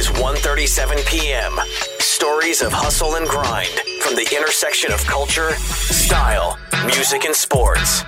is 0.00 0.08
1:37 0.12 1.06
p.m. 1.06 1.60
Stories 1.98 2.62
of 2.62 2.72
hustle 2.72 3.16
and 3.16 3.28
grind 3.28 3.68
from 4.00 4.14
the 4.14 4.26
intersection 4.34 4.90
of 4.92 5.04
culture, 5.04 5.50
style, 5.50 6.58
music, 6.86 7.26
and 7.26 7.34
sports. 7.34 8.02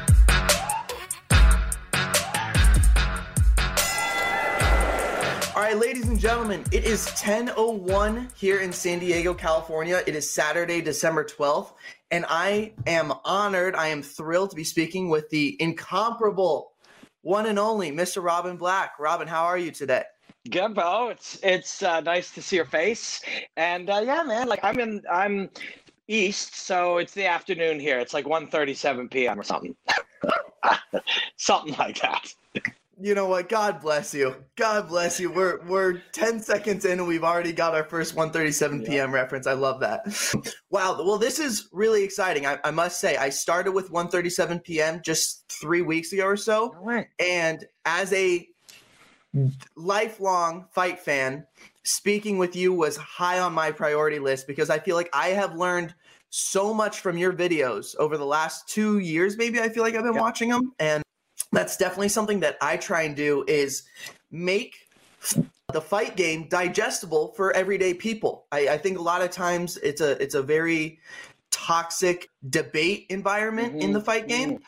All 5.55 5.60
right, 5.60 5.77
ladies 5.77 6.09
and 6.09 6.18
gentlemen, 6.18 6.64
it 6.73 6.84
is 6.84 7.09
10:01 7.09 8.34
here 8.34 8.61
in 8.61 8.72
San 8.72 8.98
Diego, 8.98 9.34
California. 9.34 10.02
It 10.06 10.16
is 10.16 10.30
Saturday, 10.30 10.80
December 10.80 11.24
12th, 11.24 11.74
and 12.11 12.24
I 12.27 12.72
am 12.86 13.12
honored, 13.22 13.74
I 13.77 13.88
am 13.88 14.02
thrilled 14.02 14.48
to 14.48 14.56
be 14.56 14.64
speaking 14.64 15.11
with 15.11 15.29
the 15.29 15.61
incomparable 15.61 16.73
one 17.20 17.45
and 17.45 17.59
only 17.59 17.93
Mr. 17.93 18.24
Robin 18.24 18.56
Black. 18.56 18.98
Robin, 18.98 19.29
how 19.29 19.45
are 19.45 19.59
you 19.59 19.70
today? 19.70 20.04
Good, 20.51 20.74
bro. 20.74 21.10
It's 21.10 21.38
it's 21.42 21.82
uh, 21.82 22.01
nice 22.01 22.32
to 22.32 22.42
see 22.42 22.56
your 22.56 22.64
face, 22.64 23.23
and 23.56 23.88
uh, 23.88 24.02
yeah, 24.05 24.24
man. 24.24 24.48
Like 24.48 24.65
I'm 24.65 24.80
in, 24.80 25.01
I'm 25.10 25.51
east, 26.09 26.56
so 26.56 26.98
it's 26.98 27.15
the 27.15 27.27
afternoon 27.27 27.78
here. 27.78 28.01
It's 28.01 28.12
like 28.12 28.24
1.37 28.24 29.10
p.m. 29.10 29.38
or 29.38 29.45
something, 29.45 29.77
something 31.37 31.77
like 31.78 32.01
that. 32.01 32.34
You 33.01 33.15
know 33.15 33.27
what? 33.27 33.48
God 33.48 33.80
bless 33.80 34.15
you. 34.15 34.34
God 34.56 34.88
bless 34.88 35.18
you. 35.18 35.30
We're 35.30 35.65
we're 35.66 36.02
10 36.12 36.41
seconds 36.41 36.84
in 36.84 36.98
and 36.98 37.09
we've 37.09 37.24
already 37.24 37.52
got 37.52 37.74
our 37.74 37.84
first 37.84 38.15
1:37 38.15 38.87
p.m. 38.87 39.12
reference. 39.12 39.46
I 39.46 39.54
love 39.54 39.80
that. 39.80 40.06
wow. 40.70 41.01
Well, 41.02 41.18
this 41.18 41.38
is 41.38 41.68
really 41.73 42.04
exciting. 42.04 42.46
I, 42.46 42.59
I 42.65 42.70
must 42.70 43.01
say, 43.01 43.16
I 43.16 43.30
started 43.30 43.73
with 43.73 43.90
1:37 43.90 44.62
p.m. 44.62 45.01
just 45.04 45.48
three 45.48 45.82
weeks 45.82 46.12
ago 46.12 46.24
or 46.24 46.37
so, 46.37 46.77
right. 46.80 47.06
and 47.18 47.65
as 47.87 48.13
a 48.13 48.46
lifelong 49.77 50.69
fight 50.73 51.01
fan, 51.01 51.47
speaking 51.85 52.38
with 52.38 52.55
you 52.57 52.73
was 52.73 52.97
high 52.97 53.38
on 53.41 53.52
my 53.52 53.73
priority 53.73 54.19
list 54.19 54.47
because 54.47 54.71
I 54.71 54.79
feel 54.79 54.97
like 54.97 55.11
I 55.13 55.29
have 55.30 55.55
learned 55.57 55.95
so 56.30 56.73
much 56.73 57.01
from 57.01 57.19
your 57.19 57.33
videos 57.33 57.95
over 57.97 58.16
the 58.16 58.27
last 58.27 58.69
two 58.69 58.99
years. 58.99 59.37
Maybe 59.37 59.60
I 59.60 59.69
feel 59.69 59.83
like 59.83 59.95
I've 59.95 60.05
been 60.05 60.15
Yep. 60.15 60.25
watching 60.25 60.49
them, 60.51 60.73
and 60.79 61.03
that's 61.53 61.77
definitely 61.77 62.09
something 62.09 62.41
that 62.41 62.57
I 62.60 62.77
try 62.77 63.03
and 63.03 63.16
do 63.16 63.45
is 63.49 63.85
make 64.31 64.88
the 65.72 65.81
fight 65.81 66.16
game 66.16 66.49
digestible 66.49 67.33
for 67.34 67.53
everyday 67.55 67.94
people. 67.94 68.47
I, 68.53 68.69
I 68.71 68.78
think 68.78 68.99
a 68.99 69.03
lot 69.03 69.22
of 69.22 69.31
times 69.31 69.77
it's 69.78 70.00
a 70.00 70.22
it's 70.22 70.34
a 70.34 70.43
very 70.43 71.00
toxic 71.50 72.31
debate 72.49 73.06
environment 73.10 73.75
in 73.81 73.93
Mhm, 73.93 73.93
the 73.93 74.00
fight 74.00 74.28
game, 74.28 74.59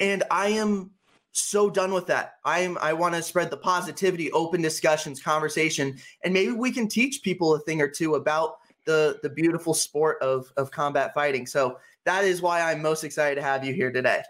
and 0.00 0.24
I 0.30 0.48
am 0.50 0.91
so 1.32 1.70
done 1.70 1.92
with 1.92 2.06
that. 2.06 2.34
I'm 2.44 2.78
I 2.78 2.92
want 2.92 3.14
to 3.14 3.22
spread 3.22 3.50
the 3.50 3.56
positivity, 3.56 4.30
open 4.32 4.62
discussions, 4.62 5.20
conversation, 5.20 5.96
and 6.24 6.32
maybe 6.32 6.52
we 6.52 6.70
can 6.70 6.88
teach 6.88 7.22
people 7.22 7.54
a 7.54 7.60
thing 7.60 7.80
or 7.80 7.88
two 7.88 8.14
about 8.14 8.58
the 8.84 9.18
the 9.22 9.30
beautiful 9.30 9.74
sport 9.74 10.18
of 10.20 10.52
of 10.56 10.70
combat 10.70 11.14
fighting. 11.14 11.46
So 11.46 11.78
that 12.04 12.24
is 12.24 12.42
why 12.42 12.60
I'm 12.60 12.82
most 12.82 13.04
excited 13.04 13.36
to 13.36 13.42
have 13.42 13.64
you 13.64 13.72
here 13.72 13.90
today. 13.90 14.22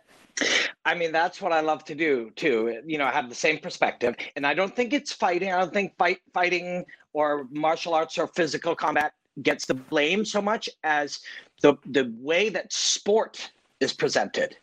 I 0.84 0.94
mean, 0.94 1.12
that's 1.12 1.41
what 1.41 1.53
I 1.53 1.61
love 1.61 1.84
to 1.84 1.94
do 1.94 2.31
too. 2.36 2.81
You 2.86 2.98
know, 2.98 3.05
I 3.05 3.12
have 3.12 3.28
the 3.28 3.34
same 3.34 3.59
perspective, 3.59 4.14
and 4.37 4.47
I 4.47 4.55
don't 4.55 4.75
think 4.75 4.92
it's 4.92 5.12
fighting. 5.12 5.53
I 5.53 5.59
don't 5.59 5.72
think 5.72 5.97
fight 5.97 6.20
fighting 6.33 6.84
or 7.12 7.47
martial 7.50 7.94
arts 7.94 8.19
or 8.19 8.27
physical 8.28 8.75
combat 8.75 9.12
gets 9.42 9.66
the 9.66 9.75
blame 9.75 10.25
so 10.25 10.42
much 10.42 10.69
as 10.84 11.20
the 11.62 11.75
the 11.87 12.12
way 12.19 12.48
that 12.48 12.72
sport 12.72 13.50
is 13.83 13.92
presented. 13.92 14.56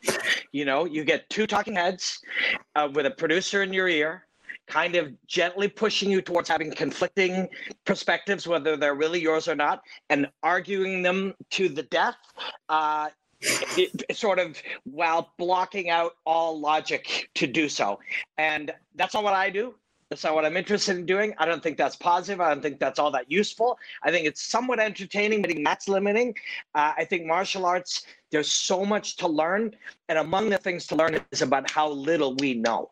You 0.52 0.66
know, 0.66 0.86
you 0.86 1.04
get 1.04 1.30
two 1.30 1.46
talking 1.46 1.76
heads 1.76 2.20
uh, 2.76 2.90
with 2.94 3.06
a 3.06 3.12
producer 3.12 3.64
in 3.64 3.74
your 3.74 3.88
ear, 3.88 4.26
kind 4.68 4.96
of 4.96 5.12
gently 5.28 5.68
pushing 5.68 6.10
you 6.10 6.22
towards 6.22 6.50
having 6.50 6.72
conflicting 6.72 7.50
perspectives, 7.86 8.48
whether 8.48 8.78
they're 8.78 8.96
really 8.96 9.20
yours 9.20 9.48
or 9.48 9.56
not, 9.56 9.82
and 10.10 10.28
arguing 10.44 11.02
them 11.02 11.34
to 11.52 11.70
the 11.70 11.84
death. 11.84 12.18
Uh, 12.70 13.10
it, 13.42 14.18
sort 14.18 14.38
of 14.38 14.62
while 14.84 15.34
blocking 15.38 15.90
out 15.90 16.14
all 16.26 16.60
logic 16.60 17.30
to 17.36 17.48
do 17.48 17.70
so. 17.70 18.00
And 18.38 18.72
that's 18.96 19.14
not 19.14 19.24
what 19.24 19.34
I 19.34 19.50
do. 19.50 19.76
That's 20.10 20.24
not 20.24 20.34
what 20.34 20.44
I'm 20.44 20.58
interested 20.58 20.98
in 20.98 21.06
doing. 21.06 21.36
I 21.38 21.46
don't 21.46 21.62
think 21.62 21.78
that's 21.78 21.96
positive. 21.96 22.42
I 22.42 22.50
don't 22.50 22.64
think 22.64 22.80
that's 22.80 22.98
all 22.98 23.12
that 23.12 23.32
useful. 23.32 23.78
I 24.02 24.10
think 24.10 24.26
it's 24.26 24.42
somewhat 24.42 24.80
entertaining, 24.80 25.44
but 25.44 25.52
that's 25.64 25.88
limiting. 25.88 26.36
Uh, 26.74 26.94
I 26.98 27.06
think 27.06 27.28
martial 27.28 27.66
arts, 27.66 28.08
there's 28.32 28.52
so 28.52 28.84
much 28.84 29.18
to 29.18 29.28
learn. 29.28 29.76
And 30.08 30.18
among 30.18 30.50
the 30.50 30.58
things 30.58 30.88
to 30.88 30.96
learn 30.96 31.20
is 31.32 31.44
about 31.44 31.70
how 31.70 31.90
little 31.90 32.36
we 32.38 32.56
know. 32.56 32.90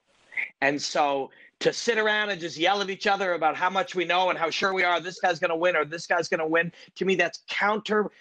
And 0.62 0.80
so 0.80 1.32
to 1.60 1.74
sit 1.74 1.98
around 1.98 2.30
and 2.30 2.40
just 2.40 2.56
yell 2.56 2.84
at 2.84 2.90
each 2.92 3.08
other 3.08 3.34
about 3.34 3.56
how 3.56 3.72
much 3.72 3.96
we 3.96 4.06
know 4.06 4.30
and 4.30 4.38
how 4.38 4.52
sure 4.52 4.72
we 4.72 4.84
are 4.84 5.00
this 5.00 5.20
guy's 5.20 5.40
going 5.40 5.50
to 5.50 5.56
win 5.56 5.76
or 5.76 5.86
this 5.86 6.06
guy's 6.06 6.30
going 6.30 6.40
to 6.40 6.46
win, 6.46 6.72
to 6.96 7.06
me, 7.06 7.16
that's 7.16 7.40
counter 7.48 8.12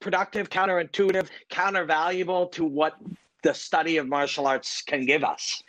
productive, 0.00 0.48
counterintuitive, 0.48 1.26
countervaluable 1.50 2.50
to 2.52 2.64
what 2.64 2.96
the 3.42 3.52
study 3.52 3.96
of 3.96 4.08
martial 4.08 4.46
arts 4.46 4.82
can 4.82 5.04
give 5.04 5.22
us. 5.22 5.62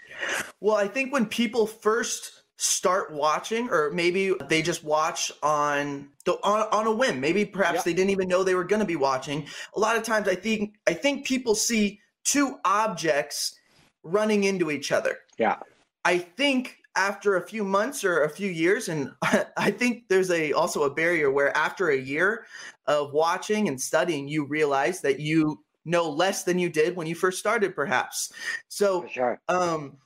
Well, 0.62 0.76
I 0.76 0.88
think 0.88 1.12
when 1.12 1.26
people 1.26 1.68
first 1.68 2.37
start 2.58 3.12
watching, 3.14 3.70
or 3.70 3.92
maybe 3.92 4.34
they 4.50 4.62
just 4.62 4.84
watch 4.84 5.32
on 5.44 6.10
the 6.26 6.34
on, 6.44 6.68
on 6.72 6.88
a 6.88 6.92
whim, 6.92 7.20
maybe 7.22 7.46
perhaps 7.46 7.76
Yep. 7.78 7.84
they 7.86 7.94
didn't 7.94 8.10
even 8.10 8.28
know 8.28 8.44
they 8.44 8.56
were 8.56 8.64
going 8.64 8.80
to 8.80 8.86
be 8.86 8.96
watching. 8.96 9.48
A 9.76 9.80
lot 9.80 9.96
of 9.96 10.04
times, 10.04 10.28
I 10.28 10.36
think 10.36 10.76
I 10.88 10.94
think 10.94 11.26
people 11.26 11.56
see 11.56 12.00
two 12.24 12.58
objects 12.66 13.58
running 14.04 14.44
into 14.44 14.72
each 14.72 14.92
other. 14.92 15.18
Yeah. 15.38 15.58
I 16.04 16.18
think 16.18 16.78
after 16.96 17.36
a 17.36 17.48
few 17.48 17.64
months 17.64 18.04
or 18.04 18.24
a 18.24 18.30
few 18.30 18.50
years, 18.50 18.90
and 18.90 19.12
I 19.58 19.70
think 19.72 20.06
there's 20.10 20.32
a 20.32 20.54
also 20.54 20.84
a 20.84 20.90
barrier 20.94 21.30
where 21.32 21.56
after 21.56 21.90
a 21.90 21.98
year 21.98 22.46
of 22.88 23.14
watching 23.14 23.68
and 23.68 23.80
studying, 23.80 24.28
you 24.28 24.46
realize 24.46 25.02
that 25.02 25.20
you 25.20 25.64
know 25.86 26.10
less 26.10 26.44
than 26.44 26.58
you 26.60 26.70
did 26.70 26.96
when 26.96 27.06
you 27.08 27.16
first 27.16 27.38
started, 27.38 27.76
perhaps. 27.76 28.32
So 28.68 29.04
For 29.04 29.10
sure. 29.10 29.42
um 29.48 29.98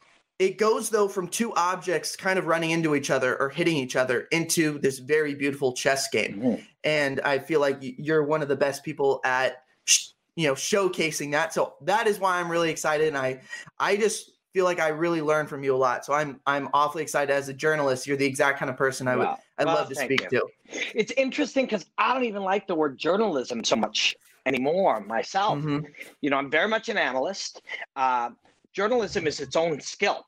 it 0.41 0.57
goes 0.57 0.89
though 0.89 1.07
from 1.07 1.27
two 1.27 1.53
objects 1.55 2.15
kind 2.15 2.39
of 2.39 2.45
running 2.47 2.71
into 2.71 2.95
each 2.95 3.09
other 3.11 3.39
or 3.39 3.49
hitting 3.49 3.77
each 3.77 3.95
other 3.95 4.21
into 4.31 4.79
this 4.79 4.97
very 4.99 5.35
beautiful 5.35 5.71
chess 5.73 6.09
game 6.09 6.41
Mhm. 6.41 6.65
and 6.83 7.21
i 7.21 7.37
feel 7.37 7.59
like 7.61 7.77
you're 7.81 8.23
one 8.23 8.41
of 8.41 8.47
the 8.47 8.55
best 8.55 8.83
people 8.83 9.21
at 9.23 9.63
sh- 9.85 10.09
you 10.35 10.47
know 10.47 10.53
showcasing 10.55 11.31
that 11.31 11.53
so 11.53 11.75
that 11.81 12.07
is 12.07 12.19
why 12.19 12.39
i'm 12.39 12.49
really 12.49 12.71
excited 12.71 13.07
and 13.07 13.17
i 13.17 13.39
i 13.79 13.95
just 13.95 14.31
feel 14.53 14.65
like 14.65 14.79
i 14.79 14.87
really 14.87 15.21
learned 15.21 15.47
from 15.47 15.63
you 15.63 15.75
a 15.75 15.81
lot 15.87 16.03
so 16.05 16.11
i'm 16.13 16.39
i'm 16.47 16.67
awfully 16.73 17.03
excited 17.03 17.31
as 17.31 17.47
a 17.47 17.53
journalist 17.53 18.07
you're 18.07 18.17
the 18.17 18.25
exact 18.25 18.57
kind 18.57 18.71
of 18.71 18.75
person 18.77 19.07
i 19.07 19.15
would 19.15 19.27
Well, 19.27 19.39
i'd 19.59 19.65
well, 19.67 19.75
love 19.75 19.89
to 19.89 19.95
speak 19.95 20.21
you. 20.31 20.39
to 20.39 20.47
It's 20.95 21.11
interesting 21.17 21.65
because 21.65 21.85
I 21.97 22.13
don't 22.13 22.23
even 22.23 22.43
like 22.43 22.65
the 22.65 22.75
word 22.75 22.97
journalism 22.97 23.63
so 23.63 23.75
much 23.75 24.15
anymore 24.45 25.01
myself. 25.01 25.59
Mhm. 25.59 25.85
You 26.21 26.29
know, 26.31 26.37
I'm 26.37 26.49
very 26.49 26.67
much 26.69 26.87
an 26.89 26.97
analyst. 26.97 27.61
Uh, 27.95 28.29
journalism 28.73 29.27
is 29.27 29.39
its 29.41 29.55
own 29.57 29.81
skill. 29.81 30.25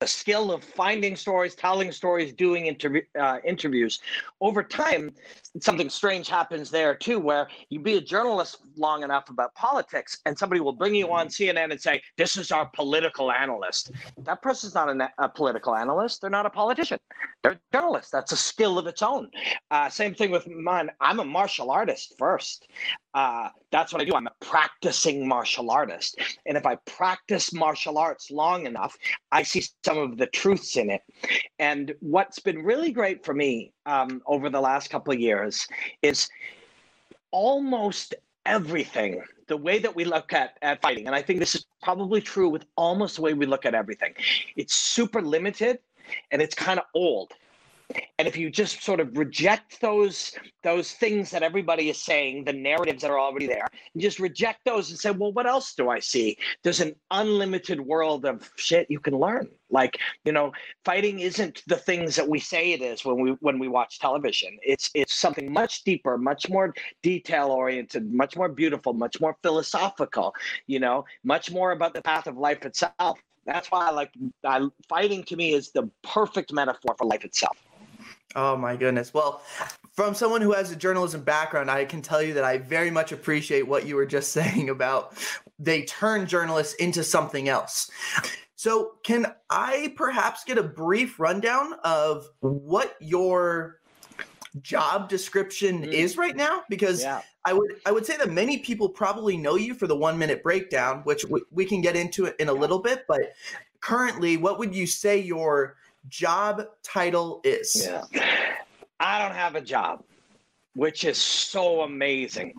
The 0.00 0.06
skill 0.06 0.52
of 0.52 0.62
finding 0.62 1.16
stories, 1.16 1.54
telling 1.54 1.90
stories, 1.90 2.34
doing 2.34 2.66
interview, 2.66 3.00
uh, 3.18 3.38
interviews. 3.44 4.00
Over 4.42 4.62
time, 4.62 5.14
something 5.60 5.90
strange 5.90 6.28
happens 6.28 6.70
there 6.70 6.94
too, 6.94 7.18
where 7.18 7.48
you 7.70 7.80
be 7.80 7.96
a 7.96 8.00
journalist 8.00 8.58
long 8.76 9.02
enough 9.02 9.28
about 9.30 9.54
politics, 9.54 10.18
and 10.26 10.38
somebody 10.38 10.60
will 10.60 10.72
bring 10.72 10.94
you 10.94 11.12
on 11.12 11.28
CNN 11.28 11.70
and 11.70 11.80
say, 11.80 12.02
"This 12.16 12.36
is 12.36 12.50
our 12.50 12.66
political 12.66 13.30
analyst." 13.30 13.92
That 14.18 14.42
person's 14.42 14.74
not 14.74 14.88
a, 14.88 15.10
a 15.18 15.28
political 15.28 15.74
analyst; 15.74 16.20
they're 16.20 16.30
not 16.30 16.46
a 16.46 16.50
politician. 16.50 16.98
They're 17.42 17.52
a 17.52 17.60
journalist. 17.72 18.12
That's 18.12 18.32
a 18.32 18.36
skill 18.36 18.78
of 18.78 18.86
its 18.86 19.02
own. 19.02 19.30
Uh, 19.70 19.88
same 19.88 20.14
thing 20.14 20.30
with 20.30 20.46
mine. 20.48 20.90
I'm 21.00 21.20
a 21.20 21.24
martial 21.24 21.70
artist 21.70 22.14
first. 22.18 22.68
Uh, 23.14 23.48
that's 23.72 23.92
what 23.92 24.02
I 24.02 24.04
do. 24.04 24.14
I'm 24.14 24.26
a 24.26 24.44
practicing 24.44 25.26
martial 25.26 25.70
artist. 25.70 26.18
And 26.44 26.56
if 26.56 26.66
I 26.66 26.76
practice 26.84 27.52
martial 27.52 27.98
arts 27.98 28.30
long 28.30 28.66
enough, 28.66 28.96
I 29.32 29.42
see 29.42 29.64
some 29.84 29.96
of 29.96 30.18
the 30.18 30.26
truths 30.26 30.76
in 30.76 30.90
it. 30.90 31.00
And 31.58 31.94
what's 32.00 32.40
been 32.40 32.58
really 32.58 32.92
great 32.92 33.24
for 33.24 33.32
me 33.32 33.72
um, 33.86 34.20
over 34.26 34.50
the 34.50 34.60
last 34.60 34.90
couple 34.90 35.12
of 35.12 35.20
years 35.20 35.66
is 36.02 36.28
almost 37.30 38.14
everything 38.44 39.22
the 39.48 39.56
way 39.56 39.78
that 39.78 39.94
we 39.94 40.04
look 40.04 40.32
at, 40.32 40.58
at 40.62 40.82
fighting. 40.82 41.06
And 41.06 41.14
i 41.14 41.22
think 41.22 41.38
this 41.38 41.54
is 41.54 41.66
probably 41.82 42.20
true 42.20 42.48
with 42.48 42.64
almost 42.76 43.16
the 43.16 43.22
way 43.22 43.34
we 43.34 43.46
look 43.46 43.64
at 43.64 43.74
everything. 43.74 44.14
It's 44.56 44.74
super 44.74 45.22
limited 45.22 45.78
and 46.30 46.42
it's 46.42 46.54
kind 46.54 46.78
of 46.78 46.86
old 46.94 47.32
and 48.18 48.26
if 48.26 48.36
you 48.36 48.50
just 48.50 48.82
sort 48.82 49.00
of 49.00 49.16
reject 49.16 49.80
those 49.80 50.32
those 50.62 50.92
things 50.92 51.30
that 51.30 51.42
everybody 51.42 51.90
is 51.90 52.02
saying 52.02 52.44
the 52.44 52.52
narratives 52.52 53.02
that 53.02 53.10
are 53.10 53.18
already 53.18 53.46
there 53.46 53.66
and 53.94 54.02
just 54.02 54.18
reject 54.18 54.60
those 54.64 54.90
and 54.90 54.98
say 54.98 55.10
well 55.10 55.32
what 55.32 55.46
else 55.46 55.74
do 55.74 55.88
i 55.90 55.98
see? 55.98 56.36
There's 56.62 56.80
an 56.80 56.94
unlimited 57.10 57.80
world 57.80 58.24
of 58.24 58.50
shit 58.56 58.86
you 58.88 59.00
can 59.00 59.18
learn. 59.18 59.48
Like 59.70 59.98
you 60.24 60.32
know 60.32 60.52
fighting 60.84 61.20
isn't 61.20 61.62
the 61.66 61.76
things 61.76 62.16
that 62.16 62.28
we 62.28 62.38
say 62.38 62.72
it 62.72 62.82
is 62.82 63.04
when 63.04 63.20
we 63.20 63.30
when 63.40 63.58
we 63.58 63.68
watch 63.68 63.98
television. 63.98 64.58
It's 64.62 64.90
it's 64.94 65.14
something 65.14 65.52
much 65.52 65.84
deeper 65.84 66.16
much 66.18 66.48
more 66.48 66.74
detail 67.02 67.48
oriented 67.48 68.12
much 68.12 68.36
more 68.36 68.48
beautiful 68.48 68.92
much 68.92 69.20
more 69.20 69.36
philosophical 69.42 70.34
you 70.66 70.80
know 70.80 71.04
much 71.24 71.50
more 71.50 71.72
about 71.72 71.94
the 71.94 72.02
path 72.02 72.26
of 72.26 72.36
life 72.36 72.64
itself. 72.64 73.18
That's 73.44 73.70
why 73.70 73.88
i 73.88 73.90
like 73.90 74.12
I, 74.44 74.66
fighting 74.88 75.22
to 75.24 75.36
me 75.36 75.54
is 75.54 75.70
the 75.70 75.88
perfect 76.02 76.52
metaphor 76.52 76.96
for 76.98 77.06
life 77.06 77.24
itself 77.24 77.56
Oh 78.34 78.56
my 78.56 78.76
goodness. 78.76 79.14
Well, 79.14 79.40
from 79.94 80.14
someone 80.14 80.42
who 80.42 80.52
has 80.52 80.70
a 80.70 80.76
journalism 80.76 81.22
background, 81.22 81.70
I 81.70 81.84
can 81.84 82.02
tell 82.02 82.22
you 82.22 82.34
that 82.34 82.44
I 82.44 82.58
very 82.58 82.90
much 82.90 83.12
appreciate 83.12 83.66
what 83.66 83.86
you 83.86 83.96
were 83.96 84.06
just 84.06 84.32
saying 84.32 84.68
about 84.68 85.16
they 85.58 85.84
turn 85.84 86.26
journalists 86.26 86.74
into 86.74 87.02
something 87.02 87.48
else. 87.48 87.90
So, 88.56 88.92
can 89.04 89.26
I 89.50 89.94
perhaps 89.96 90.44
get 90.44 90.58
a 90.58 90.62
brief 90.62 91.20
rundown 91.20 91.74
of 91.84 92.28
what 92.40 92.96
your 93.00 93.80
job 94.62 95.08
description 95.08 95.82
mm. 95.82 95.92
is 95.92 96.16
right 96.16 96.34
now? 96.34 96.62
Because 96.68 97.02
yeah. 97.02 97.22
I 97.44 97.52
would 97.52 97.76
I 97.86 97.92
would 97.92 98.04
say 98.04 98.16
that 98.16 98.30
many 98.30 98.58
people 98.58 98.88
probably 98.88 99.36
know 99.36 99.56
you 99.56 99.74
for 99.74 99.86
the 99.86 99.96
one 99.96 100.18
minute 100.18 100.42
breakdown, 100.42 101.02
which 101.04 101.24
we, 101.26 101.42
we 101.50 101.64
can 101.64 101.80
get 101.80 101.96
into 101.96 102.24
it 102.24 102.34
in 102.38 102.48
a 102.48 102.54
yeah. 102.54 102.60
little 102.60 102.80
bit. 102.80 103.04
But 103.06 103.34
currently, 103.80 104.36
what 104.36 104.58
would 104.58 104.74
you 104.74 104.86
say 104.86 105.18
your 105.18 105.76
job 106.08 106.64
title 106.82 107.40
is? 107.44 107.86
Yeah. 107.86 108.04
I 109.00 109.22
don't 109.22 109.36
have 109.36 109.54
a 109.54 109.60
job, 109.60 110.02
which 110.74 111.04
is 111.04 111.18
so 111.18 111.82
amazing. 111.82 112.54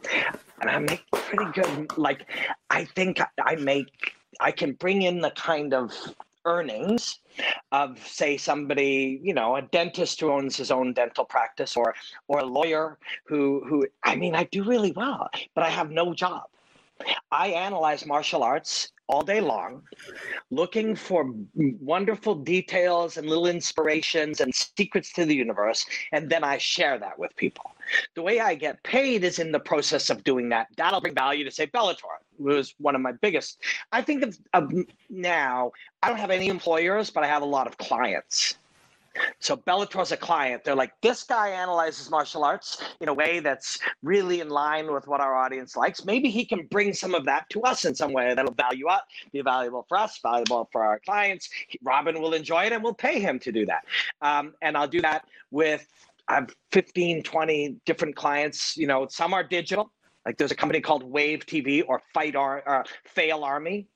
And 0.61 0.69
I 0.69 0.79
make 0.79 1.03
pretty 1.11 1.51
good, 1.53 1.97
like, 1.97 2.27
I 2.69 2.85
think 2.85 3.19
I 3.43 3.55
make, 3.55 4.13
I 4.39 4.51
can 4.51 4.73
bring 4.73 5.03
in 5.03 5.21
the 5.21 5.31
kind 5.31 5.73
of 5.73 5.91
earnings 6.45 7.19
of 7.73 7.99
say 8.07 8.37
somebody 8.37 9.19
you 9.21 9.33
know 9.33 9.57
a 9.57 9.61
dentist 9.61 10.21
who 10.21 10.31
owns 10.31 10.55
his 10.55 10.71
own 10.71 10.93
dental 10.93 11.25
practice 11.25 11.75
or 11.75 11.93
or 12.29 12.39
a 12.39 12.45
lawyer 12.45 12.97
who 13.25 13.61
who 13.67 13.85
i 14.03 14.15
mean 14.15 14.33
i 14.33 14.45
do 14.45 14.63
really 14.63 14.93
well 14.93 15.29
but 15.53 15.63
i 15.65 15.69
have 15.69 15.91
no 15.91 16.13
job 16.13 16.45
i 17.31 17.47
analyze 17.47 18.05
martial 18.05 18.43
arts 18.43 18.91
all 19.07 19.23
day 19.23 19.39
long, 19.39 19.81
looking 20.51 20.95
for 20.95 21.33
wonderful 21.55 22.35
details 22.35 23.17
and 23.17 23.27
little 23.27 23.47
inspirations 23.47 24.41
and 24.41 24.53
secrets 24.53 25.13
to 25.13 25.25
the 25.25 25.35
universe. 25.35 25.85
And 26.11 26.29
then 26.29 26.43
I 26.43 26.57
share 26.57 26.99
that 26.99 27.17
with 27.17 27.35
people. 27.37 27.71
The 28.15 28.21
way 28.21 28.41
I 28.41 28.55
get 28.55 28.83
paid 28.83 29.23
is 29.23 29.39
in 29.39 29.51
the 29.51 29.59
process 29.59 30.09
of 30.09 30.23
doing 30.25 30.49
that. 30.49 30.67
That'll 30.75 30.99
bring 30.99 31.15
value 31.15 31.45
to, 31.45 31.51
say, 31.51 31.67
Bellator, 31.67 32.17
was 32.37 32.75
one 32.79 32.95
of 32.95 33.01
my 33.01 33.13
biggest. 33.13 33.59
I 33.93 34.01
think 34.01 34.23
of, 34.23 34.37
of 34.53 34.73
now, 35.09 35.71
I 36.03 36.09
don't 36.09 36.19
have 36.19 36.31
any 36.31 36.49
employers, 36.49 37.09
but 37.09 37.23
I 37.23 37.27
have 37.27 37.43
a 37.43 37.45
lot 37.45 37.67
of 37.67 37.77
clients 37.77 38.55
so 39.39 39.55
Bellator's 39.55 40.11
a 40.11 40.17
client. 40.17 40.63
They're 40.63 40.75
like, 40.75 40.93
this 41.01 41.23
guy 41.23 41.49
analyzes 41.49 42.09
martial 42.09 42.43
arts 42.43 42.83
in 43.01 43.09
a 43.09 43.13
way 43.13 43.39
that's 43.39 43.79
really 44.03 44.41
in 44.41 44.49
line 44.49 44.91
with 44.91 45.07
what 45.07 45.21
our 45.21 45.35
audience 45.35 45.75
likes. 45.75 46.05
Maybe 46.05 46.29
he 46.29 46.45
can 46.45 46.67
bring 46.67 46.93
some 46.93 47.13
of 47.13 47.25
that 47.25 47.49
to 47.51 47.61
us 47.61 47.85
in 47.85 47.95
some 47.95 48.13
way 48.13 48.33
that'll 48.33 48.53
value 48.53 48.87
up, 48.87 49.07
be 49.31 49.41
valuable 49.41 49.85
for 49.87 49.97
us, 49.97 50.19
valuable 50.21 50.69
for 50.71 50.83
our 50.83 50.99
clients. 50.99 51.49
Robin 51.83 52.19
will 52.21 52.33
enjoy 52.33 52.65
it 52.65 52.71
and 52.71 52.83
we'll 52.83 52.93
pay 52.93 53.19
him 53.19 53.39
to 53.39 53.51
do 53.51 53.65
that. 53.65 53.85
Um, 54.21 54.53
and 54.61 54.77
I'll 54.77 54.87
do 54.87 55.01
that 55.01 55.25
with 55.51 55.87
I 56.27 56.35
have 56.35 56.53
15, 56.71 57.23
20 57.23 57.77
different 57.85 58.15
clients. 58.15 58.75
You 58.75 58.87
know, 58.87 59.07
some 59.09 59.33
are 59.33 59.43
digital. 59.43 59.91
Like 60.25 60.37
there's 60.37 60.51
a 60.51 60.55
company 60.55 60.81
called 60.81 61.03
Wave 61.03 61.45
TV 61.45 61.83
or 61.87 62.01
Fight 62.13 62.35
Ar- 62.35 62.63
uh, 62.67 62.83
Fail 63.05 63.45
Army 63.45 63.87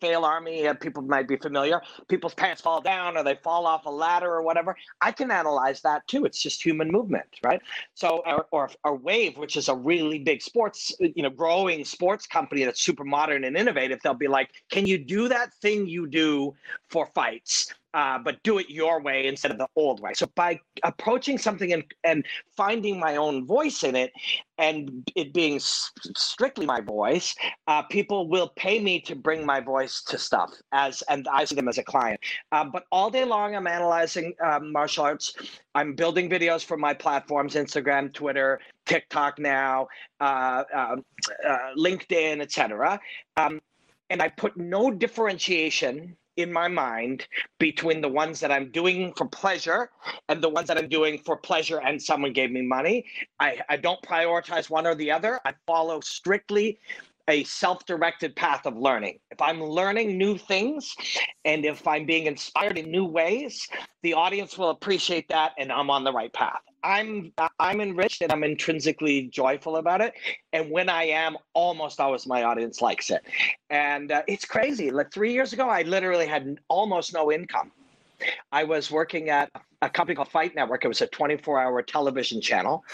fail 0.00 0.24
army 0.24 0.66
uh, 0.66 0.74
people 0.74 1.02
might 1.02 1.28
be 1.28 1.36
familiar. 1.36 1.80
People's 2.08 2.34
pants 2.34 2.60
fall 2.60 2.80
down 2.80 3.16
or 3.16 3.24
they 3.24 3.36
fall 3.42 3.66
off 3.66 3.86
a 3.86 3.90
ladder 3.90 4.32
or 4.32 4.42
whatever. 4.42 4.76
I 5.00 5.12
can 5.12 5.30
analyze 5.30 5.80
that 5.82 6.06
too. 6.06 6.24
It's 6.24 6.40
just 6.40 6.64
human 6.64 6.90
movement 6.90 7.26
right? 7.42 7.60
So 7.94 8.22
or, 8.26 8.70
or, 8.84 8.96
wave 8.96 9.38
which 9.38 9.56
is 9.56 9.68
a 9.68 9.74
really 9.74 10.18
big 10.18 10.42
sports 10.42 10.92
you 11.00 11.22
know 11.22 11.30
growing 11.30 11.84
sports 11.84 12.26
company 12.26 12.64
that's 12.64 12.80
super 12.80 13.04
modern 13.04 13.44
and 13.44 13.56
innovative. 13.56 14.00
They'll 14.02 14.14
be 14.14 14.28
like 14.28 14.50
can 14.70 14.86
you 14.86 14.98
do 14.98 15.28
that 15.28 15.52
thing 15.54 15.86
you 15.86 16.06
do 16.06 16.54
for 16.88 17.06
fights 17.14 17.72
uh, 17.94 18.18
but 18.18 18.42
do 18.42 18.58
it 18.58 18.70
your 18.70 19.00
way 19.00 19.26
instead 19.26 19.50
of 19.50 19.58
the 19.58 19.66
old 19.76 20.00
way. 20.00 20.12
So 20.14 20.26
by 20.34 20.60
approaching 20.84 21.38
something 21.38 21.72
and, 21.72 21.84
and 22.04 22.24
finding 22.56 22.98
my 22.98 23.16
own 23.16 23.46
voice 23.46 23.82
in 23.82 23.96
it, 23.96 24.12
and 24.58 25.08
it 25.16 25.32
being 25.32 25.58
strictly 25.58 26.66
my 26.66 26.80
voice, 26.80 27.34
uh, 27.66 27.82
people 27.82 28.28
will 28.28 28.52
pay 28.56 28.78
me 28.78 29.00
to 29.00 29.16
bring 29.16 29.44
my 29.44 29.58
voice 29.58 30.02
to 30.02 30.18
stuff 30.18 30.52
as, 30.72 31.02
and 31.08 31.26
I 31.28 31.44
see 31.44 31.54
them 31.54 31.68
as 31.68 31.78
a 31.78 31.82
client. 31.82 32.20
Uh, 32.52 32.64
but 32.64 32.84
all 32.92 33.10
day 33.10 33.24
long, 33.24 33.56
I'm 33.56 33.66
analyzing 33.66 34.34
um, 34.44 34.70
martial 34.70 35.04
arts. 35.04 35.32
I'm 35.74 35.94
building 35.94 36.28
videos 36.28 36.64
for 36.64 36.76
my 36.76 36.92
platforms: 36.92 37.54
Instagram, 37.54 38.12
Twitter, 38.12 38.60
TikTok 38.86 39.38
now, 39.38 39.88
uh, 40.20 40.64
um, 40.74 41.04
uh, 41.48 41.58
LinkedIn, 41.76 42.40
etc. 42.40 43.00
Um, 43.36 43.60
and 44.10 44.20
I 44.20 44.28
put 44.28 44.56
no 44.56 44.90
differentiation 44.90 46.16
in 46.42 46.52
my 46.52 46.68
mind 46.68 47.26
between 47.58 48.00
the 48.00 48.08
ones 48.08 48.40
that 48.40 48.50
I'm 48.50 48.70
doing 48.70 49.12
for 49.16 49.26
pleasure 49.26 49.90
and 50.28 50.42
the 50.42 50.48
ones 50.48 50.68
that 50.68 50.78
I'm 50.78 50.88
doing 50.88 51.18
for 51.18 51.36
pleasure 51.36 51.80
and 51.80 52.00
someone 52.00 52.32
gave 52.32 52.50
me 52.50 52.62
money. 52.62 53.04
I, 53.38 53.60
I 53.68 53.76
don't 53.76 54.00
prioritize 54.02 54.70
one 54.70 54.86
or 54.86 54.94
the 54.94 55.10
other. 55.10 55.40
I 55.44 55.54
follow 55.66 56.00
strictly 56.00 56.78
a 57.28 57.44
self-directed 57.44 58.34
path 58.34 58.66
of 58.66 58.76
learning. 58.76 59.18
If 59.30 59.40
I'm 59.40 59.62
learning 59.62 60.18
new 60.18 60.36
things 60.36 60.94
and 61.44 61.64
if 61.64 61.86
I'm 61.86 62.04
being 62.04 62.26
inspired 62.26 62.76
in 62.76 62.90
new 62.90 63.04
ways, 63.04 63.68
the 64.02 64.14
audience 64.14 64.58
will 64.58 64.70
appreciate 64.70 65.28
that 65.28 65.52
and 65.58 65.70
I'm 65.70 65.90
on 65.90 66.04
the 66.04 66.12
right 66.12 66.32
path. 66.32 66.60
I'm 66.82 67.32
I'm 67.58 67.80
enriched 67.80 68.22
and 68.22 68.32
I'm 68.32 68.44
intrinsically 68.44 69.28
joyful 69.28 69.76
about 69.76 70.00
it. 70.00 70.14
And 70.52 70.70
when 70.70 70.88
I 70.88 71.04
am, 71.04 71.36
almost 71.54 72.00
always 72.00 72.26
my 72.26 72.44
audience 72.44 72.80
likes 72.80 73.10
it. 73.10 73.22
And 73.68 74.12
uh, 74.12 74.22
it's 74.26 74.44
crazy. 74.44 74.90
Like 74.90 75.12
3 75.12 75.32
years 75.32 75.52
ago 75.52 75.68
I 75.68 75.82
literally 75.82 76.26
had 76.26 76.60
almost 76.68 77.12
no 77.12 77.30
income. 77.32 77.72
I 78.52 78.64
was 78.64 78.90
working 78.90 79.30
at 79.30 79.50
a 79.82 79.88
company 79.88 80.14
called 80.14 80.28
Fight 80.28 80.54
Network. 80.54 80.84
It 80.84 80.88
was 80.88 81.00
a 81.00 81.08
24-hour 81.08 81.82
television 81.82 82.40
channel, 82.40 82.84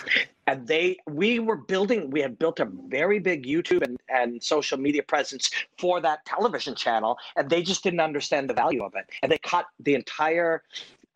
and 0.46 0.66
they 0.66 0.98
we 1.08 1.40
were 1.40 1.56
building. 1.56 2.10
We 2.10 2.20
had 2.20 2.38
built 2.38 2.60
a 2.60 2.66
very 2.88 3.18
big 3.18 3.44
YouTube 3.44 3.82
and, 3.82 3.98
and 4.08 4.42
social 4.42 4.78
media 4.78 5.02
presence 5.02 5.50
for 5.78 6.00
that 6.00 6.24
television 6.26 6.74
channel, 6.74 7.18
and 7.36 7.50
they 7.50 7.62
just 7.62 7.82
didn't 7.82 8.00
understand 8.00 8.48
the 8.48 8.54
value 8.54 8.84
of 8.84 8.94
it, 8.94 9.06
and 9.22 9.32
they 9.32 9.38
cut 9.38 9.66
the 9.80 9.94
entire 9.94 10.62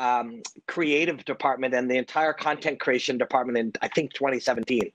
um, 0.01 0.43
creative 0.67 1.25
department 1.27 1.75
and 1.75 1.89
the 1.89 1.97
entire 1.97 2.33
content 2.33 2.81
creation 2.81 3.19
department 3.19 3.59
in 3.59 3.73
I 3.83 3.89
think 3.89 4.15
2017, 4.15 4.91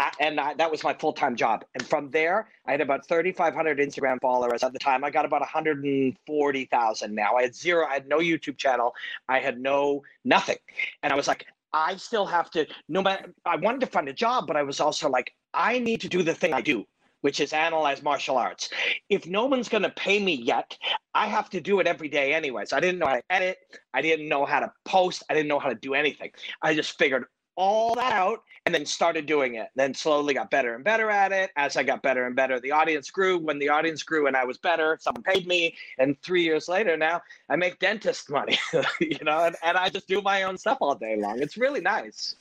I, 0.00 0.10
and 0.18 0.40
I, 0.40 0.54
that 0.54 0.70
was 0.70 0.82
my 0.82 0.94
full 0.94 1.12
time 1.12 1.36
job. 1.36 1.64
And 1.74 1.86
from 1.86 2.10
there, 2.10 2.48
I 2.66 2.72
had 2.72 2.80
about 2.80 3.06
3,500 3.06 3.78
Instagram 3.78 4.18
followers 4.20 4.62
at 4.62 4.72
the 4.72 4.78
time. 4.78 5.04
I 5.04 5.10
got 5.10 5.26
about 5.26 5.42
140,000 5.42 7.14
now. 7.14 7.36
I 7.36 7.42
had 7.42 7.54
zero. 7.54 7.86
I 7.86 7.94
had 7.94 8.08
no 8.08 8.18
YouTube 8.18 8.56
channel. 8.56 8.94
I 9.28 9.40
had 9.40 9.60
no 9.60 10.02
nothing, 10.24 10.58
and 11.02 11.12
I 11.12 11.16
was 11.16 11.28
like, 11.28 11.44
I 11.74 11.96
still 11.96 12.24
have 12.24 12.50
to. 12.52 12.66
No 12.88 13.02
matter. 13.02 13.34
I 13.44 13.56
wanted 13.56 13.80
to 13.82 13.86
find 13.86 14.08
a 14.08 14.14
job, 14.14 14.46
but 14.46 14.56
I 14.56 14.62
was 14.62 14.80
also 14.80 15.10
like, 15.10 15.34
I 15.52 15.78
need 15.78 16.00
to 16.00 16.08
do 16.08 16.22
the 16.22 16.34
thing 16.34 16.54
I 16.54 16.62
do 16.62 16.86
which 17.26 17.40
is 17.40 17.52
analyze 17.52 18.04
martial 18.04 18.38
arts. 18.38 18.70
If 19.08 19.26
no 19.26 19.46
one's 19.46 19.68
going 19.68 19.82
to 19.82 19.90
pay 19.90 20.22
me 20.22 20.34
yet, 20.34 20.78
I 21.12 21.26
have 21.26 21.50
to 21.50 21.60
do 21.60 21.80
it 21.80 21.88
every 21.88 22.08
day 22.08 22.32
anyways. 22.32 22.72
I 22.72 22.78
didn't 22.78 23.00
know 23.00 23.06
how 23.06 23.16
to 23.16 23.22
edit. 23.30 23.58
I 23.92 24.00
didn't 24.00 24.28
know 24.28 24.44
how 24.44 24.60
to 24.60 24.72
post. 24.84 25.24
I 25.28 25.34
didn't 25.34 25.48
know 25.48 25.58
how 25.58 25.68
to 25.68 25.74
do 25.74 25.94
anything. 25.94 26.30
I 26.62 26.72
just 26.72 26.96
figured 26.96 27.24
all 27.56 27.96
that 27.96 28.12
out 28.12 28.44
and 28.64 28.72
then 28.72 28.86
started 28.86 29.26
doing 29.26 29.56
it. 29.56 29.70
Then 29.74 29.92
slowly 29.92 30.34
got 30.34 30.52
better 30.52 30.76
and 30.76 30.84
better 30.84 31.10
at 31.10 31.32
it. 31.32 31.50
As 31.56 31.76
I 31.76 31.82
got 31.82 32.00
better 32.00 32.26
and 32.26 32.36
better, 32.36 32.60
the 32.60 32.70
audience 32.70 33.10
grew. 33.10 33.38
When 33.38 33.58
the 33.58 33.70
audience 33.70 34.04
grew 34.04 34.28
and 34.28 34.36
I 34.36 34.44
was 34.44 34.58
better, 34.58 34.96
someone 35.00 35.24
paid 35.24 35.48
me. 35.48 35.74
And 35.98 36.16
three 36.22 36.44
years 36.44 36.68
later, 36.68 36.96
now 36.96 37.22
I 37.50 37.56
make 37.56 37.80
dentist 37.80 38.30
money, 38.30 38.56
you 39.00 39.18
know, 39.24 39.46
and, 39.46 39.56
and 39.64 39.76
I 39.76 39.88
just 39.88 40.06
do 40.06 40.22
my 40.22 40.44
own 40.44 40.56
stuff 40.58 40.78
all 40.80 40.94
day 40.94 41.16
long. 41.16 41.42
It's 41.42 41.56
really 41.56 41.80
nice. 41.80 42.36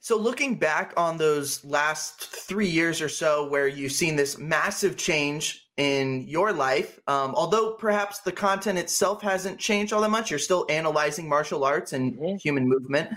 So, 0.00 0.18
looking 0.18 0.58
back 0.58 0.92
on 0.96 1.16
those 1.16 1.64
last 1.64 2.26
three 2.26 2.68
years 2.68 3.00
or 3.00 3.08
so, 3.08 3.48
where 3.48 3.68
you've 3.68 3.92
seen 3.92 4.16
this 4.16 4.38
massive 4.38 4.96
change 4.96 5.66
in 5.76 6.26
your 6.28 6.52
life, 6.52 7.00
um, 7.08 7.34
although 7.34 7.72
perhaps 7.72 8.20
the 8.20 8.32
content 8.32 8.78
itself 8.78 9.22
hasn't 9.22 9.58
changed 9.58 9.92
all 9.92 10.00
that 10.02 10.10
much, 10.10 10.30
you're 10.30 10.38
still 10.38 10.66
analyzing 10.68 11.28
martial 11.28 11.64
arts 11.64 11.92
and 11.92 12.14
mm-hmm. 12.14 12.36
human 12.36 12.68
movement. 12.68 13.10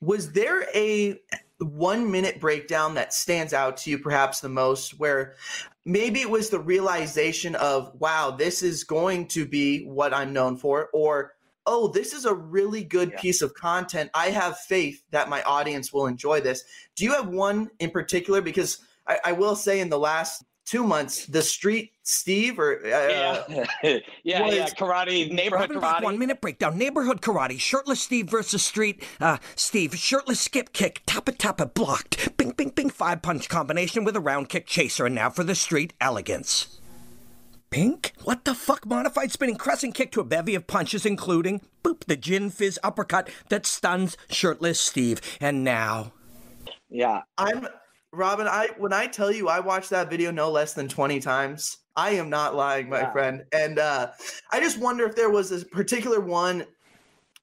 Was 0.00 0.32
there 0.32 0.66
a 0.74 1.18
one 1.58 2.10
minute 2.10 2.40
breakdown 2.40 2.94
that 2.94 3.12
stands 3.12 3.52
out 3.52 3.78
to 3.78 3.90
you 3.90 3.98
perhaps 3.98 4.40
the 4.40 4.48
most 4.48 4.98
where 4.98 5.34
maybe 5.86 6.20
it 6.20 6.28
was 6.28 6.50
the 6.50 6.60
realization 6.60 7.54
of 7.54 7.92
wow 7.98 8.30
this 8.30 8.62
is 8.62 8.84
going 8.84 9.26
to 9.26 9.46
be 9.46 9.86
what 9.86 10.12
i'm 10.12 10.34
known 10.34 10.54
for 10.54 10.90
or 10.92 11.32
oh, 11.66 11.88
this 11.88 12.12
is 12.12 12.24
a 12.24 12.34
really 12.34 12.84
good 12.84 13.10
yeah. 13.12 13.20
piece 13.20 13.42
of 13.42 13.54
content. 13.54 14.10
I 14.14 14.30
have 14.30 14.58
faith 14.60 15.02
that 15.10 15.28
my 15.28 15.42
audience 15.42 15.92
will 15.92 16.06
enjoy 16.06 16.40
this. 16.40 16.64
Do 16.94 17.04
you 17.04 17.12
have 17.12 17.28
one 17.28 17.70
in 17.80 17.90
particular? 17.90 18.40
Because 18.40 18.78
I, 19.06 19.18
I 19.26 19.32
will 19.32 19.56
say 19.56 19.80
in 19.80 19.88
the 19.88 19.98
last 19.98 20.44
two 20.64 20.82
months, 20.84 21.26
the 21.26 21.42
street 21.42 21.92
Steve 22.02 22.58
or 22.58 22.78
uh, 22.84 22.88
yeah, 22.88 23.64
yeah, 23.82 23.98
yeah, 24.22 24.68
karate 24.68 25.30
neighborhood 25.32 25.70
karate. 25.70 26.02
One 26.02 26.18
minute 26.18 26.40
breakdown: 26.40 26.76
neighborhood 26.76 27.20
karate. 27.20 27.58
Shirtless 27.58 28.00
Steve 28.00 28.28
versus 28.28 28.62
street 28.62 29.02
uh, 29.20 29.38
Steve. 29.54 29.96
Shirtless 29.96 30.40
skip 30.40 30.72
kick. 30.72 31.02
Tappa 31.06 31.32
tappa 31.32 31.66
blocked. 31.66 32.36
Bing 32.36 32.50
bing 32.50 32.70
bing. 32.70 32.90
Five 32.90 33.22
punch 33.22 33.48
combination 33.48 34.04
with 34.04 34.16
a 34.16 34.20
round 34.20 34.48
kick 34.48 34.66
chaser. 34.66 35.06
And 35.06 35.14
now 35.14 35.30
for 35.30 35.44
the 35.44 35.54
street 35.54 35.94
elegance. 36.00 36.75
Pink? 37.70 38.12
What 38.24 38.44
the 38.44 38.54
fuck? 38.54 38.86
Modified 38.86 39.32
spinning 39.32 39.56
crescent 39.56 39.94
kick 39.94 40.12
to 40.12 40.20
a 40.20 40.24
bevy 40.24 40.54
of 40.54 40.66
punches, 40.66 41.04
including 41.04 41.60
boop, 41.82 42.04
the 42.06 42.16
gin 42.16 42.50
fizz 42.50 42.78
uppercut 42.82 43.28
that 43.48 43.66
stuns 43.66 44.16
shirtless 44.30 44.80
Steve. 44.80 45.20
And 45.40 45.64
now. 45.64 46.12
Yeah. 46.88 47.22
I'm 47.36 47.66
Robin, 48.12 48.46
I 48.46 48.68
when 48.78 48.92
I 48.92 49.06
tell 49.06 49.30
you 49.32 49.48
I 49.48 49.60
watched 49.60 49.90
that 49.90 50.08
video 50.08 50.30
no 50.30 50.50
less 50.50 50.72
than 50.74 50.88
20 50.88 51.20
times, 51.20 51.78
I 51.96 52.10
am 52.10 52.30
not 52.30 52.54
lying, 52.54 52.88
my 52.88 53.00
Yeah. 53.00 53.12
friend. 53.12 53.44
And 53.52 53.78
uh 53.78 54.12
I 54.52 54.60
just 54.60 54.78
wonder 54.78 55.04
if 55.04 55.16
there 55.16 55.30
was 55.30 55.50
a 55.50 55.64
particular 55.66 56.20
one 56.20 56.66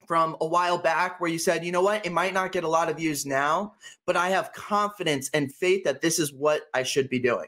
from 0.08 0.36
a 0.42 0.46
while 0.46 0.78
back 0.78 1.22
where 1.22 1.30
you 1.30 1.38
said, 1.40 1.64
you 1.64 1.72
know 1.72 1.82
what, 1.82 2.06
it 2.06 2.12
might 2.12 2.34
not 2.34 2.52
get 2.52 2.64
a 2.64 2.68
lot 2.68 2.90
of 2.90 2.98
views 2.98 3.26
now, 3.26 3.74
but 4.06 4.18
I 4.18 4.30
have 4.30 4.52
confidence 4.54 5.30
and 5.34 5.54
faith 5.54 5.84
that 5.84 6.02
this 6.02 6.20
is 6.20 6.34
what 6.34 6.64
I 6.74 6.84
should 6.84 7.10
be 7.10 7.20
doing. 7.20 7.48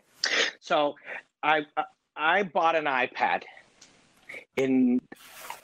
So 0.60 0.96
I 1.44 1.66
I 2.16 2.44
bought 2.44 2.76
an 2.76 2.86
iPad 2.86 3.44
in 4.56 5.02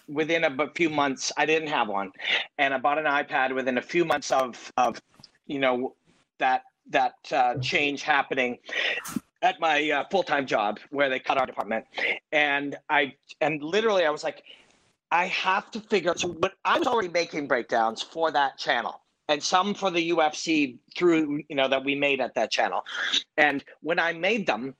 within 0.07 0.43
a 0.43 0.71
few 0.75 0.89
months. 0.89 1.31
I 1.37 1.45
didn't 1.45 1.69
have 1.69 1.87
one, 1.87 2.11
and 2.57 2.73
I 2.73 2.77
bought 2.77 2.97
an 2.97 3.05
iPad 3.05 3.55
within 3.55 3.77
a 3.77 3.81
few 3.81 4.05
months 4.05 4.31
of 4.31 4.71
of 4.77 5.01
you 5.47 5.59
know 5.59 5.95
that 6.39 6.63
that 6.89 7.15
uh, 7.31 7.55
change 7.59 8.03
happening 8.03 8.57
at 9.41 9.59
my 9.59 9.89
uh, 9.89 10.03
full 10.11 10.23
time 10.23 10.45
job 10.45 10.79
where 10.89 11.09
they 11.09 11.19
cut 11.19 11.37
our 11.37 11.45
department, 11.45 11.85
and 12.31 12.77
I 12.89 13.15
and 13.39 13.61
literally 13.63 14.05
I 14.05 14.09
was 14.09 14.23
like. 14.23 14.43
I 15.13 15.25
have 15.25 15.69
to 15.71 15.81
figure. 15.81 16.13
So, 16.15 16.29
but 16.29 16.53
I 16.63 16.79
was 16.79 16.87
already 16.87 17.09
making 17.09 17.49
breakdowns 17.49 18.01
for 18.01 18.31
that 18.31 18.57
channel, 18.57 19.00
and 19.31 19.41
some 19.41 19.73
for 19.73 19.89
the 19.89 20.11
UFC 20.11 20.77
through 20.95 21.41
you 21.47 21.55
know 21.55 21.67
that 21.67 21.83
we 21.83 21.95
made 21.95 22.19
at 22.19 22.35
that 22.35 22.51
channel. 22.51 22.85
And 23.37 23.63
when 23.81 23.97
I 23.97 24.13
made 24.13 24.45
them, 24.45 24.75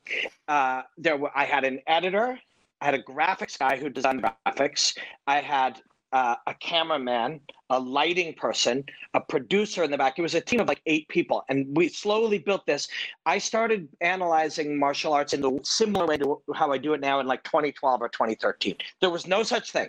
uh, 0.47 0.83
there 0.97 1.17
were 1.17 1.31
I 1.33 1.45
had 1.45 1.63
an 1.63 1.79
editor, 1.87 2.37
I 2.81 2.85
had 2.85 2.93
a 2.93 3.01
graphics 3.01 3.57
guy 3.57 3.77
who 3.77 3.89
designed 3.89 4.23
graphics, 4.23 4.97
I 5.25 5.39
had 5.39 5.81
uh, 6.11 6.35
a 6.45 6.53
cameraman, 6.55 7.39
a 7.69 7.79
lighting 7.79 8.33
person, 8.33 8.83
a 9.13 9.21
producer 9.21 9.83
in 9.83 9.91
the 9.91 9.97
back. 9.97 10.19
It 10.19 10.21
was 10.21 10.35
a 10.35 10.41
team 10.41 10.59
of 10.59 10.67
like 10.67 10.81
eight 10.85 11.07
people, 11.07 11.45
and 11.47 11.65
we 11.75 11.87
slowly 11.87 12.37
built 12.37 12.65
this. 12.65 12.89
I 13.25 13.37
started 13.37 13.87
analyzing 14.01 14.77
martial 14.77 15.13
arts 15.13 15.33
in 15.33 15.39
the 15.39 15.57
similar 15.63 16.05
way 16.05 16.17
to 16.17 16.41
how 16.53 16.73
I 16.73 16.77
do 16.77 16.93
it 16.93 16.99
now 16.99 17.21
in 17.21 17.27
like 17.27 17.43
2012 17.43 18.01
or 18.01 18.09
2013. 18.09 18.75
There 18.99 19.09
was 19.09 19.25
no 19.25 19.43
such 19.43 19.71
thing. 19.71 19.87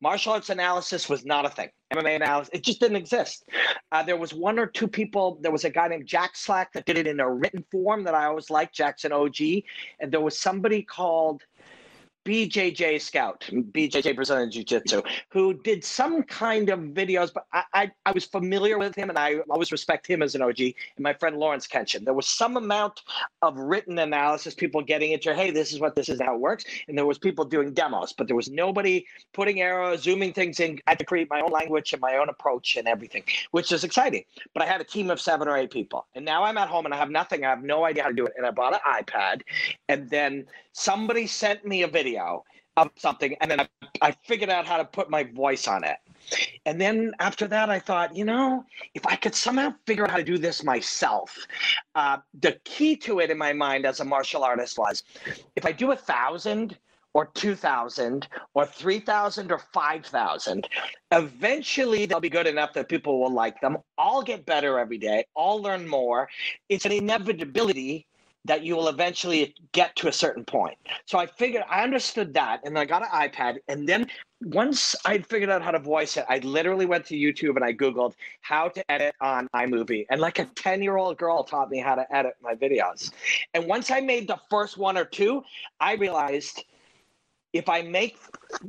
Martial 0.00 0.32
arts 0.32 0.50
analysis 0.50 1.08
was 1.08 1.24
not 1.24 1.46
a 1.46 1.48
thing. 1.48 1.68
MMA 1.92 2.16
analysis, 2.16 2.50
it 2.52 2.64
just 2.64 2.80
didn't 2.80 2.96
exist. 2.96 3.48
Uh, 3.92 4.02
there 4.02 4.16
was 4.16 4.34
one 4.34 4.58
or 4.58 4.66
two 4.66 4.88
people. 4.88 5.38
There 5.40 5.52
was 5.52 5.64
a 5.64 5.70
guy 5.70 5.88
named 5.88 6.06
Jack 6.06 6.36
Slack 6.36 6.72
that 6.72 6.86
did 6.86 6.98
it 6.98 7.06
in 7.06 7.20
a 7.20 7.30
written 7.30 7.64
form 7.70 8.04
that 8.04 8.14
I 8.14 8.26
always 8.26 8.50
liked, 8.50 8.74
Jackson 8.74 9.12
OG. 9.12 9.36
And 10.00 10.10
there 10.10 10.20
was 10.20 10.38
somebody 10.38 10.82
called 10.82 11.42
BJJ 12.24 13.00
Scout, 13.00 13.44
BJJ 13.52 14.16
Brazilian 14.16 14.50
Jiu 14.50 14.64
Jitsu, 14.64 15.02
who 15.28 15.54
did 15.54 15.84
some 15.84 16.22
kind 16.22 16.70
of 16.70 16.80
videos, 16.80 17.32
but 17.32 17.46
I, 17.52 17.62
I, 17.74 17.90
I 18.06 18.12
was 18.12 18.24
familiar 18.24 18.78
with 18.78 18.94
him 18.94 19.10
and 19.10 19.18
I 19.18 19.40
always 19.50 19.70
respect 19.70 20.06
him 20.06 20.22
as 20.22 20.34
an 20.34 20.40
OG. 20.40 20.60
And 20.60 20.74
my 21.00 21.12
friend 21.12 21.36
Lawrence 21.36 21.66
Kenshin. 21.66 22.04
There 22.04 22.14
was 22.14 22.26
some 22.26 22.56
amount 22.56 23.02
of 23.42 23.58
written 23.58 23.98
analysis, 23.98 24.54
people 24.54 24.80
getting 24.80 25.12
into, 25.12 25.34
hey, 25.34 25.50
this 25.50 25.72
is 25.72 25.80
what 25.80 25.96
this 25.96 26.08
is, 26.08 26.20
how 26.20 26.34
it 26.34 26.40
works. 26.40 26.64
And 26.88 26.96
there 26.96 27.04
was 27.04 27.18
people 27.18 27.44
doing 27.44 27.74
demos, 27.74 28.14
but 28.14 28.26
there 28.26 28.36
was 28.36 28.50
nobody 28.50 29.04
putting 29.34 29.60
arrows, 29.60 30.02
zooming 30.02 30.32
things 30.32 30.60
in. 30.60 30.80
I 30.86 30.92
had 30.92 30.98
to 31.00 31.04
create 31.04 31.28
my 31.28 31.40
own 31.40 31.50
language 31.50 31.92
and 31.92 32.00
my 32.00 32.16
own 32.16 32.30
approach 32.30 32.76
and 32.76 32.88
everything, 32.88 33.24
which 33.50 33.70
is 33.70 33.84
exciting. 33.84 34.24
But 34.54 34.62
I 34.62 34.66
had 34.66 34.80
a 34.80 34.84
team 34.84 35.10
of 35.10 35.20
seven 35.20 35.46
or 35.46 35.58
eight 35.58 35.70
people. 35.70 36.06
And 36.14 36.24
now 36.24 36.44
I'm 36.44 36.56
at 36.56 36.68
home 36.68 36.86
and 36.86 36.94
I 36.94 36.96
have 36.96 37.10
nothing. 37.10 37.44
I 37.44 37.50
have 37.50 37.62
no 37.62 37.84
idea 37.84 38.04
how 38.04 38.08
to 38.08 38.14
do 38.14 38.24
it. 38.24 38.32
And 38.38 38.46
I 38.46 38.50
bought 38.50 38.72
an 38.72 38.80
iPad. 38.86 39.42
And 39.90 40.08
then 40.08 40.46
somebody 40.72 41.26
sent 41.26 41.64
me 41.64 41.82
a 41.82 41.88
video 41.88 42.13
of 42.16 42.90
something. 42.96 43.36
And 43.40 43.50
then 43.50 43.60
I, 43.60 43.68
I 44.00 44.14
figured 44.24 44.50
out 44.50 44.66
how 44.66 44.76
to 44.76 44.84
put 44.84 45.10
my 45.10 45.24
voice 45.24 45.68
on 45.68 45.84
it. 45.84 45.96
And 46.66 46.80
then 46.80 47.12
after 47.20 47.46
that, 47.48 47.70
I 47.70 47.78
thought, 47.78 48.16
you 48.16 48.24
know, 48.24 48.64
if 48.94 49.06
I 49.06 49.16
could 49.16 49.34
somehow 49.34 49.74
figure 49.86 50.04
out 50.04 50.10
how 50.10 50.16
to 50.16 50.24
do 50.24 50.38
this 50.38 50.64
myself, 50.64 51.36
uh, 51.94 52.18
the 52.40 52.58
key 52.64 52.96
to 52.96 53.20
it 53.20 53.30
in 53.30 53.38
my 53.38 53.52
mind 53.52 53.86
as 53.86 54.00
a 54.00 54.04
martial 54.04 54.42
artist 54.42 54.78
was 54.78 55.02
if 55.56 55.66
I 55.66 55.72
do 55.72 55.92
a 55.92 55.96
thousand 55.96 56.78
or 57.12 57.26
2,000 57.26 58.26
or 58.54 58.66
3,000 58.66 59.52
or 59.52 59.58
5,000, 59.72 60.68
eventually 61.12 62.06
they'll 62.06 62.18
be 62.18 62.28
good 62.28 62.46
enough 62.46 62.72
that 62.72 62.88
people 62.88 63.20
will 63.20 63.32
like 63.32 63.60
them. 63.60 63.78
I'll 63.96 64.22
get 64.22 64.44
better 64.44 64.80
every 64.80 64.98
day. 64.98 65.24
I'll 65.36 65.62
learn 65.62 65.86
more. 65.86 66.28
It's 66.68 66.84
an 66.84 66.92
inevitability 66.92 68.06
that 68.44 68.62
you 68.62 68.76
will 68.76 68.88
eventually 68.88 69.54
get 69.72 69.96
to 69.96 70.08
a 70.08 70.12
certain 70.12 70.44
point. 70.44 70.76
So 71.06 71.18
I 71.18 71.26
figured 71.26 71.64
I 71.68 71.82
understood 71.82 72.34
that 72.34 72.60
and 72.64 72.78
I 72.78 72.84
got 72.84 73.02
an 73.02 73.08
iPad 73.08 73.56
and 73.68 73.88
then 73.88 74.06
once 74.42 74.94
I'd 75.06 75.26
figured 75.26 75.48
out 75.48 75.62
how 75.62 75.70
to 75.70 75.78
voice 75.78 76.16
it, 76.16 76.26
I 76.28 76.38
literally 76.38 76.84
went 76.84 77.06
to 77.06 77.14
YouTube 77.14 77.56
and 77.56 77.64
I 77.64 77.72
Googled 77.72 78.14
how 78.42 78.68
to 78.68 78.90
edit 78.90 79.14
on 79.20 79.48
iMovie. 79.54 80.04
And 80.10 80.20
like 80.20 80.38
a 80.38 80.44
10 80.44 80.82
year 80.82 80.96
old 80.96 81.16
girl 81.16 81.44
taught 81.44 81.70
me 81.70 81.78
how 81.78 81.94
to 81.94 82.14
edit 82.14 82.34
my 82.42 82.54
videos. 82.54 83.10
And 83.54 83.66
once 83.66 83.90
I 83.90 84.00
made 84.00 84.28
the 84.28 84.38
first 84.50 84.76
one 84.76 84.98
or 84.98 85.04
two, 85.04 85.42
I 85.80 85.94
realized 85.94 86.64
if 87.54 87.68
I 87.68 87.82
make 87.82 88.18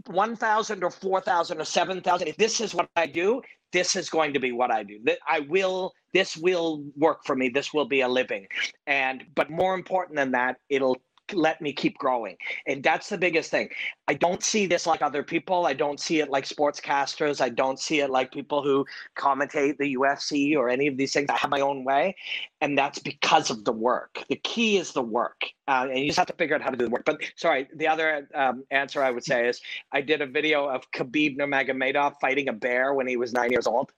1,000 0.08 0.84
or 0.84 0.92
4,000 0.92 1.60
or 1.60 1.66
7,000, 1.66 2.28
if 2.28 2.38
this 2.38 2.62
is 2.62 2.74
what 2.76 2.88
I 2.96 3.08
do, 3.08 3.42
this 3.76 3.98
is 3.98 4.10
going 4.10 4.32
to 4.32 4.40
be 4.40 4.54
what 4.54 4.72
I 4.72 4.84
do. 4.84 5.02
I 5.28 5.42
will, 5.42 5.94
this 6.14 6.38
will 6.38 6.86
work 6.96 7.26
for 7.26 7.36
me. 7.36 7.50
This 7.50 7.74
will 7.74 7.84
be 7.84 8.00
a 8.00 8.08
living. 8.08 8.48
And, 8.88 9.26
but 9.36 9.50
more 9.50 9.76
important 9.76 10.16
than 10.16 10.32
that, 10.32 10.56
it'll 10.70 11.02
let 11.34 11.60
me 11.60 11.74
keep 11.74 11.98
growing. 11.98 12.38
And 12.68 12.82
that's 12.82 13.10
the 13.10 13.18
biggest 13.18 13.52
thing. 13.52 13.68
I 14.08 14.14
don't 14.14 14.42
see 14.42 14.66
this 14.66 14.88
like 14.88 15.02
other 15.02 15.24
people. 15.24 15.66
I 15.66 15.74
don't 15.74 16.00
see 16.00 16.22
it 16.22 16.30
like 16.30 16.46
sportscasters. 16.46 17.42
I 17.42 17.50
don't 17.50 17.78
see 17.78 18.00
it 18.00 18.10
like 18.10 18.32
people 18.32 18.64
who 18.64 18.86
commentate 19.18 19.78
the 19.78 19.94
UFC 19.96 20.56
or 20.56 20.70
any 20.70 20.88
of 20.88 20.96
these 20.96 21.12
things. 21.12 21.30
I 21.30 21.36
have 21.36 21.52
my 21.52 21.60
own 21.60 21.84
way. 21.84 22.16
And 22.62 22.78
that's 22.78 23.00
because 23.00 23.50
of 23.50 23.66
the 23.66 23.74
work. 23.74 24.24
The 24.30 24.38
key 24.38 24.78
is 24.78 24.94
the 24.94 25.02
work. 25.02 25.42
Uh, 25.68 25.88
and 25.90 26.00
you 26.00 26.08
just 26.08 26.18
have 26.18 26.28
to 26.28 26.34
figure 26.34 26.56
out 26.56 26.62
how 26.62 26.70
to 26.70 26.78
do 26.78 26.86
the 26.86 26.92
work. 26.92 27.06
But 27.06 27.22
sorry, 27.36 27.68
the 27.76 27.88
other 27.88 28.28
um, 28.36 28.64
answer 28.70 29.04
I 29.04 29.12
would 29.12 29.24
say 29.24 29.48
is 29.48 29.62
I 29.92 30.02
did 30.02 30.22
a 30.22 30.28
video 30.28 30.68
of 30.68 30.90
Khabib 30.92 31.38
Nurmagomedov 31.38 32.16
fighting 32.22 32.50
a 32.50 32.54
bear 32.54 32.94
when 32.94 33.08
he 33.08 33.18
was 33.18 33.34
nine 33.34 33.52
years 33.52 33.66
old. 33.66 33.92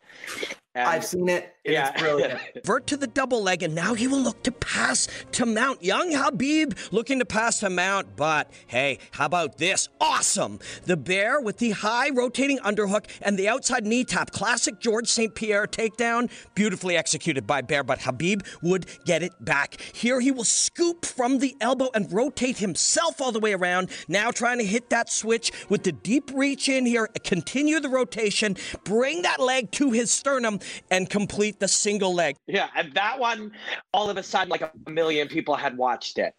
And 0.77 0.87
I've 0.87 1.05
seen 1.05 1.27
it. 1.27 1.55
yeah, 1.65 1.89
It's 1.89 1.99
brilliant. 1.99 2.39
Vert 2.63 2.85
to 2.87 2.97
the 2.97 3.07
double 3.07 3.41
leg, 3.41 3.63
and 3.63 3.73
now 3.73 3.95
he 3.95 4.07
will 4.07 4.19
look 4.19 4.43
to 4.43 4.51
pass 4.51 5.07
to 5.31 5.47
Mount. 5.47 5.83
Young 5.83 6.11
Khabib 6.11 6.93
looking 6.93 7.17
to 7.17 7.25
pass 7.25 7.61
to 7.61 7.69
Mount, 7.71 8.15
but 8.15 8.51
hey, 8.67 8.99
how 9.09 9.25
about 9.25 9.57
this? 9.57 9.89
Awesome! 9.99 10.59
The 10.85 10.95
bear 10.95 11.41
with 11.41 11.57
the 11.57 11.71
high 11.71 12.11
rotating 12.11 12.59
underhook 12.59 13.05
and 13.23 13.39
the 13.39 13.47
outside 13.49 13.87
knee 13.87 14.03
tap. 14.03 14.29
Classic 14.29 14.79
George 14.79 15.07
St. 15.07 15.33
Pierre 15.33 15.65
takedown. 15.65 16.29
Beautifully 16.53 16.95
executed 16.95 17.47
by 17.47 17.61
Bear, 17.61 17.83
but 17.83 17.97
Khabib 17.97 18.45
would 18.61 18.85
get 19.03 19.23
it 19.23 19.33
back. 19.43 19.81
Here 19.81 20.19
he 20.19 20.29
will 20.29 20.43
scoop 20.43 21.07
from 21.07 21.39
the 21.39 21.56
elbow 21.61 21.89
and 21.93 22.11
rotate 22.11 22.57
himself 22.57 23.21
all 23.21 23.31
the 23.31 23.39
way 23.39 23.53
around. 23.53 23.89
Now 24.07 24.31
trying 24.31 24.59
to 24.59 24.65
hit 24.65 24.89
that 24.89 25.09
switch 25.09 25.51
with 25.69 25.83
the 25.83 25.91
deep 25.91 26.31
reach 26.33 26.69
in 26.69 26.85
here. 26.85 27.07
Continue 27.23 27.79
the 27.79 27.89
rotation, 27.89 28.57
bring 28.83 29.21
that 29.23 29.39
leg 29.39 29.71
to 29.71 29.91
his 29.91 30.11
sternum, 30.11 30.59
and 30.91 31.09
complete 31.09 31.59
the 31.59 31.67
single 31.67 32.13
leg. 32.13 32.35
Yeah, 32.47 32.69
and 32.75 32.93
that 32.93 33.19
one, 33.19 33.51
all 33.93 34.09
of 34.09 34.17
a 34.17 34.23
sudden, 34.23 34.49
like 34.49 34.61
a 34.61 34.89
million 34.89 35.27
people 35.27 35.55
had 35.55 35.77
watched 35.77 36.17
it, 36.17 36.33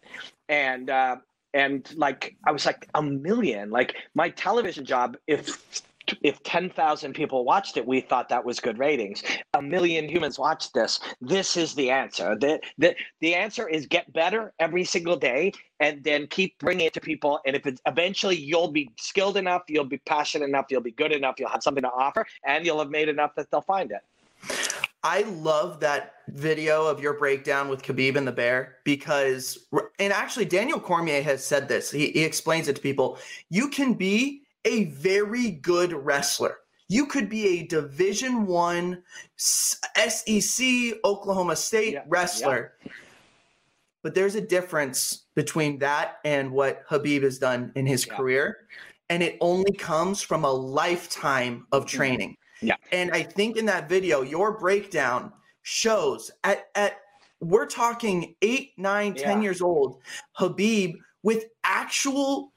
and 0.47 0.89
uh, 0.89 1.17
and 1.53 1.89
like 1.95 2.35
I 2.45 2.51
was 2.51 2.65
like 2.65 2.87
a 2.95 3.01
million. 3.01 3.69
Like 3.69 3.95
my 4.15 4.29
television 4.29 4.85
job, 4.85 5.17
if 5.27 5.83
if 6.21 6.41
ten 6.43 6.69
thousand 6.69 7.13
people 7.13 7.45
watched 7.45 7.77
it, 7.77 7.85
we 7.85 8.01
thought 8.01 8.29
that 8.29 8.43
was 8.43 8.59
good 8.59 8.77
ratings. 8.77 9.23
A 9.53 9.61
million 9.61 10.07
humans 10.07 10.37
watched 10.37 10.73
this. 10.73 10.99
This 11.21 11.57
is 11.57 11.75
the 11.75 11.89
answer. 11.89 12.35
The 12.35 12.59
the 12.77 12.95
the 13.21 13.35
answer 13.35 13.67
is 13.67 13.85
get 13.85 14.11
better 14.13 14.53
every 14.59 14.83
single 14.83 15.15
day, 15.15 15.51
and 15.79 16.03
then 16.03 16.27
keep 16.27 16.57
bringing 16.59 16.87
it 16.87 16.93
to 16.93 17.01
people. 17.01 17.39
And 17.45 17.55
if 17.55 17.65
it's 17.65 17.81
eventually 17.85 18.37
you'll 18.37 18.71
be 18.71 18.91
skilled 18.97 19.37
enough, 19.37 19.63
you'll 19.67 19.85
be 19.85 19.99
passionate 19.99 20.45
enough, 20.45 20.65
you'll 20.69 20.81
be 20.81 20.91
good 20.91 21.11
enough, 21.11 21.35
you'll 21.39 21.49
have 21.49 21.63
something 21.63 21.83
to 21.83 21.91
offer, 21.91 22.25
and 22.45 22.65
you'll 22.65 22.79
have 22.79 22.89
made 22.89 23.09
enough 23.09 23.35
that 23.35 23.49
they'll 23.51 23.61
find 23.61 23.91
it. 23.91 24.01
I 25.03 25.21
love 25.21 25.79
that 25.79 26.15
video 26.27 26.85
of 26.85 27.01
your 27.01 27.13
breakdown 27.13 27.69
with 27.69 27.83
Khabib 27.83 28.17
and 28.17 28.27
the 28.27 28.33
bear 28.33 28.77
because, 28.83 29.67
and 29.97 30.11
actually, 30.11 30.43
Daniel 30.45 30.79
Cormier 30.79 31.21
has 31.21 31.43
said 31.45 31.69
this. 31.69 31.89
He, 31.89 32.11
he 32.11 32.23
explains 32.23 32.67
it 32.67 32.75
to 32.75 32.81
people. 32.81 33.17
You 33.49 33.69
can 33.69 33.93
be 33.93 34.43
a 34.65 34.85
very 34.85 35.51
good 35.51 35.93
wrestler. 35.93 36.57
You 36.87 37.05
could 37.05 37.29
be 37.29 37.59
a 37.59 37.67
Division 37.67 38.45
One 38.47 39.03
SEC 39.37 40.65
Oklahoma 41.05 41.55
State 41.55 41.93
Yeah, 41.93 42.03
wrestler, 42.07 42.73
but 44.01 44.15
there's 44.15 44.35
a 44.35 44.41
difference 44.41 45.25
between 45.35 45.77
that 45.79 46.17
and 46.25 46.51
what 46.51 46.87
Khabib 46.87 47.21
has 47.23 47.37
done 47.37 47.71
in 47.75 47.85
his 47.85 48.07
Yeah. 48.07 48.17
career, 48.17 48.67
and 49.09 49.21
it 49.21 49.37
only 49.39 49.71
comes 49.71 50.21
from 50.21 50.45
a 50.45 50.51
lifetime 50.51 51.67
of 51.71 51.85
mm-hmm. 51.85 51.97
training. 51.97 52.37
Yeah. 52.61 52.75
And 52.91 53.11
I 53.11 53.23
think 53.23 53.55
in 53.55 53.65
that 53.67 53.87
video, 53.87 54.21
your 54.21 54.57
breakdown 54.57 55.31
shows 55.61 56.31
at 56.43 56.69
at 56.75 56.99
we're 57.41 57.67
talking 57.67 58.35
eight, 58.41 58.71
nine, 58.77 59.13
ten 59.13 59.37
Yeah. 59.37 59.43
years 59.43 59.61
old, 59.61 60.01
Khabib 60.37 60.95
with 61.23 61.45
actual 61.63 62.51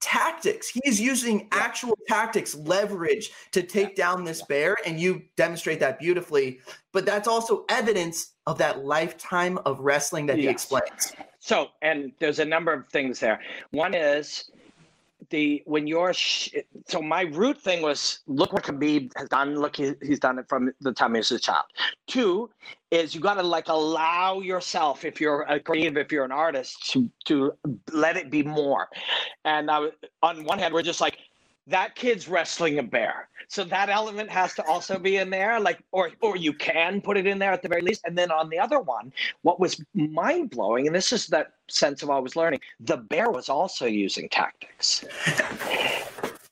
tactics. 0.00 0.70
He's 0.84 1.00
using 1.00 1.48
actual 1.52 1.98
tactics, 2.06 2.54
leverage 2.54 3.30
to 3.52 3.62
take 3.62 3.96
down 3.96 4.24
this 4.24 4.42
bear, 4.42 4.76
and 4.86 5.00
you 5.00 5.22
demonstrate 5.36 5.80
that 5.80 5.98
beautifully. 5.98 6.60
But 6.92 7.04
that's 7.06 7.28
also 7.28 7.64
evidence 7.68 8.34
of 8.46 8.58
that 8.58 8.84
lifetime 8.84 9.58
of 9.66 9.80
wrestling 9.80 10.26
that 10.26 10.38
he 10.38 10.48
explains. 10.48 11.12
So, 11.40 11.68
and 11.82 12.12
there's 12.18 12.38
a 12.38 12.44
number 12.44 12.72
of 12.72 12.88
things 12.88 13.20
there. 13.20 13.40
One 13.70 13.94
is 13.94 14.50
the 15.30 15.62
when 15.66 15.86
you're 15.86 16.12
sh- 16.12 16.50
so 16.86 17.00
my 17.02 17.22
root 17.22 17.60
thing 17.60 17.82
was 17.82 18.20
look 18.26 18.52
what 18.52 18.64
Khabib 18.64 19.12
has 19.16 19.28
done. 19.28 19.56
Look, 19.56 19.76
he, 19.76 19.94
he's 20.02 20.20
done 20.20 20.38
it 20.38 20.48
from 20.48 20.72
the 20.80 20.92
time 20.92 21.14
he 21.14 21.18
was 21.18 21.30
a 21.30 21.38
child. 21.38 21.64
Two 22.06 22.50
is 22.90 23.14
you 23.14 23.20
got 23.20 23.34
to 23.34 23.42
like 23.42 23.68
allow 23.68 24.40
yourself 24.40 25.04
if 25.04 25.20
you're 25.20 25.42
a 25.42 25.60
creative, 25.60 25.96
if 25.96 26.10
you're 26.10 26.24
an 26.24 26.32
artist, 26.32 26.90
to 26.92 27.10
to 27.26 27.52
let 27.92 28.16
it 28.16 28.30
be 28.30 28.42
more. 28.42 28.88
And 29.44 29.70
I 29.70 29.88
on 30.22 30.44
one 30.44 30.58
hand, 30.58 30.72
we're 30.74 30.82
just 30.82 31.00
like 31.00 31.18
that 31.68 31.94
kid's 31.94 32.28
wrestling 32.28 32.78
a 32.78 32.82
bear. 32.82 33.28
So 33.48 33.64
that 33.64 33.88
element 33.88 34.30
has 34.30 34.54
to 34.54 34.64
also 34.64 34.98
be 34.98 35.16
in 35.16 35.30
there, 35.30 35.60
like, 35.60 35.78
or 35.92 36.10
or 36.20 36.36
you 36.36 36.52
can 36.52 37.00
put 37.00 37.16
it 37.16 37.26
in 37.26 37.38
there 37.38 37.52
at 37.52 37.62
the 37.62 37.68
very 37.68 37.82
least. 37.82 38.02
And 38.04 38.16
then 38.16 38.30
on 38.30 38.48
the 38.48 38.58
other 38.58 38.80
one, 38.80 39.12
what 39.42 39.60
was 39.60 39.82
mind 39.94 40.50
blowing, 40.50 40.86
and 40.86 40.94
this 40.94 41.12
is 41.12 41.26
that 41.28 41.52
sense 41.68 42.02
of 42.02 42.10
I 42.10 42.18
was 42.18 42.36
learning, 42.36 42.60
the 42.80 42.96
bear 42.96 43.30
was 43.30 43.48
also 43.48 43.86
using 43.86 44.28
tactics. 44.28 45.04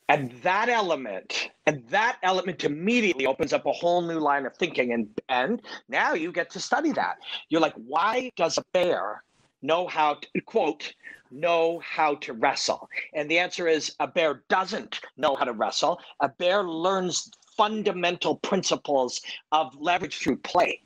and 0.09 0.31
that 0.43 0.69
element, 0.69 1.51
and 1.67 1.83
that 1.89 2.19
element 2.23 2.65
immediately 2.65 3.27
opens 3.27 3.53
up 3.53 3.67
a 3.67 3.73
whole 3.73 4.03
new 4.03 4.19
line 4.19 4.47
of 4.47 4.57
thinking. 4.57 4.93
And 4.93 5.09
and 5.29 5.63
now 5.89 6.15
you 6.15 6.33
get 6.33 6.51
to 6.51 6.61
study 6.61 6.93
that. 6.93 7.17
You're 7.49 7.63
like, 7.63 7.75
why 7.75 8.31
does 8.37 8.59
a 8.59 8.65
bear 8.73 9.23
know 9.67 9.87
how 9.87 10.15
to 10.15 10.41
quote 10.43 10.95
know 11.31 11.81
how 11.81 12.15
to 12.17 12.33
wrestle? 12.33 12.89
And 13.13 13.31
the 13.31 13.39
answer 13.39 13.67
is 13.67 13.95
a 13.99 14.07
bear 14.07 14.43
doesn't 14.49 15.01
know 15.17 15.35
how 15.35 15.45
to 15.45 15.53
wrestle. 15.53 16.01
A 16.21 16.29
bear 16.29 16.63
learns 16.63 17.31
fundamental 17.57 18.37
principles 18.37 19.21
of 19.53 19.75
leverage 19.81 20.19
through 20.19 20.37
play. 20.39 20.81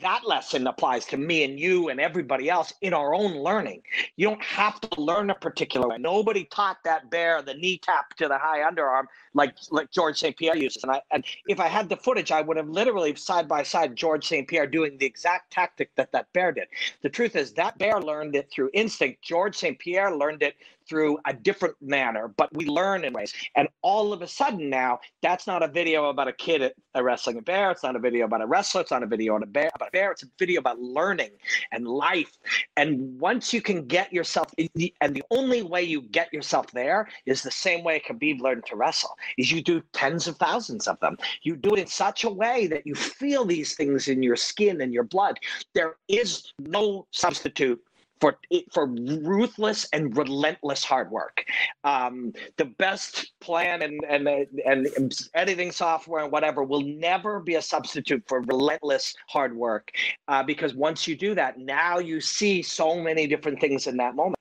That 0.00 0.26
lesson 0.26 0.66
applies 0.66 1.04
to 1.06 1.16
me 1.16 1.44
and 1.44 1.58
you 1.58 1.88
and 1.88 2.00
everybody 2.00 2.50
else 2.50 2.72
in 2.80 2.92
our 2.92 3.14
own 3.14 3.36
learning. 3.36 3.82
You 4.16 4.28
don't 4.28 4.42
have 4.42 4.80
to 4.80 5.00
learn 5.00 5.30
a 5.30 5.34
particular 5.34 5.88
way. 5.88 5.98
Nobody 5.98 6.44
taught 6.44 6.78
that 6.84 7.10
bear 7.10 7.42
the 7.42 7.54
knee 7.54 7.78
tap 7.78 8.14
to 8.16 8.28
the 8.28 8.38
high 8.38 8.68
underarm 8.68 9.04
like 9.34 9.54
like 9.70 9.90
George 9.90 10.18
St. 10.18 10.36
Pierre 10.36 10.56
uses. 10.56 10.82
And 10.82 10.92
I 10.92 11.02
and 11.10 11.24
if 11.46 11.60
I 11.60 11.68
had 11.68 11.88
the 11.88 11.96
footage, 11.96 12.32
I 12.32 12.40
would 12.40 12.56
have 12.56 12.68
literally 12.68 13.14
side 13.14 13.48
by 13.48 13.62
side 13.62 13.94
George 13.96 14.26
St. 14.26 14.48
Pierre 14.48 14.66
doing 14.66 14.96
the 14.98 15.06
exact 15.06 15.52
tactic 15.52 15.94
that 15.96 16.12
that 16.12 16.32
bear 16.32 16.52
did. 16.52 16.68
The 17.02 17.10
truth 17.10 17.36
is 17.36 17.52
that 17.52 17.78
bear 17.78 18.00
learned 18.00 18.36
it 18.36 18.50
through 18.50 18.70
instinct. 18.72 19.22
George 19.22 19.56
St. 19.56 19.78
Pierre 19.78 20.14
learned 20.14 20.42
it 20.42 20.56
through 20.88 21.18
a 21.26 21.32
different 21.32 21.74
manner, 21.80 22.28
but 22.36 22.54
we 22.54 22.66
learn 22.66 23.04
in 23.04 23.12
ways. 23.12 23.32
And 23.56 23.68
all 23.82 24.12
of 24.12 24.22
a 24.22 24.28
sudden 24.28 24.68
now, 24.68 25.00
that's 25.22 25.46
not 25.46 25.62
a 25.62 25.68
video 25.68 26.10
about 26.10 26.28
a 26.28 26.32
kid 26.32 26.72
wrestling 26.96 27.38
a 27.38 27.42
bear. 27.42 27.70
It's 27.70 27.82
not 27.82 27.96
a 27.96 27.98
video 27.98 28.26
about 28.26 28.42
a 28.42 28.46
wrestler. 28.46 28.82
It's 28.82 28.90
not 28.90 29.02
a 29.02 29.06
video 29.06 29.34
on 29.34 29.42
a 29.42 29.46
bear 29.46 29.70
about 29.74 29.88
a 29.88 29.90
bear. 29.92 30.12
It's 30.12 30.22
a 30.22 30.28
video 30.38 30.60
about 30.60 30.80
learning 30.80 31.30
and 31.72 31.86
life. 31.86 32.36
And 32.76 33.18
once 33.18 33.52
you 33.52 33.62
can 33.62 33.86
get 33.86 34.12
yourself, 34.12 34.52
and 35.00 35.14
the 35.14 35.24
only 35.30 35.62
way 35.62 35.82
you 35.82 36.02
get 36.02 36.32
yourself 36.32 36.70
there 36.72 37.08
is 37.26 37.42
the 37.42 37.50
same 37.50 37.82
way 37.84 38.00
Khabib 38.00 38.40
learned 38.40 38.66
to 38.66 38.76
wrestle, 38.76 39.16
is 39.38 39.50
you 39.50 39.62
do 39.62 39.82
tens 39.92 40.28
of 40.28 40.36
thousands 40.36 40.86
of 40.86 40.98
them. 41.00 41.16
You 41.42 41.56
do 41.56 41.74
it 41.74 41.80
in 41.80 41.86
such 41.86 42.24
a 42.24 42.30
way 42.30 42.66
that 42.68 42.86
you 42.86 42.94
feel 42.94 43.44
these 43.44 43.74
things 43.74 44.08
in 44.08 44.22
your 44.22 44.36
skin 44.36 44.80
and 44.80 44.92
your 44.92 45.04
blood. 45.04 45.38
There 45.74 45.96
is 46.08 46.52
no 46.58 47.06
substitute 47.10 47.82
for 48.24 48.38
for 48.72 48.86
ruthless 48.86 49.86
and 49.92 50.16
relentless 50.16 50.82
hard 50.82 51.10
work. 51.10 51.44
Um, 51.84 52.32
the 52.56 52.64
best 52.64 53.32
plan 53.40 53.82
and, 53.82 54.00
and 54.08 54.26
and 54.64 55.12
editing 55.34 55.70
software 55.70 56.22
and 56.22 56.32
whatever 56.32 56.64
will 56.64 56.80
never 56.80 57.40
be 57.40 57.56
a 57.56 57.62
substitute 57.62 58.24
for 58.26 58.40
relentless 58.42 59.14
hard 59.28 59.54
work, 59.54 59.92
uh, 60.28 60.42
because 60.42 60.74
once 60.74 61.06
you 61.06 61.16
do 61.16 61.34
that, 61.34 61.58
now 61.58 61.98
you 61.98 62.18
see 62.18 62.62
so 62.62 62.98
many 62.98 63.26
different 63.26 63.60
things 63.60 63.86
in 63.86 63.98
that 63.98 64.14
moment. 64.14 64.38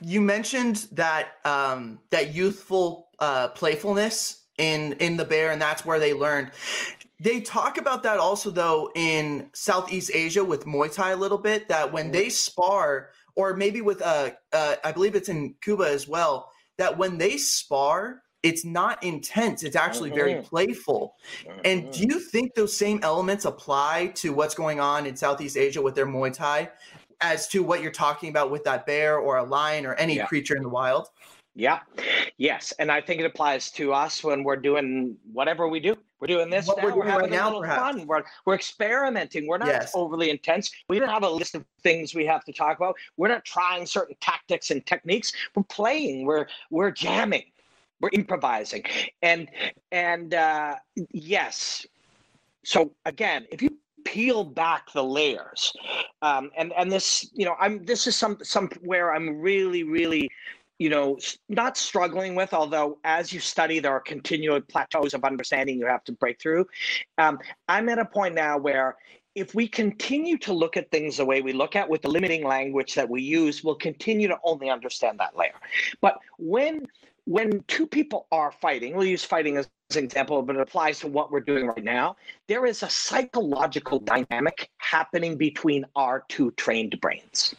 You 0.00 0.20
mentioned 0.20 0.88
that 0.92 1.34
um, 1.44 2.00
that 2.10 2.34
youthful 2.34 3.10
uh, 3.20 3.48
playfulness 3.48 4.42
in 4.58 4.94
in 4.94 5.16
the 5.16 5.24
bear, 5.24 5.52
and 5.52 5.62
that's 5.62 5.84
where 5.84 6.00
they 6.00 6.14
learned. 6.14 6.50
They 7.18 7.40
talk 7.40 7.78
about 7.78 8.02
that 8.02 8.18
also 8.18 8.50
though 8.50 8.90
in 8.94 9.48
Southeast 9.54 10.10
Asia 10.12 10.44
with 10.44 10.66
Muay 10.66 10.92
Thai 10.92 11.12
a 11.12 11.16
little 11.16 11.38
bit. 11.38 11.68
That 11.68 11.90
when 11.92 12.10
they 12.10 12.28
spar, 12.28 13.10
or 13.36 13.54
maybe 13.54 13.80
with 13.80 14.02
uh, 14.02 14.30
uh 14.52 14.76
I 14.84 14.92
believe 14.92 15.14
it's 15.14 15.28
in 15.30 15.54
Cuba 15.62 15.84
as 15.84 16.06
well. 16.06 16.50
That 16.78 16.98
when 16.98 17.16
they 17.16 17.38
spar, 17.38 18.22
it's 18.42 18.64
not 18.64 19.02
intense. 19.02 19.64
It's 19.64 19.76
actually 19.76 20.10
very 20.10 20.34
Mhm. 20.34 20.44
playful. 20.44 21.16
And 21.64 21.90
do 21.90 22.04
you 22.04 22.20
think 22.20 22.54
those 22.54 22.76
same 22.76 23.00
elements 23.02 23.44
apply 23.46 24.08
to 24.16 24.32
what's 24.34 24.54
going 24.54 24.78
on 24.78 25.06
in 25.06 25.16
Southeast 25.16 25.56
Asia 25.56 25.80
with 25.82 25.94
their 25.94 26.06
Muay 26.06 26.32
Thai, 26.32 26.70
as 27.22 27.48
to 27.48 27.62
what 27.62 27.80
you're 27.82 27.90
talking 27.90 28.28
about 28.28 28.50
with 28.50 28.62
that 28.64 28.84
bear 28.84 29.18
or 29.18 29.38
a 29.38 29.42
lion 29.44 29.86
or 29.86 29.94
any 29.94 30.16
Yeah. 30.16 30.26
creature 30.26 30.54
in 30.54 30.62
the 30.62 30.68
wild? 30.68 31.08
Yeah, 31.58 31.80
yes, 32.36 32.72
and 32.78 32.92
I 32.92 33.00
think 33.00 33.18
it 33.18 33.24
applies 33.24 33.70
to 33.72 33.94
us 33.94 34.22
when 34.22 34.44
we're 34.44 34.56
doing 34.56 35.16
whatever 35.32 35.68
we 35.68 35.80
do. 35.80 35.96
We're 36.20 36.26
doing 36.26 36.50
this 36.50 36.66
What 36.66 36.76
now. 36.76 36.82
we're 36.84 36.88
We're, 36.90 36.94
doing 36.96 37.06
right 37.08 37.14
having 37.22 37.32
a 37.32 37.36
now, 37.36 37.46
little 37.46 37.60
perhaps. 37.62 37.80
fun. 37.96 38.06
We're 38.06 38.24
we're 38.44 38.54
experimenting. 38.54 39.46
We're 39.46 39.56
not 39.56 39.68
Yes. 39.68 39.92
overly 39.94 40.28
intense. 40.28 40.70
We 40.90 40.98
don't 40.98 41.08
have 41.08 41.22
a 41.22 41.30
list 41.30 41.54
of 41.54 41.64
things 41.82 42.14
we 42.14 42.26
have 42.26 42.44
to 42.44 42.52
talk 42.52 42.76
about. 42.76 42.94
We're 43.16 43.28
not 43.28 43.44
trying 43.46 43.86
certain 43.86 44.16
tactics 44.20 44.70
and 44.70 44.84
techniques. 44.84 45.32
We're 45.54 45.62
playing. 45.62 46.26
We're 46.26 46.46
we're 46.70 46.90
jamming. 46.90 47.44
We're 48.00 48.10
improvising. 48.12 48.84
And 49.22 49.48
and 49.92 50.34
uh, 50.34 50.76
yes. 51.12 51.86
So 52.64 52.92
again, 53.06 53.46
if 53.50 53.62
you 53.62 53.70
peel 54.04 54.44
back 54.44 54.92
the 54.92 55.02
layers, 55.04 55.72
um, 56.20 56.50
and 56.56 56.72
and 56.74 56.92
this, 56.92 57.30
you 57.32 57.46
know, 57.46 57.56
I'm 57.58 57.82
this 57.86 58.06
is 58.06 58.14
some 58.14 58.36
somewhere 58.42 59.14
I'm 59.14 59.40
really 59.40 59.84
really 59.84 60.30
you 60.78 60.90
know, 60.90 61.18
not 61.48 61.76
struggling 61.76 62.34
with, 62.34 62.52
although 62.52 62.98
as 63.04 63.32
you 63.32 63.40
study, 63.40 63.78
there 63.78 63.92
are 63.92 64.00
continual 64.00 64.60
plateaus 64.60 65.14
of 65.14 65.24
understanding 65.24 65.78
you 65.78 65.86
have 65.86 66.04
to 66.04 66.12
break 66.12 66.40
through. 66.40 66.66
Um, 67.18 67.38
I'm 67.68 67.88
at 67.88 67.98
a 67.98 68.04
point 68.04 68.34
now 68.34 68.58
where 68.58 68.96
if 69.34 69.54
we 69.54 69.68
continue 69.68 70.38
to 70.38 70.52
look 70.52 70.76
at 70.76 70.90
things 70.90 71.18
the 71.18 71.24
way 71.24 71.42
we 71.42 71.52
look 71.52 71.76
at 71.76 71.88
with 71.88 72.02
the 72.02 72.08
limiting 72.08 72.44
language 72.44 72.94
that 72.94 73.08
we 73.08 73.22
use, 73.22 73.62
we'll 73.62 73.74
continue 73.74 74.28
to 74.28 74.38
only 74.44 74.70
understand 74.70 75.18
that 75.20 75.36
layer. 75.36 75.54
But 76.00 76.18
when 76.38 76.86
when 77.26 77.64
two 77.66 77.88
people 77.88 78.28
are 78.30 78.52
fighting, 78.52 78.94
we'll 78.94 79.04
use 79.04 79.24
fighting 79.24 79.56
as 79.56 79.68
an 79.96 80.04
example, 80.04 80.40
but 80.42 80.54
it 80.54 80.62
applies 80.62 81.00
to 81.00 81.08
what 81.08 81.32
we're 81.32 81.40
doing 81.40 81.66
right 81.66 81.82
now. 81.82 82.16
There 82.46 82.66
is 82.66 82.84
a 82.84 82.88
psychological 82.88 83.98
dynamic 83.98 84.70
happening 84.78 85.36
between 85.36 85.84
our 85.96 86.24
two 86.28 86.52
trained 86.52 87.00
brains 87.00 87.56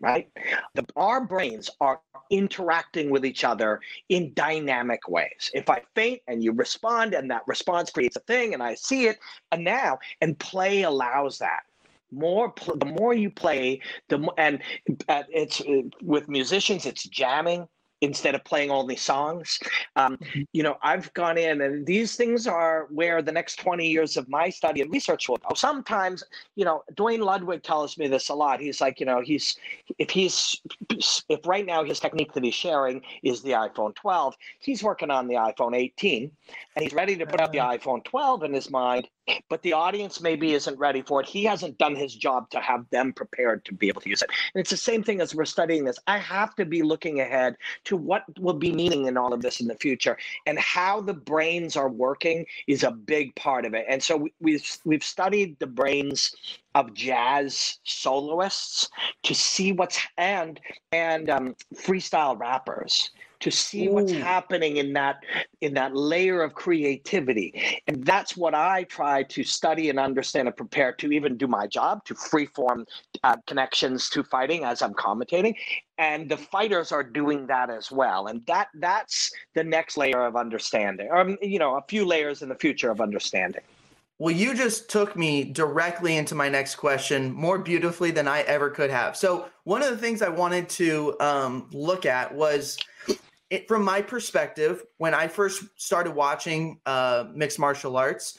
right? 0.00 0.28
The, 0.74 0.86
our 0.96 1.24
brains 1.24 1.70
are 1.80 2.00
interacting 2.30 3.10
with 3.10 3.24
each 3.24 3.44
other 3.44 3.80
in 4.08 4.32
dynamic 4.34 5.08
ways. 5.08 5.50
If 5.52 5.68
I 5.68 5.82
feint 5.94 6.22
and 6.26 6.42
you 6.42 6.52
respond, 6.52 7.14
and 7.14 7.30
that 7.30 7.42
response 7.46 7.90
creates 7.90 8.16
a 8.16 8.20
thing, 8.20 8.54
and 8.54 8.62
I 8.62 8.74
see 8.74 9.06
it, 9.06 9.18
and 9.52 9.62
now, 9.64 9.98
and 10.20 10.38
play 10.38 10.82
allows 10.82 11.38
that. 11.38 11.60
More, 12.12 12.52
the 12.76 12.86
more 12.86 13.14
you 13.14 13.30
play, 13.30 13.80
the 14.08 14.28
and 14.36 14.60
it's 15.08 15.60
uh, 15.60 15.82
with 16.02 16.28
musicians, 16.28 16.84
it's 16.84 17.04
jamming 17.04 17.68
instead 18.00 18.34
of 18.34 18.44
playing 18.44 18.70
only 18.70 18.96
songs. 18.96 19.58
Um, 19.96 20.18
you 20.52 20.62
know, 20.62 20.76
I've 20.82 21.12
gone 21.14 21.38
in, 21.38 21.60
and 21.60 21.86
these 21.86 22.16
things 22.16 22.46
are 22.46 22.86
where 22.90 23.22
the 23.22 23.32
next 23.32 23.56
20 23.56 23.86
years 23.86 24.16
of 24.16 24.28
my 24.28 24.48
study 24.48 24.80
and 24.80 24.90
research 24.90 25.28
will 25.28 25.36
go. 25.36 25.54
Sometimes, 25.54 26.24
you 26.56 26.64
know, 26.64 26.82
Duane 26.94 27.20
Ludwig 27.20 27.62
tells 27.62 27.98
me 27.98 28.08
this 28.08 28.28
a 28.28 28.34
lot. 28.34 28.60
He's 28.60 28.80
like, 28.80 29.00
you 29.00 29.06
know, 29.06 29.20
he's 29.20 29.56
if 29.98 30.10
he's 30.10 30.60
if 31.28 31.46
right 31.46 31.66
now 31.66 31.84
his 31.84 32.00
technique 32.00 32.32
that 32.32 32.44
he's 32.44 32.54
sharing 32.54 33.02
is 33.22 33.42
the 33.42 33.50
iPhone 33.50 33.94
12, 33.94 34.34
he's 34.60 34.82
working 34.82 35.10
on 35.10 35.26
the 35.26 35.34
iPhone 35.34 35.76
18, 35.76 36.30
and 36.76 36.82
he's 36.82 36.94
ready 36.94 37.16
to 37.16 37.26
put 37.26 37.40
out 37.40 37.52
the 37.52 37.58
iPhone 37.58 38.02
12 38.04 38.44
in 38.44 38.54
his 38.54 38.70
mind. 38.70 39.08
But 39.48 39.62
the 39.62 39.72
audience 39.72 40.20
maybe 40.20 40.54
isn't 40.54 40.78
ready 40.78 41.02
for 41.02 41.20
it. 41.20 41.26
He 41.26 41.44
hasn't 41.44 41.78
done 41.78 41.94
his 41.94 42.14
job 42.14 42.50
to 42.50 42.60
have 42.60 42.88
them 42.90 43.12
prepared 43.12 43.64
to 43.66 43.74
be 43.74 43.88
able 43.88 44.00
to 44.02 44.08
use 44.08 44.22
it. 44.22 44.30
And 44.54 44.60
it's 44.60 44.70
the 44.70 44.76
same 44.76 45.02
thing 45.02 45.20
as 45.20 45.34
we're 45.34 45.44
studying 45.44 45.84
this. 45.84 45.98
I 46.06 46.18
have 46.18 46.54
to 46.56 46.64
be 46.64 46.82
looking 46.82 47.20
ahead 47.20 47.56
to 47.84 47.96
what 47.96 48.24
will 48.38 48.54
be 48.54 48.72
meaning 48.72 49.06
in 49.06 49.16
all 49.16 49.32
of 49.32 49.42
this 49.42 49.60
in 49.60 49.66
the 49.66 49.74
future 49.74 50.16
and 50.46 50.58
how 50.58 51.00
the 51.00 51.14
brains 51.14 51.76
are 51.76 51.88
working 51.88 52.46
is 52.66 52.82
a 52.82 52.90
big 52.90 53.34
part 53.34 53.64
of 53.64 53.74
it 53.74 53.84
and 53.88 54.02
so 54.02 54.16
we, 54.16 54.32
we've 54.40 54.78
we've 54.84 55.04
studied 55.04 55.58
the 55.58 55.66
brains 55.66 56.34
of 56.74 56.92
jazz 56.94 57.78
soloists 57.84 58.88
to 59.22 59.34
see 59.34 59.72
what's 59.72 60.00
and 60.18 60.60
and 60.92 61.30
um, 61.30 61.54
freestyle 61.74 62.38
rappers 62.38 63.10
to 63.40 63.50
see 63.50 63.88
what's 63.88 64.12
happening 64.12 64.76
in 64.76 64.92
that 64.92 65.24
in 65.60 65.74
that 65.74 65.96
layer 65.96 66.42
of 66.42 66.54
creativity. 66.54 67.80
And 67.86 68.04
that's 68.04 68.36
what 68.36 68.54
I 68.54 68.84
try 68.84 69.22
to 69.24 69.42
study 69.42 69.90
and 69.90 69.98
understand 69.98 70.48
and 70.48 70.56
prepare 70.56 70.92
to 70.94 71.12
even 71.12 71.36
do 71.36 71.46
my 71.46 71.66
job 71.66 72.04
to 72.04 72.14
freeform 72.14 72.86
uh, 73.24 73.36
connections 73.46 74.08
to 74.10 74.22
fighting 74.22 74.64
as 74.64 74.82
I'm 74.82 74.94
commentating. 74.94 75.54
And 75.98 76.30
the 76.30 76.36
fighters 76.36 76.92
are 76.92 77.02
doing 77.02 77.46
that 77.48 77.68
as 77.70 77.90
well. 77.90 78.28
And 78.28 78.44
that 78.46 78.68
that's 78.74 79.32
the 79.54 79.64
next 79.64 79.96
layer 79.96 80.24
of 80.24 80.36
understanding, 80.36 81.08
or 81.10 81.18
um, 81.18 81.38
you 81.42 81.58
know, 81.58 81.76
a 81.76 81.82
few 81.88 82.04
layers 82.04 82.42
in 82.42 82.48
the 82.48 82.54
future 82.54 82.90
of 82.90 83.00
understanding. 83.00 83.62
Well, 84.20 84.34
you 84.34 84.54
just 84.54 84.90
took 84.90 85.16
me 85.16 85.44
directly 85.44 86.18
into 86.18 86.34
my 86.34 86.50
next 86.50 86.74
question 86.74 87.32
more 87.32 87.58
beautifully 87.58 88.10
than 88.10 88.28
I 88.28 88.42
ever 88.42 88.68
could 88.68 88.90
have. 88.90 89.16
So, 89.16 89.48
one 89.64 89.82
of 89.82 89.88
the 89.88 89.96
things 89.96 90.20
I 90.20 90.28
wanted 90.28 90.68
to 90.70 91.16
um, 91.20 91.70
look 91.72 92.04
at 92.04 92.34
was 92.34 92.76
it, 93.50 93.66
from 93.68 93.84
my 93.84 94.00
perspective, 94.00 94.84
when 94.98 95.12
I 95.14 95.26
first 95.28 95.64
started 95.76 96.12
watching 96.14 96.80
uh, 96.86 97.24
mixed 97.34 97.58
martial 97.58 97.96
arts, 97.96 98.38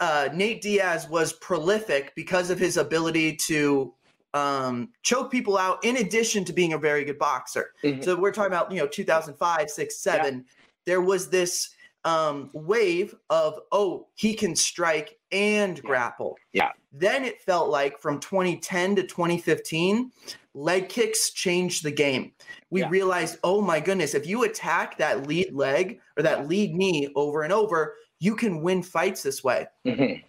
uh, 0.00 0.28
Nate 0.34 0.60
Diaz 0.62 1.08
was 1.08 1.32
prolific 1.34 2.14
because 2.14 2.50
of 2.50 2.58
his 2.58 2.76
ability 2.76 3.36
to 3.36 3.94
um, 4.34 4.90
choke 5.02 5.30
people 5.30 5.56
out 5.56 5.82
in 5.84 5.96
addition 5.96 6.44
to 6.44 6.52
being 6.52 6.74
a 6.74 6.78
very 6.78 7.04
good 7.04 7.18
boxer. 7.18 7.72
Mhm. 7.82 8.04
So, 8.04 8.16
we're 8.16 8.32
talking 8.32 8.52
about, 8.52 8.70
you 8.70 8.78
know, 8.78 8.86
2005, 8.86 9.70
6, 9.70 9.96
7. 9.98 10.44
There 10.84 11.00
was 11.00 11.30
this 11.30 11.70
um, 12.04 12.50
wave 12.52 13.16
of 13.30 13.58
oh 13.72 14.06
he 14.14 14.32
can 14.34 14.54
strike 14.54 15.18
and 15.32 15.76
Yeah. 15.78 15.82
grapple. 15.82 16.36
Yeah. 16.52 16.70
Then 16.92 17.24
it 17.24 17.42
felt 17.42 17.68
like 17.68 17.98
from 17.98 18.20
2010 18.20 18.94
to 18.96 19.02
2015, 19.02 20.12
leg 20.56 20.88
kicks 20.88 21.30
change 21.30 21.82
the 21.82 21.90
game. 21.90 22.32
We 22.70 22.80
Yeah. 22.80 22.88
realized 22.88 23.38
oh 23.44 23.60
my 23.60 23.78
goodness, 23.78 24.14
if 24.14 24.26
you 24.26 24.42
attack 24.44 24.96
that 24.98 25.26
lead 25.26 25.52
leg 25.52 26.00
or 26.16 26.22
that 26.22 26.48
lead 26.48 26.74
knee 26.74 27.08
over 27.14 27.42
and 27.42 27.52
over, 27.52 27.94
you 28.18 28.34
can 28.34 28.62
win 28.62 28.82
fights 28.82 29.22
this 29.22 29.44
way. 29.44 29.66
Mhm. 29.84 30.24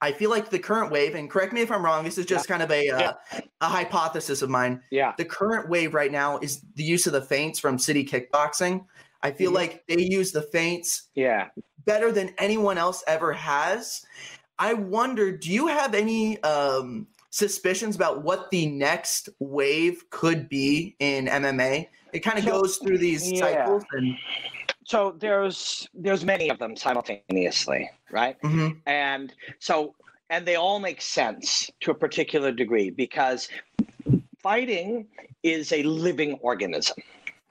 I 0.00 0.12
feel 0.12 0.30
like 0.30 0.50
the 0.50 0.58
current 0.58 0.90
wave, 0.90 1.14
and 1.14 1.30
correct 1.30 1.52
me 1.52 1.60
if 1.60 1.70
I'm 1.70 1.84
wrong, 1.84 2.04
this 2.04 2.18
is 2.18 2.26
just 2.26 2.48
kind 2.48 2.62
of 2.62 2.70
a 2.70 2.88
uh, 2.88 3.12
a 3.60 3.66
hypothesis 3.66 4.40
of 4.42 4.48
mine. 4.50 4.82
Yeah. 4.90 5.12
The 5.18 5.24
current 5.24 5.68
wave 5.68 5.94
right 5.94 6.12
now 6.12 6.38
is 6.38 6.62
the 6.74 6.82
use 6.84 7.06
of 7.06 7.12
the 7.12 7.22
feints 7.22 7.58
from 7.58 7.78
City 7.78 8.04
Kickboxing. 8.04 8.84
I 9.22 9.30
feel 9.32 9.50
Mhm. 9.50 9.54
like 9.54 9.84
they 9.88 9.98
use 10.00 10.32
the 10.32 10.42
feints 10.42 11.08
Yeah. 11.14 11.48
better 11.84 12.12
than 12.12 12.34
anyone 12.38 12.78
else 12.78 13.04
ever 13.06 13.32
has. 13.32 14.04
I 14.58 14.72
wonder, 14.74 15.32
do 15.32 15.50
you 15.52 15.66
have 15.66 15.94
any 15.94 16.42
um, 16.42 17.06
suspicions 17.36 17.94
about 17.96 18.22
what 18.22 18.50
the 18.50 18.66
next 18.66 19.28
wave 19.40 20.08
could 20.10 20.48
be 20.48 20.96
in 21.00 21.26
MMA? 21.26 21.86
It 22.14 22.20
kind 22.20 22.38
of 22.38 22.44
So- 22.44 22.50
goes 22.62 22.76
through 22.78 22.98
these 22.98 23.30
yeah. 23.30 23.40
cycles, 23.40 23.84
and 23.92 24.14
So 24.84 25.16
there's 25.18 25.88
there's 25.94 26.24
many 26.24 26.48
of 26.48 26.58
them 26.58 26.76
simultaneously, 26.76 27.90
right? 28.10 28.40
Mhm. 28.42 28.80
And 28.86 29.34
so 29.58 29.94
and 30.30 30.46
they 30.46 30.56
all 30.56 30.78
make 30.78 31.00
sense 31.02 31.70
to 31.82 31.90
a 31.90 31.94
particular 31.94 32.50
degree 32.52 32.90
because 32.90 33.48
fighting 34.38 35.06
is 35.42 35.72
a 35.72 35.82
living 35.82 36.34
organism. 36.34 36.96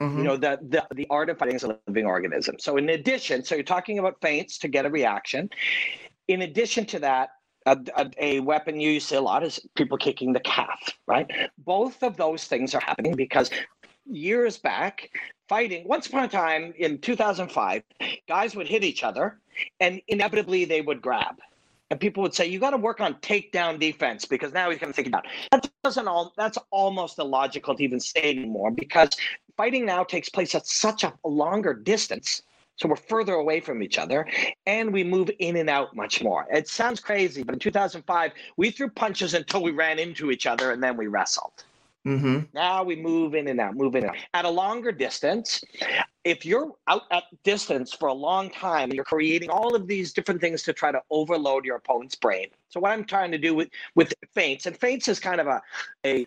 Mhm. 0.00 0.18
You 0.18 0.24
know, 0.24 0.36
the, 0.36 0.58
the 0.62 0.82
the 0.94 1.06
art 1.10 1.28
of 1.30 1.38
fighting 1.38 1.56
is 1.56 1.64
a 1.64 1.78
living 1.86 2.06
organism. 2.06 2.58
So 2.58 2.76
in 2.76 2.88
addition, 2.88 3.44
so 3.44 3.54
you're 3.54 3.64
talking 3.76 3.98
about 3.98 4.20
feints 4.20 4.58
to 4.62 4.68
get 4.68 4.84
a 4.84 4.90
reaction. 4.90 5.48
In 6.28 6.42
addition 6.42 6.84
to 6.86 6.98
that, 7.00 7.30
a, 7.66 7.78
a, 7.96 8.10
a 8.18 8.40
weapon 8.40 8.80
you 8.80 9.00
see 9.00 9.16
a 9.16 9.20
lot 9.20 9.42
is 9.42 9.60
people 9.74 9.98
kicking 9.98 10.32
the 10.32 10.40
calf, 10.40 10.80
right? 11.06 11.30
Both 11.58 12.02
of 12.02 12.16
those 12.16 12.44
things 12.44 12.74
are 12.74 12.80
happening 12.80 13.14
because 13.14 13.50
years 14.06 14.56
back, 14.56 15.10
fighting, 15.48 15.86
once 15.86 16.06
upon 16.06 16.24
a 16.24 16.28
time 16.28 16.72
in 16.78 16.98
2005, 16.98 17.82
guys 18.28 18.56
would 18.56 18.68
hit 18.68 18.84
each 18.84 19.02
other 19.02 19.38
and 19.80 20.00
inevitably 20.08 20.64
they 20.64 20.80
would 20.80 21.02
grab. 21.02 21.36
And 21.90 22.00
people 22.00 22.22
would 22.22 22.34
say, 22.34 22.46
you 22.46 22.58
got 22.58 22.70
to 22.70 22.76
work 22.76 23.00
on 23.00 23.14
takedown 23.14 23.78
defense 23.78 24.24
because 24.24 24.52
now 24.52 24.70
he's 24.70 24.80
going 24.80 24.92
to 24.92 24.96
think 24.96 25.06
about 25.06 25.24
it. 25.24 25.30
That 25.52 25.70
doesn't 25.84 26.08
all, 26.08 26.32
that's 26.36 26.58
almost 26.70 27.18
illogical 27.18 27.76
to 27.76 27.82
even 27.82 28.00
say 28.00 28.30
anymore 28.30 28.72
because 28.72 29.10
fighting 29.56 29.86
now 29.86 30.02
takes 30.02 30.28
place 30.28 30.54
at 30.54 30.66
such 30.66 31.04
a 31.04 31.12
longer 31.24 31.74
distance. 31.74 32.42
So 32.76 32.88
we're 32.88 32.96
further 32.96 33.34
away 33.34 33.60
from 33.60 33.82
each 33.82 33.98
other 33.98 34.26
and 34.66 34.92
we 34.92 35.02
move 35.02 35.30
in 35.38 35.56
and 35.56 35.70
out 35.70 35.96
much 35.96 36.22
more. 36.22 36.46
It 36.50 36.68
sounds 36.68 37.00
crazy, 37.00 37.42
but 37.42 37.54
in 37.54 37.58
2005, 37.58 38.32
we 38.56 38.70
threw 38.70 38.90
punches 38.90 39.34
until 39.34 39.62
we 39.62 39.70
ran 39.70 39.98
into 39.98 40.30
each 40.30 40.46
other 40.46 40.72
and 40.72 40.82
then 40.82 40.96
we 40.96 41.06
wrestled. 41.06 41.64
Mhm. 42.06 42.46
Now 42.52 42.84
we 42.84 42.94
move 42.94 43.34
in 43.34 43.48
and 43.48 43.60
out, 43.60 43.74
move 43.74 43.96
in 43.96 44.04
and 44.04 44.12
out. 44.12 44.16
At 44.32 44.44
a 44.44 44.48
longer 44.48 44.92
distance, 44.92 45.64
if 46.22 46.46
you're 46.46 46.72
out 46.86 47.02
at 47.10 47.24
distance 47.42 47.92
for 47.92 48.08
a 48.08 48.14
long 48.14 48.48
time, 48.50 48.92
you're 48.92 49.04
creating 49.04 49.50
all 49.50 49.74
of 49.74 49.88
these 49.88 50.12
different 50.12 50.40
things 50.40 50.62
to 50.64 50.72
try 50.72 50.92
to 50.92 51.02
overload 51.10 51.64
your 51.64 51.76
opponent's 51.76 52.14
brain. 52.14 52.46
So 52.68 52.78
what 52.78 52.92
I'm 52.92 53.04
trying 53.04 53.32
to 53.32 53.38
do 53.38 53.56
with 53.56 53.70
with 53.96 54.14
feints, 54.34 54.66
and 54.66 54.76
feints 54.76 55.08
is 55.08 55.18
kind 55.18 55.40
of 55.40 55.48
a 55.48 55.60
a 56.04 56.26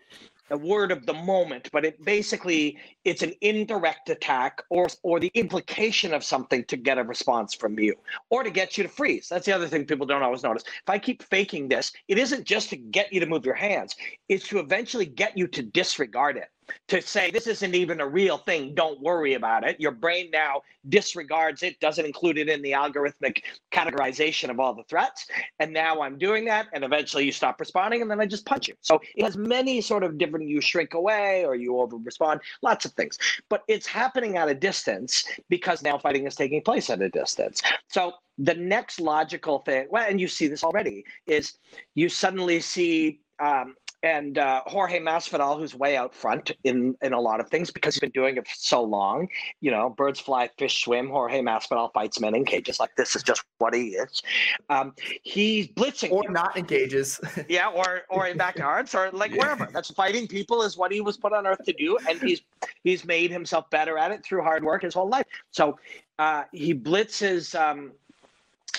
a 0.52 0.58
word 0.58 0.92
of 0.92 1.06
the 1.06 1.14
moment, 1.14 1.70
but 1.72 1.86
it 1.86 2.04
basically 2.04 2.78
it's 3.06 3.22
an 3.22 3.34
indirect 3.42 4.10
attack 4.10 4.62
or 4.70 4.88
or 5.04 5.20
the 5.20 5.32
implication 5.34 6.14
of 6.14 6.24
something 6.24 6.64
to 6.66 6.78
get 6.78 6.98
a 6.98 7.04
response 7.04 7.54
from 7.54 7.80
you 7.80 7.96
or 8.30 8.44
to 8.44 8.50
get 8.50 8.78
you 8.78 8.84
to 8.84 8.90
freeze. 8.90 9.28
That's 9.30 9.46
the 9.46 9.52
other 9.52 9.68
thing 9.68 9.86
people 9.86 10.06
don't 10.06 10.24
always 10.24 10.44
notice. 10.44 10.64
If 10.64 10.90
I 10.90 11.00
keep 11.00 11.24
faking 11.24 11.68
this, 11.68 11.92
it 12.08 12.18
isn't 12.18 12.46
just 12.46 12.70
to 12.70 12.78
get 12.78 13.12
you 13.12 13.20
to 13.20 13.26
move 13.26 13.46
your 13.46 13.56
hands, 13.56 13.96
it's 14.28 14.48
to 14.50 14.60
eventually 14.60 15.06
get 15.06 15.38
you 15.38 15.48
to 15.48 15.62
disregard 15.62 16.38
it. 16.38 16.50
To 16.90 17.02
say 17.02 17.32
this 17.32 17.48
isn't 17.48 17.76
even 17.76 18.02
a 18.02 18.08
real 18.08 18.38
thing, 18.38 18.74
don't 18.74 19.00
worry 19.02 19.34
about 19.34 19.64
it. 19.68 19.80
Your 19.80 19.92
brain 19.92 20.30
now 20.32 20.62
disregards 20.88 21.64
it, 21.64 21.80
doesn't 21.80 22.06
include 22.06 22.38
it 22.38 22.50
in 22.50 22.62
the 22.62 22.72
algorithmic 22.72 23.44
categorization 23.72 24.50
of 24.50 24.60
all 24.60 24.74
the 24.74 24.84
threats. 24.84 25.28
And 25.60 25.74
now 25.74 26.02
I'm 26.02 26.18
doing 26.18 26.46
that, 26.46 26.68
and 26.74 26.84
eventually 26.84 27.26
you 27.26 27.32
stop 27.32 27.60
responding, 27.60 28.02
and 28.02 28.10
then 28.10 28.20
I 28.20 28.26
just 28.26 28.46
punch 28.46 28.68
you. 28.68 28.76
So 28.82 29.00
it 29.16 29.24
has 29.24 29.38
many 29.38 29.82
sort 29.82 30.04
of 30.04 30.18
different, 30.18 30.48
you 30.48 30.62
shrink 30.62 30.94
away 30.94 31.46
or 31.46 31.56
you 31.56 31.80
over 31.80 31.98
respond, 31.98 32.42
lots 32.62 32.86
of 32.86 32.94
things. 32.94 33.18
But 33.50 33.64
it's 33.68 33.88
happening 33.88 34.38
at 34.38 34.50
a 34.50 34.56
distance 34.56 35.26
because 35.50 35.84
now 35.84 35.98
fighting 35.98 36.26
is 36.28 36.36
taking 36.36 36.62
place 36.62 36.90
at 36.90 37.02
a 37.02 37.10
distance. 37.10 37.62
So 37.88 38.14
the 38.38 38.56
next 38.56 39.00
logical 39.00 39.60
thing, 39.60 39.88
well, 39.90 40.06
and 40.08 40.20
you 40.20 40.28
see 40.28 40.48
this 40.48 40.64
already, 40.64 41.04
is 41.28 41.58
you 41.96 42.10
suddenly 42.10 42.62
see 42.62 43.22
um, 43.40 43.76
and 44.04 44.38
uh, 44.38 44.62
Jorge 44.66 45.00
Masvidal, 45.00 45.60
who's 45.60 45.76
way 45.76 45.98
out 45.98 46.14
front 46.14 46.52
in 46.64 46.96
in 47.02 47.14
a 47.14 47.20
lot 47.20 47.40
of 47.40 47.50
things 47.50 47.72
because 47.72 47.96
he's 47.96 48.00
been 48.00 48.12
doing 48.12 48.38
it 48.38 48.48
for 48.48 48.56
so 48.56 48.82
long. 48.82 49.28
You 49.62 49.72
know, 49.72 49.90
birds 49.90 50.20
fly, 50.20 50.50
fish 50.58 50.84
swim. 50.84 51.10
Jorge 51.10 51.42
Masvidal 51.42 51.92
fights 51.94 52.20
men 52.20 52.36
in 52.36 52.46
cages. 52.46 52.80
Like 52.80 52.96
this 52.96 53.16
is 53.16 53.24
just 53.24 53.44
what 53.58 53.74
he 53.74 53.90
is. 53.90 54.22
Um, 54.70 54.94
he's 55.24 55.68
blitzing, 55.68 56.12
or 56.12 56.22
people. 56.22 56.34
not 56.34 56.56
in 56.56 56.66
cages. 56.66 57.20
yeah, 57.50 57.70
or 57.70 58.02
or 58.10 58.28
in 58.28 58.38
backyards, 58.38 58.96
or 58.96 59.12
like 59.12 59.34
wherever. 59.34 59.68
That's 59.74 59.92
fighting 59.92 60.28
people 60.28 60.62
is 60.62 60.78
what 60.78 60.92
he 60.92 61.02
was 61.02 61.18
put 61.18 61.34
on 61.34 61.46
earth 61.46 61.64
to 61.66 61.74
do, 61.74 61.98
and 62.08 62.20
he's 62.22 62.42
he's 62.84 63.06
made 63.06 63.32
himself 63.32 63.70
better 63.70 63.98
at 63.98 64.12
it 64.12 64.24
through 64.24 64.44
hard 64.44 64.64
work 64.64 64.84
his 64.84 64.94
whole 64.94 65.10
life. 65.10 65.26
So 65.52 65.78
uh, 66.20 66.44
he 66.52 66.74
blitzes. 66.74 67.60
Um, 67.60 67.92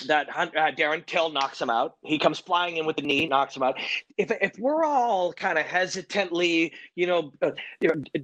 that 0.07 0.29
Hun- 0.29 0.51
uh, 0.55 0.71
Darren 0.71 1.05
Till 1.05 1.29
knocks 1.29 1.61
him 1.61 1.69
out. 1.69 1.97
He 2.03 2.17
comes 2.17 2.39
flying 2.39 2.77
in 2.77 2.85
with 2.85 2.95
the 2.95 3.03
knee, 3.03 3.27
knocks 3.27 3.55
him 3.55 3.63
out. 3.63 3.77
If 4.17 4.31
if 4.41 4.57
we're 4.59 4.83
all 4.83 5.33
kind 5.33 5.57
of 5.57 5.65
hesitantly, 5.65 6.73
you 6.95 7.07
know, 7.07 7.31
uh, 7.41 7.51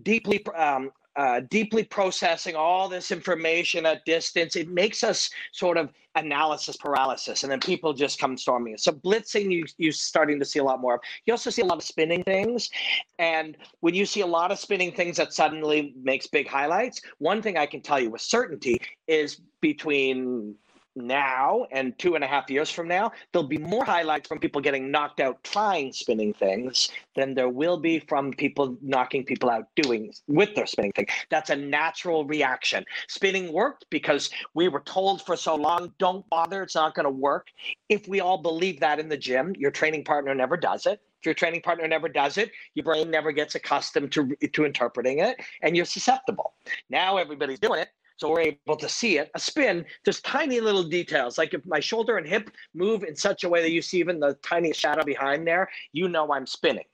deeply 0.03 0.45
um, 0.47 0.91
uh, 1.17 1.41
deeply 1.49 1.83
processing 1.83 2.55
all 2.55 2.87
this 2.87 3.09
information 3.11 3.85
at 3.87 4.05
distance, 4.05 4.55
it 4.55 4.69
makes 4.69 5.03
us 5.03 5.31
sort 5.51 5.75
of 5.75 5.89
analysis 6.15 6.77
paralysis, 6.77 7.43
and 7.43 7.51
then 7.51 7.59
people 7.59 7.91
just 7.93 8.19
come 8.19 8.37
storming. 8.37 8.77
So 8.77 8.91
blitzing, 8.91 9.51
you 9.51 9.65
you're 9.77 9.91
starting 9.91 10.39
to 10.39 10.45
see 10.45 10.59
a 10.59 10.63
lot 10.63 10.79
more 10.79 10.95
of. 10.95 11.01
You 11.25 11.33
also 11.33 11.49
see 11.49 11.63
a 11.63 11.65
lot 11.65 11.77
of 11.77 11.83
spinning 11.83 12.23
things, 12.23 12.69
and 13.17 13.57
when 13.79 13.95
you 13.95 14.05
see 14.05 14.21
a 14.21 14.27
lot 14.27 14.51
of 14.51 14.59
spinning 14.59 14.91
things, 14.91 15.17
that 15.17 15.33
suddenly 15.33 15.93
makes 16.01 16.27
big 16.27 16.47
highlights. 16.47 17.01
One 17.17 17.41
thing 17.41 17.57
I 17.57 17.65
can 17.65 17.81
tell 17.81 17.99
you 17.99 18.11
with 18.11 18.21
certainty 18.21 18.79
is 19.07 19.41
between 19.61 20.55
now 20.97 21.65
and 21.71 21.97
two 21.99 22.15
and 22.15 22.23
a 22.23 22.27
half 22.27 22.49
years 22.49 22.69
from 22.69 22.87
now, 22.87 23.11
there'll 23.31 23.47
be 23.47 23.57
more 23.57 23.85
highlights 23.85 24.27
from 24.27 24.39
people 24.39 24.61
getting 24.61 24.91
knocked 24.91 25.19
out 25.19 25.43
trying 25.43 25.93
spinning 25.93 26.33
things 26.33 26.89
than 27.15 27.33
there 27.33 27.49
will 27.49 27.77
be 27.77 27.99
from 27.99 28.33
people 28.33 28.77
knocking 28.81 29.23
people 29.23 29.49
out 29.49 29.67
doing 29.75 30.11
with 30.27 30.53
their 30.55 30.65
spinning 30.65 30.91
thing. 30.93 31.07
That's 31.29 31.49
a 31.49 31.55
natural 31.55 32.25
reaction. 32.25 32.85
Spinning 33.07 33.53
worked 33.53 33.85
because 33.89 34.29
we 34.53 34.67
were 34.67 34.81
told 34.81 35.25
for 35.25 35.35
so 35.35 35.55
long, 35.55 35.93
don't 35.99 36.27
bother, 36.29 36.63
it's 36.63 36.75
not 36.75 36.95
going 36.95 37.05
to 37.05 37.11
work. 37.11 37.47
If 37.89 38.07
we 38.07 38.19
all 38.19 38.37
believe 38.39 38.79
that 38.79 38.99
in 38.99 39.09
the 39.09 39.17
gym, 39.17 39.53
your 39.57 39.71
training 39.71 40.03
partner 40.03 40.33
never 40.33 40.57
does 40.57 40.85
it. 40.85 41.01
If 41.21 41.25
your 41.25 41.33
training 41.33 41.61
partner 41.61 41.87
never 41.87 42.07
does 42.07 42.37
it, 42.37 42.51
your 42.75 42.83
brain 42.83 43.09
never 43.09 43.31
gets 43.31 43.55
accustomed 43.55 44.11
to, 44.11 44.35
to 44.53 44.65
interpreting 44.65 45.19
it, 45.19 45.37
and 45.63 45.75
you're 45.75 45.85
susceptible. 45.85 46.53
Now 46.89 47.17
everybody's 47.17 47.59
doing 47.59 47.79
it. 47.79 47.89
So 48.17 48.31
we're 48.31 48.41
able 48.41 48.75
to 48.77 48.89
see 48.89 49.17
it. 49.19 49.29
A 49.35 49.39
spin, 49.39 49.85
there's 50.03 50.21
tiny 50.21 50.59
little 50.59 50.83
details. 50.83 51.37
Like 51.37 51.53
if 51.53 51.65
my 51.65 51.79
shoulder 51.79 52.17
and 52.17 52.27
hip 52.27 52.51
move 52.73 53.03
in 53.03 53.15
such 53.15 53.43
a 53.43 53.49
way 53.49 53.61
that 53.61 53.71
you 53.71 53.81
see 53.81 53.99
even 53.99 54.19
the 54.19 54.35
tiniest 54.43 54.79
shadow 54.79 55.03
behind 55.03 55.47
there, 55.47 55.69
you 55.93 56.09
know 56.09 56.31
I'm 56.33 56.47
spinning. 56.47 56.85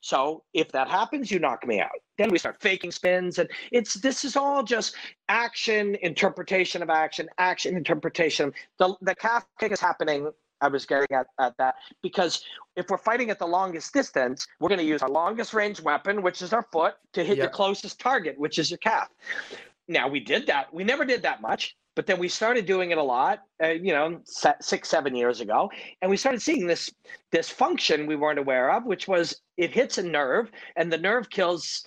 So 0.00 0.44
if 0.54 0.72
that 0.72 0.88
happens, 0.88 1.30
you 1.30 1.38
knock 1.38 1.66
me 1.66 1.80
out. 1.80 1.90
Then 2.16 2.30
we 2.30 2.38
start 2.38 2.60
faking 2.60 2.90
spins, 2.90 3.38
and 3.38 3.48
it's 3.70 3.94
this 3.94 4.24
is 4.24 4.34
all 4.34 4.62
just 4.62 4.96
action, 5.28 5.96
interpretation 6.00 6.82
of 6.82 6.88
action, 6.90 7.28
action, 7.38 7.76
interpretation. 7.76 8.52
The 8.78 8.94
the 9.02 9.14
calf 9.14 9.46
kick 9.60 9.72
is 9.72 9.80
happening. 9.80 10.30
I 10.60 10.68
was 10.68 10.86
getting 10.86 11.14
at, 11.14 11.26
at 11.38 11.56
that 11.58 11.76
because 12.02 12.42
if 12.74 12.88
we're 12.90 12.98
fighting 12.98 13.30
at 13.30 13.38
the 13.38 13.46
longest 13.46 13.92
distance, 13.92 14.46
we're 14.58 14.68
going 14.68 14.80
to 14.80 14.84
use 14.84 15.02
our 15.02 15.08
longest 15.08 15.54
range 15.54 15.80
weapon, 15.80 16.20
which 16.22 16.42
is 16.42 16.52
our 16.52 16.66
foot, 16.72 16.94
to 17.12 17.22
hit 17.22 17.36
Yep. 17.36 17.44
your 17.44 17.50
closest 17.50 18.00
target, 18.00 18.36
which 18.38 18.58
is 18.58 18.68
your 18.70 18.78
calf. 18.78 19.08
Now 19.88 20.08
we 20.08 20.20
did 20.20 20.46
that. 20.46 20.72
We 20.72 20.84
never 20.84 21.04
did 21.04 21.22
that 21.22 21.40
much, 21.40 21.76
but 21.96 22.06
then 22.06 22.18
we 22.18 22.28
started 22.28 22.66
doing 22.66 22.90
it 22.90 22.98
a 22.98 23.02
lot. 23.02 23.42
Uh, 23.62 23.68
you 23.68 23.92
know, 23.92 24.20
six, 24.60 24.88
seven 24.88 25.16
years 25.16 25.40
ago, 25.40 25.70
and 26.02 26.10
we 26.10 26.16
started 26.16 26.42
seeing 26.42 26.66
this 26.66 26.92
this 27.32 27.48
function 27.48 28.06
we 28.06 28.16
weren't 28.16 28.38
aware 28.38 28.70
of, 28.70 28.84
which 28.84 29.08
was 29.08 29.40
it 29.58 29.70
hits 29.72 29.98
a 29.98 30.02
nerve, 30.02 30.50
and 30.76 30.90
the 30.90 30.96
nerve 30.96 31.28
kills 31.28 31.84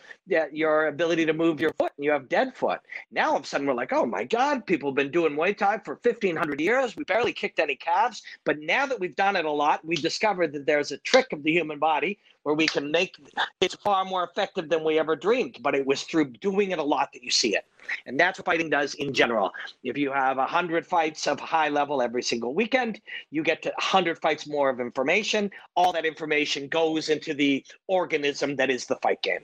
your 0.52 0.88
ability 0.88 1.26
to 1.26 1.34
move 1.34 1.60
your 1.60 1.74
foot, 1.74 1.92
and 1.98 2.06
you 2.06 2.12
have 2.12 2.30
dead 2.30 2.56
foot. 2.56 2.80
Now 3.12 3.32
all 3.32 3.38
of 3.38 3.44
a 3.44 3.48
sudden 3.48 3.66
we're 3.66 3.74
like, 3.74 3.92
oh 3.92 4.06
my 4.06 4.24
god, 4.24 4.66
people 4.66 4.90
have 4.90 4.96
been 4.96 5.12
doing 5.12 5.36
Muay 5.36 5.58
Thai 5.58 5.80
for 5.80 5.96
fifteen 6.04 6.36
hundred 6.36 6.62
years. 6.62 6.96
We 6.96 7.04
barely 7.06 7.34
kicked 7.34 7.60
any 7.60 7.76
calves, 7.76 8.22
but 8.44 8.60
now 8.60 8.86
that 8.86 9.00
we've 9.00 9.16
done 9.16 9.36
it 9.36 9.46
a 9.46 9.52
lot, 9.52 9.84
we 9.84 9.96
discovered 9.96 10.54
that 10.54 10.66
there's 10.66 10.92
a 10.92 10.98
trick 11.00 11.34
of 11.34 11.44
the 11.44 11.52
human 11.52 11.80
body 11.80 12.20
where 12.44 12.56
we 12.56 12.66
can 12.66 12.92
make 12.92 13.18
it's 13.62 13.76
far 13.76 14.04
more 14.04 14.24
effective 14.24 14.68
than 14.70 14.84
we 14.84 14.98
ever 14.98 15.16
dreamed. 15.16 15.58
But 15.62 15.76
it 15.76 15.86
was 15.86 16.04
through 16.04 16.26
doing 16.26 16.72
it 16.72 16.80
a 16.80 16.84
lot 16.84 17.12
that 17.14 17.24
you 17.24 17.32
see 17.32 17.56
it, 17.56 17.66
and 18.06 18.20
that's 18.20 18.40
what 18.40 18.46
fighting 18.46 18.70
does 18.70 18.94
in 18.96 19.14
general. 19.14 19.52
If 19.84 19.98
you 19.98 20.12
have 20.12 20.38
a 20.38 20.46
hundred 20.46 20.86
fights 20.86 21.28
of 21.28 21.40
high 21.40 21.70
level 21.70 22.02
every 22.02 22.24
single 22.24 22.54
weekend, 22.54 23.02
you 23.32 23.44
get 23.44 23.62
to 23.64 23.74
hundred 23.80 24.20
fights 24.20 24.48
more 24.48 24.70
of 24.70 24.80
information. 24.80 25.52
All 25.76 25.92
that 25.94 26.06
information 26.06 26.68
goes 26.68 27.10
into 27.10 27.34
the 27.34 27.61
organism 27.88 28.56
that 28.58 28.70
is 28.70 28.86
the 28.86 28.96
fight 28.98 29.22
game. 29.22 29.42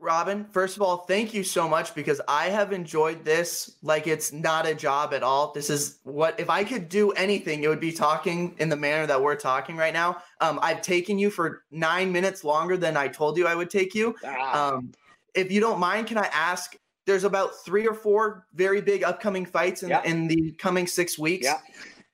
Robin, 0.00 0.44
first 0.50 0.76
of 0.76 0.82
all, 0.82 0.98
thank 0.98 1.32
you 1.34 1.42
so 1.42 1.68
much 1.68 1.94
because 1.94 2.20
I 2.26 2.46
have 2.46 2.72
enjoyed 2.72 3.24
this 3.24 3.76
like 3.82 4.06
it's 4.06 4.32
not 4.32 4.66
a 4.66 4.74
job 4.74 5.14
at 5.14 5.22
all. 5.22 5.52
This 5.52 5.70
is 5.70 5.98
what 6.04 6.38
if 6.40 6.50
I 6.50 6.64
could 6.64 6.88
do 6.88 7.12
anything, 7.12 7.62
it 7.62 7.68
would 7.68 7.80
be 7.80 7.92
talking 7.92 8.54
in 8.58 8.68
the 8.68 8.76
manner 8.76 9.06
that 9.06 9.20
we're 9.22 9.36
talking 9.36 9.76
right 9.76 9.92
now. 9.92 10.22
Um, 10.40 10.58
I've 10.62 10.82
taken 10.82 11.18
you 11.18 11.30
for 11.30 11.64
nine 11.70 12.12
minutes 12.12 12.44
longer 12.44 12.76
than 12.76 12.96
I 12.96 13.08
told 13.08 13.36
you 13.36 13.46
I 13.46 13.54
would 13.54 13.70
take 13.70 13.94
you. 13.94 14.14
Ah, 14.24 14.74
Um, 14.74 14.92
if 15.34 15.52
you 15.52 15.60
don't 15.60 15.78
mind, 15.78 16.06
can 16.06 16.18
I 16.18 16.28
ask? 16.32 16.76
There's 17.06 17.24
about 17.24 17.50
three 17.64 17.86
or 17.86 17.94
four 17.94 18.46
very 18.54 18.80
big 18.80 19.02
upcoming 19.02 19.46
fights 19.46 19.82
in, 19.82 19.90
Yeah. 19.90 20.02
in 20.04 20.28
the 20.28 20.52
coming 20.52 20.86
six 20.86 21.18
weeks. 21.18 21.44
Yeah. 21.44 21.58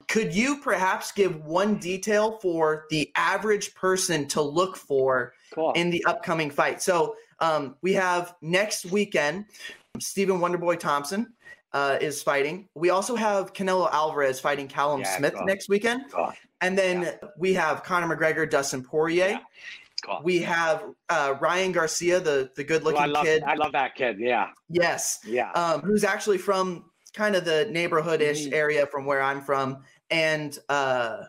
Could 0.09 0.35
you 0.35 0.61
perhaps 0.61 1.11
give 1.13 1.45
one 1.45 1.77
detail 1.79 2.39
for 2.39 2.85
the 2.91 3.11
average 3.17 3.75
person 3.75 4.29
to 4.29 4.41
look 4.41 4.77
for 4.77 5.33
cool. 5.55 5.73
in 5.73 5.91
the 5.91 6.05
upcoming 6.05 6.51
fight. 6.51 6.81
So 6.81 7.17
um, 7.41 7.77
we 7.83 7.93
have 7.95 8.35
next 8.41 8.87
weekend, 8.87 9.47
Stephen 9.99 10.39
Wonderboy 10.39 10.79
Thompson 10.79 11.33
uh, 11.73 11.99
is 12.01 12.23
fighting. 12.23 12.69
We 12.75 12.91
also 12.91 13.17
have 13.17 13.53
Canelo 13.53 13.91
Alvarez 13.93 14.39
fighting 14.41 14.69
Callum 14.69 15.01
Yeah, 15.01 15.17
Smith 15.17 15.35
cool. 15.35 15.45
next 15.45 15.69
weekend. 15.69 16.05
Cool. 16.13 16.33
And 16.61 16.79
then 16.79 17.19
we 17.37 17.53
have 17.55 17.83
Conor 17.83 18.15
McGregor, 18.17 18.49
Dustin 18.49 18.83
Poirier. 18.83 19.29
Yeah. 19.29 20.19
We 20.23 20.39
have 20.43 20.85
uh, 21.09 21.35
Ryan 21.41 21.73
Garcia, 21.73 22.21
the, 22.21 22.51
the 22.55 22.63
good 22.63 22.85
looking 22.85 23.11
love 23.11 23.25
kid. 23.25 23.43
I 23.43 23.55
love 23.55 23.73
that 23.73 23.97
kid. 23.97 24.19
Yeah. 24.21 24.51
yes. 24.71 25.19
Yeah. 25.27 25.51
Um, 25.53 25.81
who's 25.81 26.05
actually 26.05 26.39
from 26.39 26.85
kind 27.13 27.35
of 27.35 27.45
the 27.45 27.67
neighborhood 27.71 28.21
ish 28.21 28.47
Mhm. 28.47 28.53
area 28.53 28.87
from 28.87 29.05
where 29.07 29.21
I'm 29.23 29.41
from. 29.41 29.83
And 30.11 30.59
uh, 30.69 31.25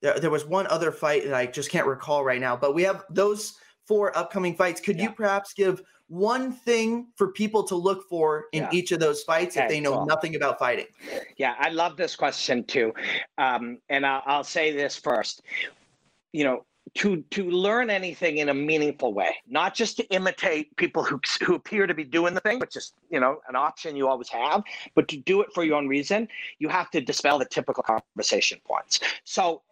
there, 0.00 0.18
there 0.18 0.30
was 0.30 0.44
one 0.44 0.66
other 0.68 0.92
fight 0.92 1.24
that 1.24 1.34
I 1.34 1.46
just 1.46 1.70
can't 1.70 1.86
recall 1.86 2.24
right 2.24 2.40
now, 2.40 2.56
but 2.56 2.74
we 2.74 2.82
have 2.82 3.04
those 3.10 3.54
four 3.86 4.16
upcoming 4.16 4.54
fights. 4.54 4.80
Could 4.80 5.00
you 5.00 5.10
perhaps 5.10 5.52
give 5.52 5.82
one 6.08 6.52
thing 6.52 7.08
for 7.16 7.32
people 7.32 7.62
to 7.64 7.74
look 7.74 8.08
for 8.08 8.46
in 8.52 8.64
Yeah. 8.64 8.70
each 8.72 8.92
of 8.92 9.00
those 9.00 9.22
fights 9.22 9.56
if 9.56 9.68
they 9.68 9.80
know 9.80 9.94
cool. 9.96 10.06
nothing 10.06 10.34
about 10.36 10.58
fighting? 10.58 10.86
Yeah, 11.36 11.54
I 11.58 11.70
love 11.70 11.96
this 11.96 12.16
question 12.16 12.64
too, 12.64 12.92
um, 13.38 13.78
and 13.88 14.04
I'll, 14.04 14.22
I'll 14.26 14.44
say 14.44 14.72
this 14.76 14.96
first. 14.96 15.42
You 16.32 16.44
know, 16.44 16.66
to 16.94 17.22
to 17.30 17.50
learn 17.50 17.90
anything 17.90 18.38
in 18.38 18.48
a 18.48 18.54
meaningful 18.54 19.14
way, 19.14 19.36
not 19.48 19.74
just 19.74 19.96
to 19.96 20.04
imitate 20.08 20.74
people 20.76 21.02
who 21.02 21.20
who 21.44 21.54
appear 21.54 21.86
to 21.86 21.94
be 21.94 22.04
doing 22.04 22.34
the 22.34 22.40
thing, 22.40 22.58
which 22.58 22.76
is 22.76 22.92
you 23.10 23.20
know 23.20 23.40
an 23.48 23.56
option 23.56 23.96
you 23.96 24.08
always 24.08 24.28
have, 24.28 24.62
but 24.94 25.08
to 25.08 25.16
do 25.16 25.40
it 25.40 25.48
for 25.54 25.64
your 25.64 25.76
own 25.76 25.88
reason, 25.88 26.28
you 26.58 26.68
have 26.68 26.90
to 26.90 27.00
dispel 27.00 27.38
the 27.38 27.46
typical 27.46 27.82
conversation 27.82 28.58
points. 28.64 29.00
So. 29.24 29.62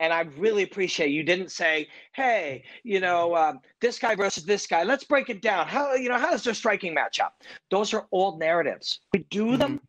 And 0.00 0.12
I 0.12 0.22
really 0.38 0.62
appreciate 0.62 1.10
you 1.10 1.22
didn't 1.22 1.50
say, 1.50 1.88
"Hey, 2.12 2.64
you 2.84 3.00
know, 3.00 3.36
um, 3.36 3.60
this 3.80 3.98
guy 3.98 4.14
versus 4.14 4.44
this 4.44 4.66
guy. 4.66 4.82
Let's 4.82 5.04
break 5.04 5.28
it 5.28 5.42
down. 5.42 5.66
How 5.66 5.94
you 5.94 6.08
know 6.08 6.16
how 6.16 6.30
does 6.30 6.42
their 6.42 6.54
striking 6.54 6.94
match 6.94 7.20
up?" 7.20 7.42
Those 7.70 7.92
are 7.92 8.06
old 8.10 8.38
narratives. 8.38 9.00
We 9.12 9.26
do 9.30 9.56
them 9.56 9.80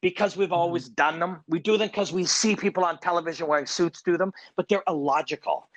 because 0.00 0.36
we've 0.36 0.52
always 0.52 0.88
done 0.88 1.18
them. 1.18 1.40
We 1.48 1.58
do 1.58 1.76
them 1.76 1.88
because 1.88 2.12
we 2.12 2.24
see 2.24 2.54
people 2.54 2.84
on 2.84 2.98
television 2.98 3.46
wearing 3.48 3.66
suits 3.66 4.02
do 4.02 4.16
them, 4.16 4.32
but 4.54 4.68
they're 4.68 4.84
illogical. 4.86 5.68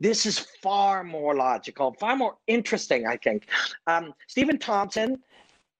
This 0.00 0.26
is 0.26 0.38
far 0.62 1.04
more 1.04 1.34
logical, 1.34 1.94
far 1.98 2.16
more 2.16 2.36
interesting. 2.46 3.06
I 3.06 3.16
think. 3.16 3.46
Um, 3.86 4.14
Stephen 4.26 4.58
Thompson. 4.58 5.22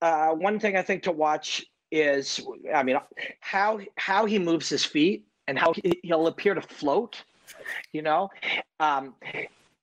Uh, 0.01 0.31
one 0.31 0.59
thing 0.59 0.75
I 0.75 0.81
think 0.81 1.01
to 1.03 1.13
watch 1.13 1.65
is, 1.89 2.41
I 2.73 2.83
mean, 2.83 2.97
how 3.39 3.79
how 3.95 4.25
he 4.25 4.37
moves 4.37 4.67
his 4.67 4.83
feet 4.83 5.25
and 5.47 5.57
how 5.57 5.73
he, 5.73 5.99
he'll 6.03 6.27
appear 6.27 6.53
to 6.53 6.61
float. 6.61 7.23
You 7.93 8.01
know, 8.01 8.29
um, 8.79 9.15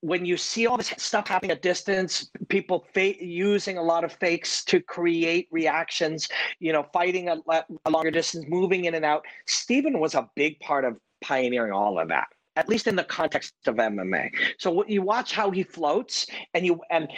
when 0.01 0.25
you 0.25 0.37
see 0.37 0.67
all 0.67 0.77
this 0.77 0.93
stuff 0.97 1.29
happening 1.29 1.51
at 1.53 1.63
distance, 1.63 2.31
people 2.49 2.87
fa- 2.95 3.23
using 3.25 3.79
a 3.79 3.83
lot 3.83 4.03
of 4.05 4.13
fakes 4.13 4.65
to 4.65 4.81
create 4.81 5.49
reactions, 5.51 6.29
you 6.59 6.73
know, 6.73 6.85
fighting 6.93 7.29
a, 7.29 7.37
a 7.85 7.91
longer 7.91 8.11
distance, 8.11 8.47
moving 8.49 8.87
in 8.87 8.95
and 8.95 9.05
out. 9.05 9.25
Stephen 9.47 9.99
was 9.99 10.15
a 10.15 10.29
big 10.35 10.59
part 10.61 10.85
of 10.85 10.97
pioneering 11.21 11.73
all 11.73 11.99
of 11.99 12.09
that, 12.09 12.29
at 12.57 12.69
least 12.69 12.87
in 12.87 12.97
the 12.97 13.05
context 13.05 13.55
of 13.67 13.77
MMA. 13.77 14.31
So 14.59 14.85
you 14.87 15.03
watch 15.03 15.33
how 15.33 15.51
he 15.51 15.63
floats, 15.63 16.27
and 16.55 16.65
you 16.67 16.81
and 16.91 17.09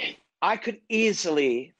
I 0.42 0.56
could 0.56 0.80
easily 0.88 1.72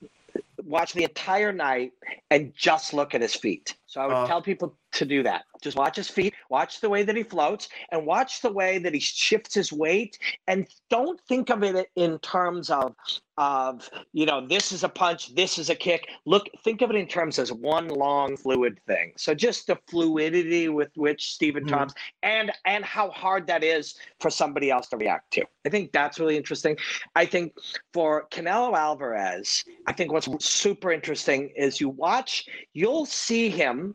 watch 0.64 0.92
the 0.92 1.04
entire 1.04 1.52
night 1.52 1.92
and 2.30 2.52
just 2.54 2.94
look 2.94 3.14
at 3.14 3.20
his 3.20 3.34
feet. 3.34 3.76
So 3.86 4.00
I 4.00 4.06
would 4.06 4.14
Uh. 4.16 4.26
tell 4.26 4.42
people 4.42 4.76
to 4.92 5.04
do 5.04 5.22
that. 5.22 5.44
Just 5.60 5.76
watch 5.76 5.96
his 5.96 6.08
feet, 6.08 6.34
watch 6.48 6.80
the 6.80 6.88
way 6.88 7.02
that 7.02 7.16
he 7.16 7.22
floats, 7.22 7.68
and 7.90 8.04
watch 8.04 8.40
the 8.40 8.52
way 8.52 8.78
that 8.78 8.92
he 8.92 9.00
shifts 9.00 9.54
his 9.54 9.72
weight. 9.72 10.18
And 10.48 10.66
don't 10.90 11.20
think 11.28 11.50
of 11.50 11.62
it 11.62 11.88
in 11.96 12.18
terms 12.18 12.70
of 12.70 12.94
of 13.38 13.88
you 14.12 14.26
know 14.26 14.46
this 14.46 14.72
is 14.72 14.84
a 14.84 14.88
punch, 14.88 15.34
this 15.34 15.58
is 15.58 15.70
a 15.70 15.74
kick. 15.74 16.06
Look, 16.26 16.46
think 16.62 16.82
of 16.82 16.90
it 16.90 16.96
in 16.96 17.06
terms 17.06 17.38
as 17.38 17.50
one 17.52 17.88
long 17.88 18.36
fluid 18.36 18.78
thing. 18.86 19.12
So 19.16 19.34
just 19.34 19.66
the 19.68 19.78
fluidity 19.88 20.68
with 20.68 20.90
which 20.96 21.32
Stephen 21.32 21.64
Mhm. 21.64 21.70
Thompson 21.70 21.98
and 22.22 22.52
and 22.66 22.84
how 22.84 23.10
hard 23.10 23.46
that 23.46 23.64
is 23.64 23.94
for 24.20 24.30
somebody 24.30 24.70
else 24.70 24.88
to 24.88 24.96
react 24.98 25.32
to. 25.32 25.44
I 25.64 25.70
think 25.70 25.92
that's 25.92 26.20
really 26.20 26.36
interesting. 26.36 26.76
I 27.16 27.24
think 27.24 27.54
for 27.94 28.26
Canelo 28.30 28.76
Alvarez, 28.76 29.64
I 29.86 29.92
think 29.92 30.12
what's 30.12 30.28
super 30.44 30.92
interesting 30.92 31.50
is 31.56 31.80
you 31.80 31.88
watch, 31.88 32.46
you'll 32.74 33.06
see 33.06 33.48
him 33.48 33.94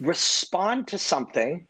respond 0.00 0.88
to 0.88 0.98
something. 0.98 1.66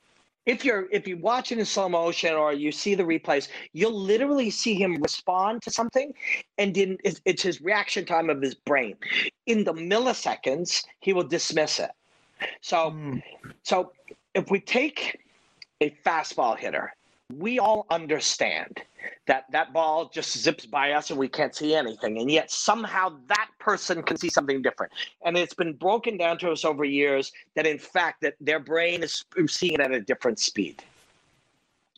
If 0.46 0.64
you're 0.64 0.88
if 0.92 1.08
you 1.08 1.16
watch 1.16 1.52
it 1.52 1.58
in 1.58 1.64
slow 1.64 1.88
motion 1.88 2.34
or 2.34 2.52
you 2.52 2.70
see 2.70 2.94
the 2.94 3.02
replays, 3.02 3.48
you'll 3.72 3.98
literally 3.98 4.50
see 4.50 4.74
him 4.74 5.00
respond 5.02 5.62
to 5.62 5.70
something, 5.70 6.12
and 6.58 6.76
in 6.76 6.98
it's, 7.04 7.20
it's 7.24 7.42
his 7.42 7.60
reaction 7.62 8.04
time 8.04 8.28
of 8.28 8.42
his 8.42 8.54
brain. 8.54 8.96
In 9.46 9.64
the 9.64 9.72
milliseconds, 9.72 10.84
he 11.00 11.12
will 11.12 11.24
dismiss 11.24 11.80
it. 11.80 11.90
So 12.60 12.90
Mm. 12.90 13.22
so 13.62 13.92
if 14.34 14.50
we 14.50 14.60
take 14.60 15.20
a 15.80 15.90
fastball 16.04 16.58
hitter, 16.58 16.92
we 17.38 17.58
all 17.58 17.86
understand 17.90 18.82
that 19.26 19.44
that 19.50 19.72
ball 19.72 20.08
just 20.08 20.36
zips 20.38 20.66
by 20.66 20.92
us 20.92 21.10
and 21.10 21.18
we 21.18 21.28
can't 21.28 21.54
see 21.54 21.74
anything. 21.74 22.18
And 22.18 22.30
yet 22.30 22.50
somehow 22.50 23.16
that 23.28 23.48
person 23.58 24.02
can 24.02 24.16
see 24.16 24.28
something 24.28 24.62
different. 24.62 24.92
And 25.24 25.36
it's 25.36 25.54
been 25.54 25.74
broken 25.74 26.16
down 26.16 26.38
to 26.38 26.50
us 26.50 26.64
over 26.64 26.84
years 26.84 27.32
that 27.54 27.66
in 27.66 27.78
fact 27.78 28.20
that 28.22 28.34
their 28.40 28.60
brain 28.60 29.02
is 29.02 29.24
seeing 29.46 29.74
it 29.74 29.80
at 29.80 29.92
a 29.92 30.00
different 30.00 30.38
speed. 30.38 30.82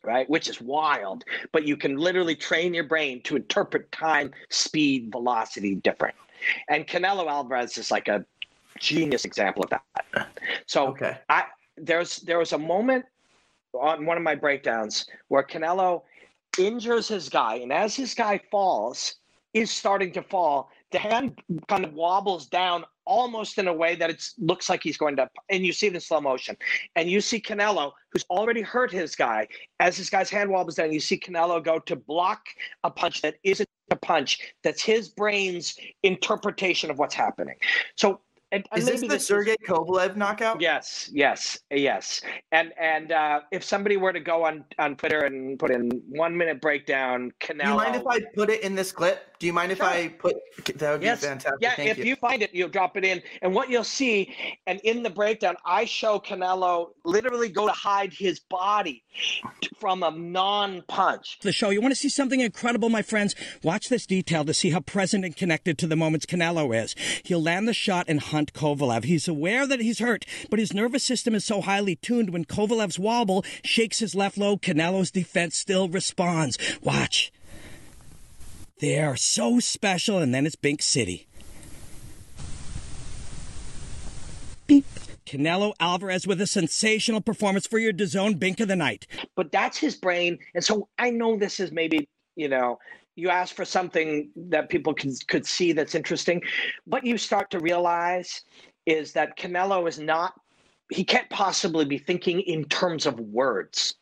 Right, 0.05 0.31
which 0.31 0.49
is 0.49 0.61
wild, 0.61 1.25
but 1.51 1.67
you 1.67 1.77
can 1.77 1.97
literally 1.97 2.37
train 2.37 2.73
your 2.73 2.85
brain 2.85 3.21
to 3.23 3.35
interpret 3.35 3.91
time, 3.91 4.31
speed, 4.51 5.11
velocity 5.11 5.75
different. 5.75 6.15
And 6.69 6.87
Canelo 6.87 7.27
Alvarez 7.29 7.77
is 7.77 7.91
like 7.91 8.07
a 8.07 8.25
genius 8.79 9.25
example 9.25 9.65
of 9.65 9.71
that. 9.71 10.29
So 10.67 10.89
Okay. 10.89 11.19
i 11.29 11.47
there's 11.77 12.19
there 12.19 12.39
was 12.39 12.53
a 12.53 12.59
moment 12.59 13.05
on 13.81 14.07
one 14.07 14.17
of 14.17 14.23
my 14.23 14.35
breakdowns 14.35 15.07
where 15.29 15.43
Canelo 15.43 16.03
injures 16.59 17.09
his 17.09 17.29
guy, 17.29 17.57
and 17.57 17.73
as 17.73 17.95
his 17.95 18.15
guy 18.15 18.41
falls, 18.51 19.17
is 19.55 19.71
starting 19.71 20.13
to 20.13 20.23
fall, 20.23 20.71
the 20.93 20.99
hand 20.99 21.39
kind 21.69 21.85
of 21.85 21.93
wobbles 21.95 22.47
down 22.47 22.85
almost 23.07 23.57
in 23.59 23.69
a 23.69 23.73
way 23.73 23.95
that 23.95 24.11
it 24.11 24.23
looks 24.39 24.69
like 24.69 24.83
he's 24.83 24.97
going 24.97 25.17
to, 25.17 25.29
and 25.49 25.65
you 25.65 25.73
see 25.73 25.87
it 25.87 25.95
in 25.95 26.01
slow 26.01 26.21
motion. 26.21 26.57
And 26.95 27.11
you 27.11 27.21
see 27.21 27.41
Canelo, 27.41 27.93
who's 28.11 28.25
already 28.29 28.61
hurt 28.61 28.93
his 28.93 29.17
guy, 29.17 29.49
as 29.81 29.97
his 29.97 30.11
guy's 30.11 30.29
hand 30.29 30.51
wobbles 30.51 30.75
down, 30.75 30.93
you 30.93 31.01
see 31.01 31.19
Canelo 31.19 31.63
go 31.63 31.79
to 31.79 31.97
block 31.97 32.47
a 32.85 32.91
punch 32.91 33.23
that 33.23 33.37
isn't 33.45 33.69
a 33.91 33.97
punch. 33.97 34.41
That's 34.63 34.83
his 34.83 35.09
brain's 35.09 35.77
interpretation 36.03 36.91
of 36.91 36.99
what's 36.99 37.15
happening. 37.15 37.57
So 37.95 38.21
and, 38.53 38.65
and 38.71 38.81
is 38.81 38.87
this 38.87 39.01
the 39.01 39.09
this 39.09 39.27
Sergey 39.27 39.57
Kovalev 39.67 40.17
knockout? 40.17 40.61
Yes, 40.61 41.11
yes, 41.13 41.59
yes. 41.71 42.23
And 42.53 42.73
and 42.79 43.11
uh, 43.11 43.41
if 43.51 43.65
somebody 43.65 43.97
were 43.97 44.13
to 44.13 44.21
go 44.21 44.45
on 44.45 44.65
on 44.79 44.97
Twitter 44.97 45.25
and 45.25 45.59
put 45.59 45.71
in 45.71 45.91
one 46.09 46.37
minute 46.37 46.61
breakdown, 46.61 47.33
Canelo. 47.41 47.65
Do 47.65 47.69
you 47.69 47.75
mind 47.75 47.97
if 47.97 48.07
I 48.07 48.21
put 48.35 48.51
it 48.51 48.63
in 48.63 48.75
this 48.77 48.93
clip? 48.93 49.37
Do 49.39 49.47
you 49.47 49.53
mind 49.53 49.73
if 49.73 49.79
sure. 49.79 49.87
I 49.87 50.09
put 50.09 50.37
that 50.77 50.93
would 50.93 51.03
yes. 51.03 51.21
be 51.21 51.27
fantastic? 51.27 51.59
Yeah, 51.61 51.75
Thank 51.75 51.91
if 51.91 51.99
you. 51.99 52.05
you 52.05 52.17
find 52.17 52.43
it, 52.43 52.55
you'll 52.55 52.69
drop 52.69 52.97
it 52.97 53.05
in. 53.05 53.23
And 53.43 53.55
what 53.55 53.69
you'll 53.69 53.85
see, 53.85 54.35
and 54.67 54.81
in 54.81 55.03
the 55.03 55.11
breakdown, 55.11 55.57
I 55.65 55.85
show 55.85 56.19
Canelo 56.19 56.91
literally 57.05 57.49
go 57.49 57.67
to 57.67 57.73
hide 57.73 58.13
his 58.13 58.41
body 58.41 59.05
from 59.79 60.03
a 60.03 60.11
non-punch. 60.11 61.41
The 61.43 61.53
show. 61.53 61.71
You 61.71 61.81
want 61.81 61.93
to 61.93 62.01
see 62.01 62.09
something 62.09 62.41
incredible, 62.41 62.89
my 62.89 63.03
friends? 63.03 63.35
Watch 63.63 63.89
this 63.89 64.07
detail 64.07 64.45
to 64.45 64.55
see 64.55 64.71
how 64.71 64.81
present 64.81 65.25
and 65.25 65.37
connected 65.37 65.79
to 65.79 65.87
the 65.87 65.97
moments 65.97 66.27
Canelo 66.27 66.75
is. 66.75 66.95
He'll 67.25 67.43
land 67.43 67.69
the 67.69 67.75
shot 67.75 68.07
and 68.09 68.21
hunt 68.37 68.53
Kovalev. 68.53 69.05
He's 69.05 69.27
aware 69.27 69.67
that 69.67 69.81
he's 69.81 69.99
hurt, 69.99 70.27
but 70.51 70.59
his 70.59 70.75
nervous 70.75 71.03
system 71.03 71.35
is 71.35 71.45
so 71.45 71.63
highly 71.63 71.97
tuned 71.97 72.31
when 72.31 72.45
Kovalev's 72.45 72.99
wobble 72.99 73.45
shakes 73.65 74.01
his 74.01 74.15
left 74.15 74.37
low, 74.37 74.59
Canelo's 74.59 75.11
defense 75.11 75.57
still 75.57 75.89
responds. 75.89 76.59
Watch. 76.83 77.33
They 78.79 79.01
are 79.01 79.17
so 79.17 79.59
special, 79.59 80.19
and 80.19 80.35
then 80.35 80.45
it's 80.45 80.55
Bink 80.55 80.83
City. 80.83 81.27
Beep. 84.67 84.85
Canelo 85.25 85.73
Alvarez 85.81 86.27
with 86.27 86.41
a 86.41 86.47
sensational 86.47 87.21
performance 87.21 87.67
for 87.67 87.79
your 87.79 87.93
DAZN 87.93 88.39
Bink 88.39 88.61
of 88.61 88.69
the 88.69 88.77
Night. 88.77 89.07
But 89.35 89.51
that's 89.51 89.79
his 89.79 89.97
brain. 89.97 90.39
And 90.55 90.63
so 90.63 90.89
I 90.99 91.11
know 91.11 91.37
this 91.37 91.59
is 91.59 91.73
maybe, 91.73 92.09
you 92.37 92.49
know, 92.49 92.79
you 93.17 93.31
ask 93.31 93.55
for 93.55 93.65
something 93.65 94.31
that 94.37 94.69
people 94.69 94.95
can, 94.95 95.13
could 95.27 95.47
see 95.47 95.73
that's 95.73 95.95
interesting. 95.95 96.43
What 96.85 97.05
you 97.05 97.19
start 97.19 97.51
to 97.51 97.59
realize 97.59 98.43
is 98.85 99.13
that 99.13 99.37
Canelo 99.37 99.89
is 99.89 99.99
not, 99.99 100.35
he 100.91 101.03
can't 101.03 101.29
possibly 101.31 101.85
be 101.85 101.99
thinking 101.99 102.41
in 102.41 102.65
terms 102.67 103.07
of 103.07 103.19
words 103.19 103.97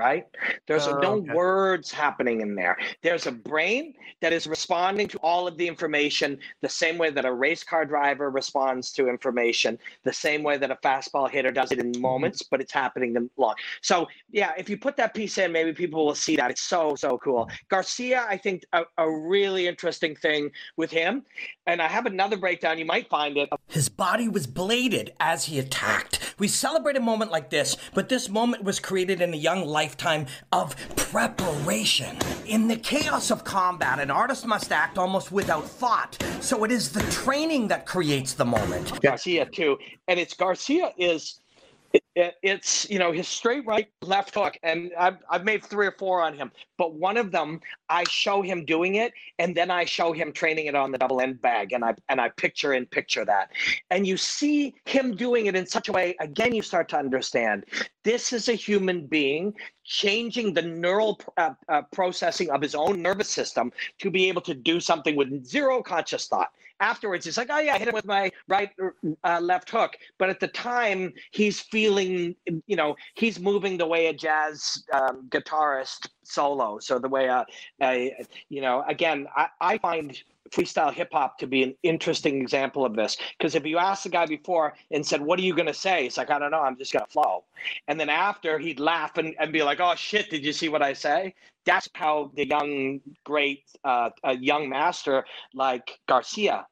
right? 0.00 0.26
There's 0.66 0.86
oh, 0.86 0.98
no 0.98 1.12
okay. 1.16 1.34
words 1.34 1.92
happening 1.92 2.40
in 2.40 2.54
there. 2.54 2.78
There's 3.02 3.26
a 3.26 3.32
brain 3.32 3.92
that 4.22 4.32
is 4.32 4.46
responding 4.46 5.08
to 5.08 5.18
all 5.18 5.46
of 5.46 5.58
the 5.58 5.68
information 5.68 6.38
the 6.62 6.70
same 6.70 6.96
way 6.96 7.10
that 7.10 7.26
a 7.26 7.32
race 7.32 7.62
car 7.62 7.84
driver 7.84 8.30
responds 8.30 8.92
to 8.92 9.08
information, 9.08 9.78
the 10.04 10.12
same 10.12 10.42
way 10.42 10.56
that 10.56 10.70
a 10.70 10.76
fastball 10.76 11.30
hitter 11.30 11.50
does 11.50 11.70
it 11.70 11.78
in 11.78 11.92
mm-hmm. 11.92 12.00
moments, 12.00 12.42
but 12.42 12.62
it's 12.62 12.72
happening 12.72 13.14
in 13.14 13.28
long. 13.36 13.54
So, 13.82 14.06
yeah, 14.32 14.52
if 14.56 14.70
you 14.70 14.78
put 14.78 14.96
that 14.96 15.12
piece 15.12 15.36
in, 15.36 15.52
maybe 15.52 15.74
people 15.74 16.06
will 16.06 16.14
see 16.14 16.34
that. 16.36 16.50
It's 16.50 16.62
so, 16.62 16.94
so 16.94 17.18
cool. 17.18 17.50
Garcia, 17.68 18.24
I 18.26 18.38
think 18.38 18.64
a, 18.72 18.84
a 18.96 19.10
really 19.10 19.66
interesting 19.66 20.16
thing 20.16 20.50
with 20.78 20.90
him. 20.90 21.24
And 21.66 21.82
I 21.82 21.88
have 21.88 22.06
another 22.06 22.38
breakdown. 22.38 22.78
You 22.78 22.86
might 22.86 23.08
find 23.10 23.36
it. 23.36 23.50
His 23.68 23.90
body 23.90 24.28
was 24.28 24.46
bladed 24.46 25.12
as 25.20 25.44
he 25.44 25.58
attacked. 25.58 26.34
We 26.38 26.48
celebrate 26.48 26.96
a 26.96 27.00
moment 27.00 27.30
like 27.30 27.50
this, 27.50 27.76
but 27.92 28.08
this 28.08 28.28
moment 28.28 28.64
was 28.64 28.80
created 28.80 29.20
in 29.20 29.34
a 29.34 29.36
young 29.36 29.64
life 29.66 29.89
lifetime 29.90 30.24
of 30.52 30.76
preparation. 30.94 32.16
In 32.46 32.68
the 32.68 32.76
chaos 32.76 33.32
of 33.32 33.42
combat, 33.42 33.98
an 33.98 34.08
artist 34.08 34.46
must 34.46 34.70
act 34.70 34.98
almost 34.98 35.32
without 35.32 35.64
thought. 35.64 36.16
So 36.40 36.62
it 36.62 36.70
is 36.70 36.92
the 36.92 37.02
training 37.10 37.66
that 37.68 37.86
creates 37.86 38.34
the 38.34 38.44
moment. 38.44 39.00
Garcia, 39.02 39.46
too. 39.46 39.78
And 40.06 40.20
it's 40.20 40.34
Garcia 40.34 40.92
is 40.96 41.40
it, 41.92 42.36
it's 42.42 42.88
you 42.90 42.98
know 42.98 43.12
his 43.12 43.26
straight 43.28 43.66
right 43.66 43.88
left 44.02 44.34
hook 44.34 44.56
and 44.62 44.90
I've, 44.98 45.18
I've 45.28 45.44
made 45.44 45.64
three 45.64 45.86
or 45.86 45.94
four 45.98 46.22
on 46.22 46.34
him 46.34 46.50
but 46.76 46.94
one 46.94 47.16
of 47.16 47.30
them 47.30 47.60
i 47.88 48.04
show 48.04 48.42
him 48.42 48.64
doing 48.64 48.96
it 48.96 49.12
and 49.38 49.56
then 49.56 49.70
i 49.70 49.84
show 49.84 50.12
him 50.12 50.32
training 50.32 50.66
it 50.66 50.74
on 50.74 50.92
the 50.92 50.98
double 50.98 51.20
end 51.20 51.40
bag 51.40 51.72
and 51.72 51.84
i 51.84 51.94
and 52.08 52.20
i 52.20 52.28
picture 52.28 52.74
in 52.74 52.86
picture 52.86 53.24
that. 53.24 53.50
And 53.90 54.06
you 54.06 54.16
see 54.16 54.74
him 54.84 55.14
doing 55.16 55.46
it 55.46 55.56
in 55.56 55.66
such 55.66 55.88
a 55.88 55.92
way 55.92 56.16
again 56.20 56.54
you 56.54 56.62
start 56.62 56.88
to 56.90 56.98
understand 56.98 57.64
this 58.04 58.32
is 58.32 58.48
a 58.48 58.54
human 58.54 59.06
being 59.06 59.54
changing 59.84 60.54
the 60.54 60.62
neural 60.62 61.20
uh, 61.36 61.50
uh, 61.68 61.82
processing 61.92 62.50
of 62.50 62.62
his 62.62 62.74
own 62.74 63.02
nervous 63.02 63.28
system 63.28 63.72
to 63.98 64.10
be 64.10 64.28
able 64.28 64.42
to 64.42 64.54
do 64.54 64.80
something 64.80 65.16
with 65.16 65.44
zero 65.44 65.82
conscious 65.82 66.28
thought 66.28 66.50
afterwards 66.80 67.24
he's 67.24 67.36
like 67.36 67.48
oh 67.50 67.58
yeah 67.58 67.74
i 67.74 67.78
hit 67.78 67.88
him 67.88 67.94
with 67.94 68.06
my 68.06 68.30
right 68.48 68.70
uh, 69.24 69.40
left 69.40 69.70
hook 69.70 69.96
but 70.18 70.28
at 70.28 70.40
the 70.40 70.48
time 70.48 71.12
he's 71.30 71.60
feeling 71.60 72.34
you 72.66 72.76
know 72.76 72.96
he's 73.14 73.38
moving 73.38 73.76
the 73.76 73.86
way 73.86 74.06
a 74.06 74.12
jazz 74.12 74.84
um, 74.92 75.26
guitarist 75.28 76.08
solo 76.22 76.78
so 76.78 76.98
the 76.98 77.08
way 77.08 77.26
a, 77.26 77.44
a 77.82 78.12
you 78.48 78.60
know 78.60 78.84
again 78.88 79.26
I, 79.36 79.48
I 79.60 79.78
find 79.78 80.20
freestyle 80.50 80.92
hip 80.92 81.10
hop 81.12 81.38
to 81.38 81.46
be 81.46 81.62
an 81.62 81.74
interesting 81.82 82.40
example 82.40 82.84
of 82.84 82.96
this. 82.96 83.16
Because 83.38 83.54
if 83.54 83.64
you 83.64 83.78
asked 83.78 84.04
the 84.04 84.10
guy 84.10 84.26
before 84.26 84.74
and 84.90 85.04
said, 85.04 85.20
What 85.20 85.38
are 85.38 85.42
you 85.42 85.54
going 85.54 85.66
to 85.66 85.74
say? 85.74 86.04
He's 86.04 86.18
like, 86.18 86.30
I 86.30 86.38
don't 86.38 86.50
know. 86.50 86.60
I'm 86.60 86.76
just 86.76 86.92
going 86.92 87.04
to 87.04 87.10
flow. 87.10 87.44
And 87.88 87.98
then 87.98 88.08
after, 88.08 88.58
he'd 88.58 88.80
laugh 88.80 89.16
and, 89.16 89.34
and 89.38 89.52
be 89.52 89.62
like, 89.62 89.80
Oh, 89.80 89.94
shit, 89.94 90.30
did 90.30 90.44
you 90.44 90.52
see 90.52 90.68
what 90.68 90.82
I 90.82 90.92
say? 90.92 91.34
That's 91.66 91.88
how 91.94 92.30
the 92.34 92.46
young, 92.46 93.00
great, 93.24 93.64
uh, 93.84 94.10
young 94.38 94.68
master 94.68 95.24
like 95.54 96.00
Garcia 96.08 96.66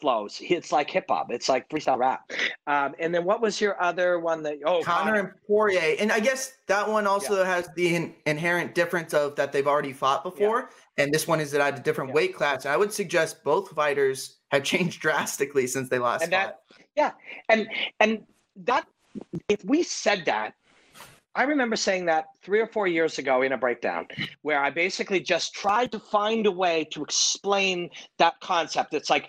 flows. 0.00 0.40
It's 0.56 0.72
like 0.72 0.88
hip 0.90 1.06
hop. 1.08 1.30
It's 1.30 1.48
like 1.48 1.68
freestyle 1.68 1.98
rap. 1.98 2.30
Um, 2.66 2.94
and 2.98 3.14
then 3.14 3.24
what 3.24 3.40
was 3.40 3.60
your 3.60 3.80
other 3.82 4.18
one 4.18 4.42
that? 4.44 4.58
Oh, 4.64 4.82
Conor, 4.82 5.04
Conor. 5.04 5.18
and 5.20 5.30
Poirier, 5.46 5.96
and 5.98 6.10
I 6.10 6.20
guess 6.20 6.54
that 6.66 6.88
one 6.88 7.06
also 7.06 7.38
yeah. 7.38 7.44
has 7.44 7.68
the 7.76 7.94
in, 7.94 8.14
inherent 8.24 8.74
difference 8.74 9.12
of 9.12 9.36
that 9.36 9.52
they've 9.52 9.66
already 9.66 9.92
fought 9.92 10.22
before, 10.24 10.70
yeah. 10.70 11.04
and 11.04 11.12
this 11.12 11.28
one 11.28 11.40
is 11.40 11.52
at 11.52 11.78
a 11.78 11.82
different 11.82 12.10
yeah. 12.10 12.14
weight 12.14 12.34
class. 12.34 12.64
And 12.64 12.72
I 12.72 12.76
would 12.76 12.92
suggest 12.92 13.44
both 13.44 13.70
fighters 13.70 14.36
have 14.50 14.62
changed 14.62 15.00
drastically 15.02 15.66
since 15.66 15.88
they 15.88 15.98
last 15.98 16.22
and 16.22 16.32
fought. 16.32 16.58
That, 16.78 16.78
yeah, 16.96 17.12
and 17.48 17.68
and 18.00 18.24
that 18.64 18.86
if 19.48 19.64
we 19.64 19.82
said 19.82 20.24
that 20.24 20.54
I 21.36 21.42
remember 21.42 21.76
saying 21.76 22.06
that 22.06 22.28
three 22.42 22.60
or 22.60 22.66
four 22.66 22.86
years 22.86 23.18
ago 23.18 23.42
in 23.42 23.52
a 23.52 23.58
breakdown 23.58 24.08
where 24.40 24.58
I 24.58 24.70
basically 24.70 25.20
just 25.20 25.52
tried 25.52 25.92
to 25.92 26.00
find 26.00 26.46
a 26.46 26.50
way 26.50 26.84
to 26.92 27.02
explain 27.02 27.90
that 28.16 28.40
concept. 28.40 28.94
It's 28.94 29.10
like 29.10 29.28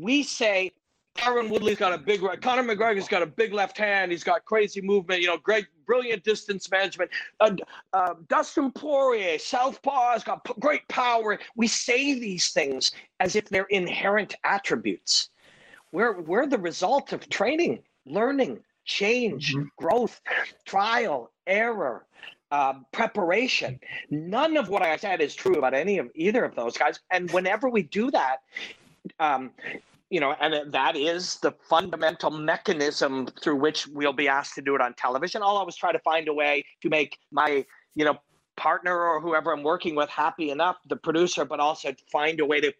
we 0.00 0.22
say 0.22 0.72
Tyron 1.16 1.48
Woodley's 1.48 1.78
got 1.78 1.92
a 1.92 1.98
big 1.98 2.22
right. 2.22 2.40
Conor 2.40 2.62
McGregor's 2.64 3.08
got 3.08 3.22
a 3.22 3.26
big 3.26 3.52
left 3.52 3.78
hand. 3.78 4.10
He's 4.10 4.24
got 4.24 4.44
crazy 4.44 4.80
movement. 4.80 5.20
You 5.20 5.28
know, 5.28 5.38
great, 5.38 5.66
brilliant 5.86 6.24
distance 6.24 6.70
management. 6.70 7.10
Uh, 7.40 7.52
uh, 7.92 8.14
Dustin 8.28 8.72
Poirier, 8.72 9.38
Southpaw, 9.38 10.12
has 10.12 10.24
got 10.24 10.44
p- 10.44 10.54
great 10.58 10.86
power. 10.88 11.38
We 11.56 11.68
say 11.68 12.18
these 12.18 12.50
things 12.50 12.92
as 13.20 13.36
if 13.36 13.48
they're 13.48 13.66
inherent 13.70 14.34
attributes. 14.44 15.30
We're 15.92 16.20
we're 16.20 16.46
the 16.48 16.58
result 16.58 17.12
of 17.12 17.28
training, 17.28 17.84
learning, 18.06 18.60
change, 18.84 19.54
mm-hmm. 19.54 19.66
growth, 19.76 20.20
trial, 20.64 21.30
error. 21.46 22.06
Uh, 22.50 22.74
preparation. 22.92 23.80
None 24.10 24.56
of 24.56 24.68
what 24.68 24.80
I 24.80 24.96
said 24.96 25.20
is 25.20 25.34
true 25.34 25.56
about 25.56 25.74
any 25.74 25.98
of 25.98 26.08
either 26.14 26.44
of 26.44 26.54
those 26.54 26.76
guys. 26.76 27.00
And 27.10 27.28
whenever 27.32 27.68
we 27.68 27.82
do 27.82 28.12
that, 28.12 28.42
um, 29.18 29.50
you 30.10 30.20
know, 30.20 30.34
and 30.40 30.72
that 30.72 30.96
is 30.96 31.36
the 31.36 31.52
fundamental 31.68 32.30
mechanism 32.30 33.26
through 33.42 33.56
which 33.56 33.86
we'll 33.88 34.12
be 34.12 34.28
asked 34.28 34.54
to 34.54 34.62
do 34.62 34.74
it 34.74 34.80
on 34.80 34.94
television. 34.94 35.42
I'll 35.42 35.56
always 35.56 35.76
try 35.76 35.92
to 35.92 35.98
find 36.00 36.28
a 36.28 36.34
way 36.34 36.64
to 36.82 36.88
make 36.88 37.18
my, 37.32 37.64
you 37.94 38.04
know, 38.04 38.18
partner 38.56 38.96
or 38.96 39.20
whoever 39.20 39.52
I'm 39.52 39.62
working 39.62 39.94
with 39.96 40.08
happy 40.08 40.50
enough, 40.50 40.76
the 40.88 40.96
producer, 40.96 41.44
but 41.44 41.58
also 41.58 41.92
find 42.12 42.38
a 42.40 42.46
way 42.46 42.60
to 42.60 42.72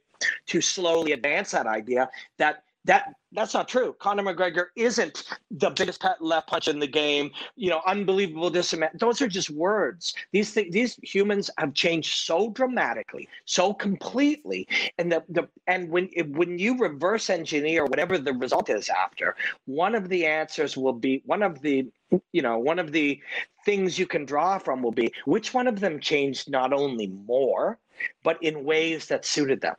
to 0.46 0.60
slowly 0.60 1.12
advance 1.12 1.50
that 1.50 1.66
idea 1.66 2.08
that 2.38 2.62
that 2.84 3.14
that's 3.32 3.54
not 3.54 3.66
true. 3.66 3.96
Conor 3.98 4.22
McGregor 4.22 4.66
isn't 4.76 5.24
the 5.50 5.70
biggest 5.70 6.04
left 6.20 6.48
punch 6.48 6.68
in 6.68 6.78
the 6.78 6.86
game. 6.86 7.30
You 7.56 7.70
know, 7.70 7.80
unbelievable 7.86 8.50
discipline. 8.50 8.90
Those 8.94 9.20
are 9.20 9.26
just 9.26 9.50
words. 9.50 10.14
These 10.32 10.52
things, 10.52 10.72
these 10.72 10.98
humans 11.02 11.50
have 11.58 11.74
changed 11.74 12.18
so 12.18 12.50
dramatically, 12.50 13.28
so 13.44 13.74
completely, 13.74 14.68
and 14.98 15.10
the 15.10 15.24
the 15.28 15.48
and 15.66 15.90
when 15.90 16.08
when 16.28 16.58
you 16.58 16.78
reverse 16.78 17.30
engineer 17.30 17.86
whatever 17.86 18.18
the 18.18 18.34
result 18.34 18.70
is 18.70 18.88
after, 18.88 19.34
one 19.64 19.94
of 19.94 20.08
the 20.08 20.26
answers 20.26 20.76
will 20.76 20.92
be 20.92 21.22
one 21.26 21.42
of 21.42 21.60
the 21.60 21.86
you 22.32 22.42
know 22.42 22.58
one 22.58 22.78
of 22.78 22.92
the 22.92 23.20
things 23.64 23.98
you 23.98 24.06
can 24.06 24.24
draw 24.24 24.58
from 24.58 24.82
will 24.82 24.92
be 24.92 25.10
which 25.24 25.54
one 25.54 25.66
of 25.66 25.80
them 25.80 25.98
changed 25.98 26.50
not 26.50 26.72
only 26.72 27.08
more, 27.08 27.78
but 28.22 28.40
in 28.42 28.64
ways 28.64 29.06
that 29.06 29.24
suited 29.24 29.60
them 29.60 29.74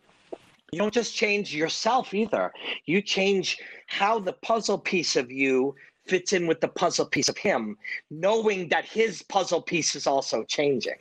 you 0.72 0.80
don't 0.80 0.94
just 0.94 1.16
change 1.16 1.54
yourself 1.54 2.14
either. 2.14 2.52
You 2.86 3.02
change 3.02 3.60
how 3.88 4.20
the 4.20 4.34
puzzle 4.34 4.78
piece 4.78 5.16
of 5.16 5.32
you 5.32 5.76
fits 6.08 6.34
in 6.34 6.48
with 6.48 6.62
the 6.62 6.68
puzzle 6.68 7.06
piece 7.06 7.30
of 7.30 7.38
him, 7.38 7.78
knowing 8.12 8.70
that 8.70 8.86
his 8.86 9.24
puzzle 9.24 9.62
piece 9.62 9.96
is 9.96 10.06
also 10.06 10.44
changing. 10.44 10.98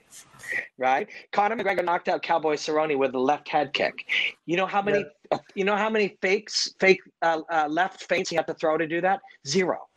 Right? 0.78 1.08
Conor 1.32 1.56
McGregor 1.56 1.84
knocked 1.84 2.08
out 2.08 2.22
Cowboy 2.22 2.54
Cerrone 2.54 2.96
with 2.98 3.14
a 3.14 3.18
left 3.18 3.48
head 3.48 3.72
kick. 3.72 4.06
You 4.46 4.56
know 4.56 4.66
how 4.66 4.82
many? 4.82 5.04
Yeah. 5.32 5.38
You 5.54 5.64
know 5.64 5.76
how 5.76 5.90
many 5.90 6.16
fakes, 6.20 6.74
fake 6.78 7.00
uh, 7.22 7.40
uh, 7.50 7.66
left 7.68 8.04
feints 8.04 8.30
he 8.30 8.36
had 8.36 8.46
to 8.46 8.54
throw 8.54 8.76
to 8.76 8.86
do 8.86 9.00
that? 9.00 9.20
Zero 9.46 9.88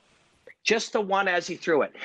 just 0.68 0.92
the 0.92 1.02
one 1.02 1.30
as 1.30 1.48
he 1.48 1.56
threw 1.56 1.82
it. 1.82 1.96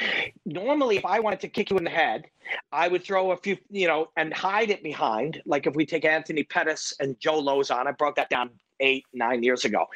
Normally, 0.46 0.96
if 0.96 1.04
I 1.04 1.18
wanted 1.18 1.40
to 1.40 1.48
kick 1.48 1.70
you 1.70 1.76
in 1.76 1.84
the 1.84 1.90
head, 1.90 2.26
I 2.70 2.86
would 2.86 3.02
throw 3.02 3.32
a 3.32 3.36
few, 3.36 3.58
you 3.70 3.88
know, 3.88 4.08
and 4.16 4.32
hide 4.32 4.70
it 4.70 4.84
behind. 4.84 5.42
Like 5.44 5.66
if 5.66 5.74
we 5.74 5.84
take 5.84 6.04
Anthony 6.04 6.44
Pettis 6.44 6.94
and 7.00 7.18
Joe 7.18 7.42
Lauzon, 7.42 7.88
I 7.88 7.92
broke 7.92 8.14
that 8.16 8.30
down 8.30 8.50
eight, 8.78 9.04
nine 9.12 9.42
years 9.42 9.64
ago. 9.64 9.86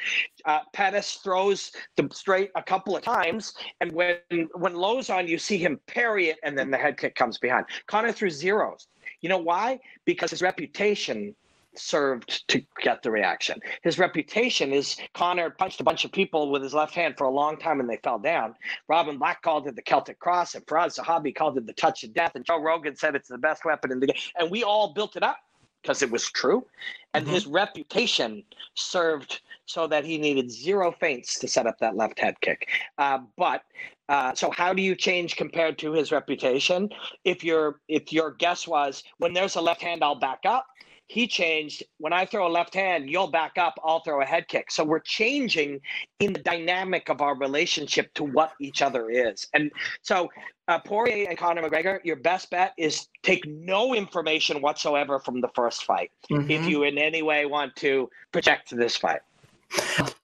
Uh, 0.43 0.59
Pettis 0.73 1.13
throws 1.23 1.71
the 1.95 2.09
straight 2.11 2.51
a 2.55 2.61
couple 2.61 2.95
of 2.95 3.03
times, 3.03 3.53
and 3.79 3.91
when 3.93 4.17
when 4.29 4.73
Lauzon, 4.73 5.27
you 5.27 5.37
see 5.37 5.57
him 5.57 5.79
parry 5.87 6.27
it, 6.27 6.37
and 6.43 6.57
then 6.57 6.69
the 6.69 6.77
head 6.77 6.97
kick 6.97 7.15
comes 7.15 7.37
behind. 7.37 7.65
Conor 7.87 8.11
threw 8.11 8.29
zeros. 8.29 8.87
You 9.21 9.29
know 9.29 9.37
why? 9.37 9.79
Because 10.05 10.31
his 10.31 10.41
reputation 10.41 11.33
served 11.79 12.47
to 12.49 12.63
get 12.81 13.03
the 13.03 13.11
reaction. 13.11 13.59
His 13.83 13.99
reputation 13.99 14.73
is 14.73 14.97
Conor 15.13 15.49
punched 15.49 15.81
a 15.81 15.83
bunch 15.83 16.05
of 16.05 16.11
people 16.11 16.51
with 16.51 16.63
his 16.63 16.73
left 16.73 16.95
hand 16.95 17.15
for 17.17 17.25
a 17.25 17.31
long 17.31 17.57
time 17.57 17.79
and 17.79 17.89
they 17.89 17.97
fell 17.97 18.19
down. 18.19 18.55
Robin 18.87 19.17
Black 19.17 19.41
called 19.41 19.67
it 19.67 19.75
the 19.75 19.81
Celtic 19.81 20.19
Cross, 20.19 20.55
and 20.55 20.65
Firas 20.65 20.99
Zahabi 20.99 21.35
called 21.35 21.57
it 21.57 21.65
the 21.65 21.73
touch 21.73 22.03
of 22.03 22.13
death, 22.13 22.33
and 22.35 22.45
Joe 22.45 22.61
Rogan 22.61 22.95
said 22.95 23.15
it's 23.15 23.29
the 23.29 23.37
best 23.37 23.65
weapon 23.65 23.91
in 23.91 23.99
the 23.99 24.07
game. 24.07 24.21
And 24.37 24.51
we 24.51 24.63
all 24.63 24.93
built 24.93 25.15
it 25.15 25.23
up 25.23 25.37
because 25.81 26.01
it 26.01 26.11
was 26.11 26.29
true. 26.29 26.65
And 27.13 27.25
mm-hmm. 27.25 27.33
his 27.33 27.47
reputation 27.47 28.43
served 28.75 29.41
so 29.65 29.87
that 29.87 30.05
he 30.05 30.17
needed 30.17 30.51
zero 30.51 30.91
feints 30.91 31.39
to 31.39 31.47
set 31.47 31.67
up 31.67 31.79
that 31.79 31.95
left 31.95 32.19
head 32.19 32.39
kick. 32.41 32.67
Uh, 32.97 33.19
but 33.37 33.63
uh, 34.09 34.33
so 34.33 34.49
how 34.51 34.73
do 34.73 34.81
you 34.81 34.95
change 34.95 35.35
compared 35.35 35.77
to 35.79 35.91
his 35.91 36.11
reputation? 36.11 36.89
If 37.23 37.43
your 37.43 37.81
if 37.87 38.13
your 38.13 38.31
guess 38.31 38.67
was 38.67 39.03
when 39.17 39.33
there's 39.33 39.55
a 39.55 39.61
left 39.61 39.81
hand, 39.81 40.03
I'll 40.03 40.19
back 40.19 40.39
up 40.45 40.65
he 41.07 41.25
changed 41.25 41.83
when 41.97 42.11
I 42.11 42.25
throw 42.25 42.47
a 42.47 42.49
left 42.49 42.73
hand, 42.73 43.09
you'll 43.09 43.31
back 43.31 43.57
up, 43.57 43.79
I'll 43.83 44.01
throw 44.01 44.21
a 44.21 44.25
head 44.25 44.47
kick. 44.47 44.69
So 44.71 44.83
we're 44.83 44.99
changing 44.99 45.79
in 46.19 46.33
the 46.33 46.41
dynamic 46.41 47.09
of 47.09 47.21
our 47.21 47.35
relationship 47.37 48.13
to 48.15 48.25
what 48.25 48.51
each 48.59 48.81
other 48.81 49.09
is. 49.09 49.47
And 49.53 49.71
so 50.01 50.29
uh, 50.67 50.79
Poirier 50.79 51.29
and 51.29 51.37
Conor 51.37 51.69
McGregor, 51.69 51.99
your 52.03 52.17
best 52.17 52.49
bet 52.49 52.73
is 52.77 53.07
take 53.23 53.45
no 53.45 53.95
information 53.95 54.61
whatsoever 54.61 55.17
from 55.19 55.39
the 55.39 55.47
first 55.55 55.85
fight 55.85 56.11
mm-hmm. 56.29 56.51
if 56.51 56.67
you 56.67 56.83
in 56.83 56.97
any 56.97 57.21
way 57.21 57.45
want 57.45 57.75
to 57.77 58.09
project 58.33 58.75
this 58.75 58.97
fight. 58.97 59.21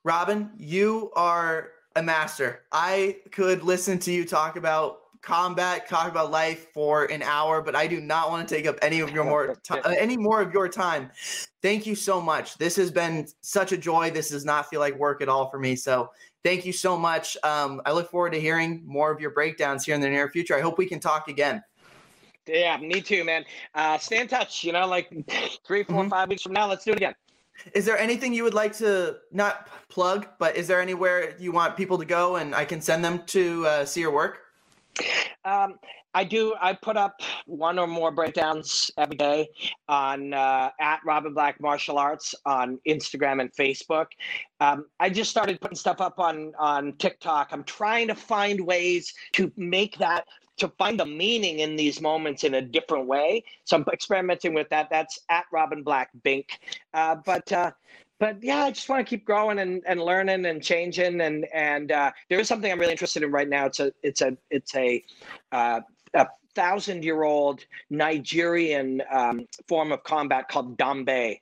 Robin, 0.04 0.52
you 0.58 1.12
are 1.16 1.72
a 1.96 2.04
master. 2.04 2.64
I 2.72 3.18
could 3.32 3.64
listen 3.64 4.00
to 4.00 4.12
you 4.12 4.26
talk 4.26 4.58
about 4.58 5.03
combat, 5.24 5.88
talk 5.88 6.10
about 6.10 6.30
life 6.30 6.72
for 6.74 7.06
an 7.06 7.24
hour, 7.24 7.62
but 7.62 7.76
I 7.76 7.88
do 7.88 8.00
not 8.00 8.30
want 8.30 8.48
to 8.48 8.56
take 8.56 8.68
up 8.68 8.78
any 8.82 9.00
of 9.00 9.12
your 9.12 9.24
more 9.24 9.56
time, 9.64 9.82
uh, 9.86 9.96
any 9.98 10.18
more 10.18 10.42
of 10.42 10.54
your 10.54 10.68
time. 10.68 11.10
Thank 11.62 11.88
you 11.88 11.96
so 11.96 12.22
much. 12.22 12.58
This 12.58 12.76
has 12.76 12.92
been 12.92 13.28
such 13.42 13.72
a 13.72 13.78
joy. 13.78 14.12
This 14.12 14.30
does 14.30 14.46
not 14.46 14.70
feel 14.70 14.82
like 14.82 14.96
work 15.00 15.22
at 15.22 15.30
all 15.30 15.50
for 15.50 15.58
me. 15.58 15.76
So 15.76 16.12
thank 16.44 16.66
you 16.66 16.74
so 16.74 16.98
much. 16.98 17.38
Um, 17.44 17.82
I 17.86 17.94
look 17.94 18.12
forward 18.12 18.34
to 18.34 18.40
hearing 18.40 18.84
more 18.86 19.12
of 19.12 19.20
your 19.20 19.32
breakdowns 19.32 19.86
here 19.86 19.96
in 19.96 20.02
the 20.02 20.10
near 20.10 20.30
future. 20.30 20.56
I 20.56 20.62
hope 20.62 20.78
we 20.78 20.86
can 20.86 21.00
talk 21.00 21.30
again. 21.30 21.64
Yeah, 22.46 22.76
me 22.78 23.02
too, 23.02 23.24
man. 23.24 23.46
Uh, 23.74 23.98
stay 23.98 24.20
in 24.20 24.28
touch. 24.28 24.66
You 24.66 24.74
know, 24.74 24.86
like 24.86 25.10
three, 25.66 25.84
four, 25.84 26.02
mm-hmm. 26.02 26.10
five 26.10 26.28
weeks 26.28 26.44
from 26.44 26.52
now, 26.52 26.68
let's 26.68 26.84
do 26.84 26.92
it 26.92 26.98
again. 26.98 27.16
Is 27.74 27.86
there 27.86 27.98
anything 27.98 28.34
you 28.34 28.44
would 28.44 28.54
like 28.54 28.74
to 28.78 29.18
not 29.32 29.70
plug, 29.88 30.28
but 30.38 30.58
is 30.58 30.68
there 30.68 30.82
anywhere 30.82 31.36
you 31.40 31.54
want 31.54 31.78
people 31.78 31.98
to 31.98 32.04
go 32.04 32.36
and 32.36 32.54
I 32.54 32.66
can 32.66 32.82
send 32.82 33.06
them 33.06 33.24
to 33.28 33.66
uh, 33.68 33.86
see 33.86 34.02
your 34.02 34.12
work? 34.12 34.43
Um, 35.46 35.76
I 36.14 36.24
do. 36.24 36.56
I 36.62 36.74
put 36.74 36.96
up 36.96 37.22
one 37.48 37.80
or 37.80 37.88
more 37.88 38.12
breakdowns 38.12 38.91
every 38.98 39.16
day 39.16 39.50
on 39.89 40.34
uh, 40.34 40.70
at 40.80 41.00
Robin 41.06 41.34
Black 41.34 41.60
Martial 41.60 41.98
Arts 41.98 42.36
on 42.46 42.80
Instagram 42.88 43.41
and 43.41 43.52
Facebook. 43.54 44.08
Um, 44.60 44.86
I 45.00 45.10
just 45.10 45.32
started 45.32 45.60
putting 45.60 45.76
stuff 45.76 46.02
up 46.02 46.20
on 46.20 46.54
on 46.60 46.94
TikTok. 46.98 47.50
I'm 47.52 47.64
trying 47.64 48.08
to 48.08 48.16
find 48.16 48.62
ways 48.62 49.14
to 49.34 49.52
make 49.58 49.98
that 49.98 50.26
to 50.58 50.68
find 50.78 51.00
the 51.00 51.06
meaning 51.06 51.60
in 51.60 51.76
these 51.76 52.00
moments 52.00 52.44
in 52.44 52.54
a 52.54 52.62
different 52.62 53.08
way. 53.08 53.44
So 53.64 53.78
I'm 53.78 53.86
experimenting 53.91 54.54
with 54.54 54.70
that. 54.70 54.88
That's 54.91 55.18
at 55.30 55.46
Robin 55.52 55.82
Black 55.82 56.10
Bink. 56.24 56.60
Uh, 56.94 57.16
but 57.26 57.52
uh, 57.52 57.72
but 58.24 58.42
yeah, 58.42 58.64
I 58.64 58.72
just 58.72 58.88
want 58.88 59.06
to 59.06 59.10
keep 59.10 59.26
growing 59.26 59.60
and, 59.60 59.84
and 59.86 60.02
learning 60.02 60.46
and 60.46 60.64
changing. 60.64 61.20
And 61.20 61.46
and 61.54 61.92
uh, 61.92 62.14
there 62.30 62.40
is 62.40 62.48
something 62.48 62.72
I'm 62.72 62.80
really 62.80 62.94
interested 62.94 63.22
in 63.22 63.32
right 63.32 63.50
now. 63.50 63.66
It's 63.66 63.82
a 63.82 63.92
it's 64.02 64.22
a 64.22 64.38
it's 64.50 64.74
a, 64.76 65.04
uh, 65.52 65.82
a 66.14 66.28
thousand 66.56 67.04
year 67.04 67.24
old 67.24 67.66
Nigerian 67.90 69.04
um, 69.12 69.46
form 69.68 69.92
of 69.92 70.06
combat 70.06 70.48
called 70.48 70.78
dambe. 70.78 71.42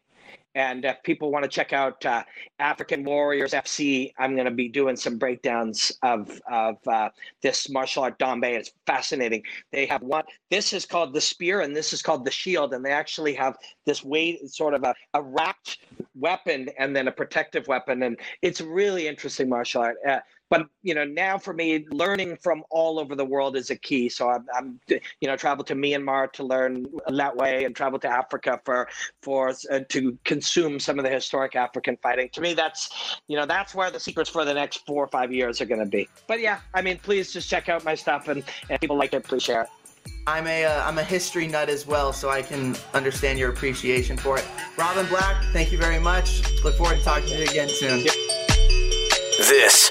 And 0.56 0.84
if 0.84 1.02
people 1.04 1.32
want 1.32 1.44
to 1.44 1.50
check 1.50 1.72
out 1.72 2.06
uh, 2.06 2.24
African 2.60 3.04
Warriors 3.04 3.52
FC, 3.52 4.12
I'm 4.18 4.36
going 4.36 4.46
to 4.46 4.52
be 4.52 4.68
doing 4.68 4.96
some 4.96 5.18
breakdowns 5.18 5.92
of 6.04 6.42
of 6.52 6.76
uh, 6.88 7.10
this 7.42 7.70
martial 7.70 8.04
art 8.04 8.20
dambe. 8.20 8.46
It's 8.46 8.72
fascinating. 8.86 9.44
They 9.72 9.86
have 9.86 10.02
one. 10.02 10.26
This 10.50 10.74
is 10.74 10.86
called 10.86 11.14
the 11.14 11.22
spear, 11.22 11.62
and 11.62 11.76
this 11.76 11.94
is 11.94 12.02
called 12.02 12.26
the 12.26 12.32
shield. 12.32 12.74
And 12.74 12.84
they 12.84 12.92
actually 12.92 13.34
have 13.36 13.58
this 13.86 14.04
weight, 14.04 14.50
sort 14.50 14.74
of 14.74 14.84
a, 14.84 14.94
a 15.14 15.22
wrapped 15.22 15.80
weapon, 16.16 16.70
and 16.78 16.96
then 16.96 17.08
a 17.08 17.12
protective 17.12 17.68
weapon. 17.68 18.04
And 18.04 18.20
it's 18.42 18.60
really 18.60 19.08
interesting 19.08 19.48
martial 19.48 19.84
art. 19.84 19.98
Uh, 20.08 20.20
but 20.52 20.68
you 20.84 20.94
know 20.94 21.06
now 21.06 21.40
for 21.40 21.54
me 21.54 21.86
learning 21.90 22.38
from 22.38 22.64
all 22.70 23.00
over 23.00 23.16
the 23.16 23.26
world 23.26 23.56
is 23.56 23.72
a 23.72 23.76
key 23.76 24.08
so 24.08 24.30
i'm, 24.30 24.46
I'm 24.56 24.80
you 24.88 25.28
know 25.28 25.36
travel 25.36 25.64
to 25.64 25.74
myanmar 25.74 26.32
to 26.34 26.44
learn 26.44 26.86
that 27.08 27.36
way 27.36 27.64
and 27.64 27.76
travel 27.76 27.98
to 28.00 28.08
africa 28.08 28.60
for 28.64 28.88
for 29.24 29.54
uh, 29.72 29.80
to 29.90 30.18
consume 30.26 30.80
some 30.80 31.00
of 31.00 31.06
the 31.06 31.10
historic 31.10 31.56
african 31.56 31.98
fighting 32.04 32.30
to 32.34 32.42
me 32.42 32.54
that's 32.54 33.18
you 33.28 33.36
know 33.36 33.48
that's 33.48 33.74
where 33.74 33.90
the 33.90 34.00
secrets 34.00 34.30
for 34.30 34.46
the 34.46 34.54
next 34.54 34.86
four 34.86 35.04
or 35.04 35.08
five 35.08 35.32
years 35.32 35.62
are 35.62 35.66
going 35.66 35.80
to 35.80 35.90
be 35.90 36.08
but 36.28 36.40
yeah 36.40 36.60
i 36.76 36.82
mean 36.82 37.00
please 37.02 37.34
just 37.34 37.50
check 37.50 37.70
out 37.70 37.84
my 37.84 37.96
stuff 37.96 38.28
and, 38.28 38.44
and 38.70 38.80
people 38.80 38.98
like 38.98 39.14
it 39.14 39.24
please 39.24 39.42
share 39.42 39.64
it 39.64 39.70
I'm 40.28 40.46
a 40.46 40.66
am 40.66 40.98
uh, 40.98 41.02
a 41.02 41.04
history 41.04 41.48
nut 41.48 41.68
as 41.70 41.88
well, 41.88 42.14
so 42.14 42.30
I 42.30 42.42
can 42.42 42.76
understand 42.94 43.40
your 43.40 43.50
appreciation 43.50 44.18
for 44.18 44.38
it. 44.38 44.46
Robin 44.78 45.06
Black, 45.08 45.44
thank 45.52 45.72
you 45.72 45.80
very 45.80 46.00
much. 46.00 46.44
Look 46.64 46.76
forward 46.76 46.98
to 46.98 47.04
talking 47.04 47.28
to 47.30 47.38
you 47.38 47.44
again 47.44 47.70
soon. 47.70 48.04
This 49.38 49.91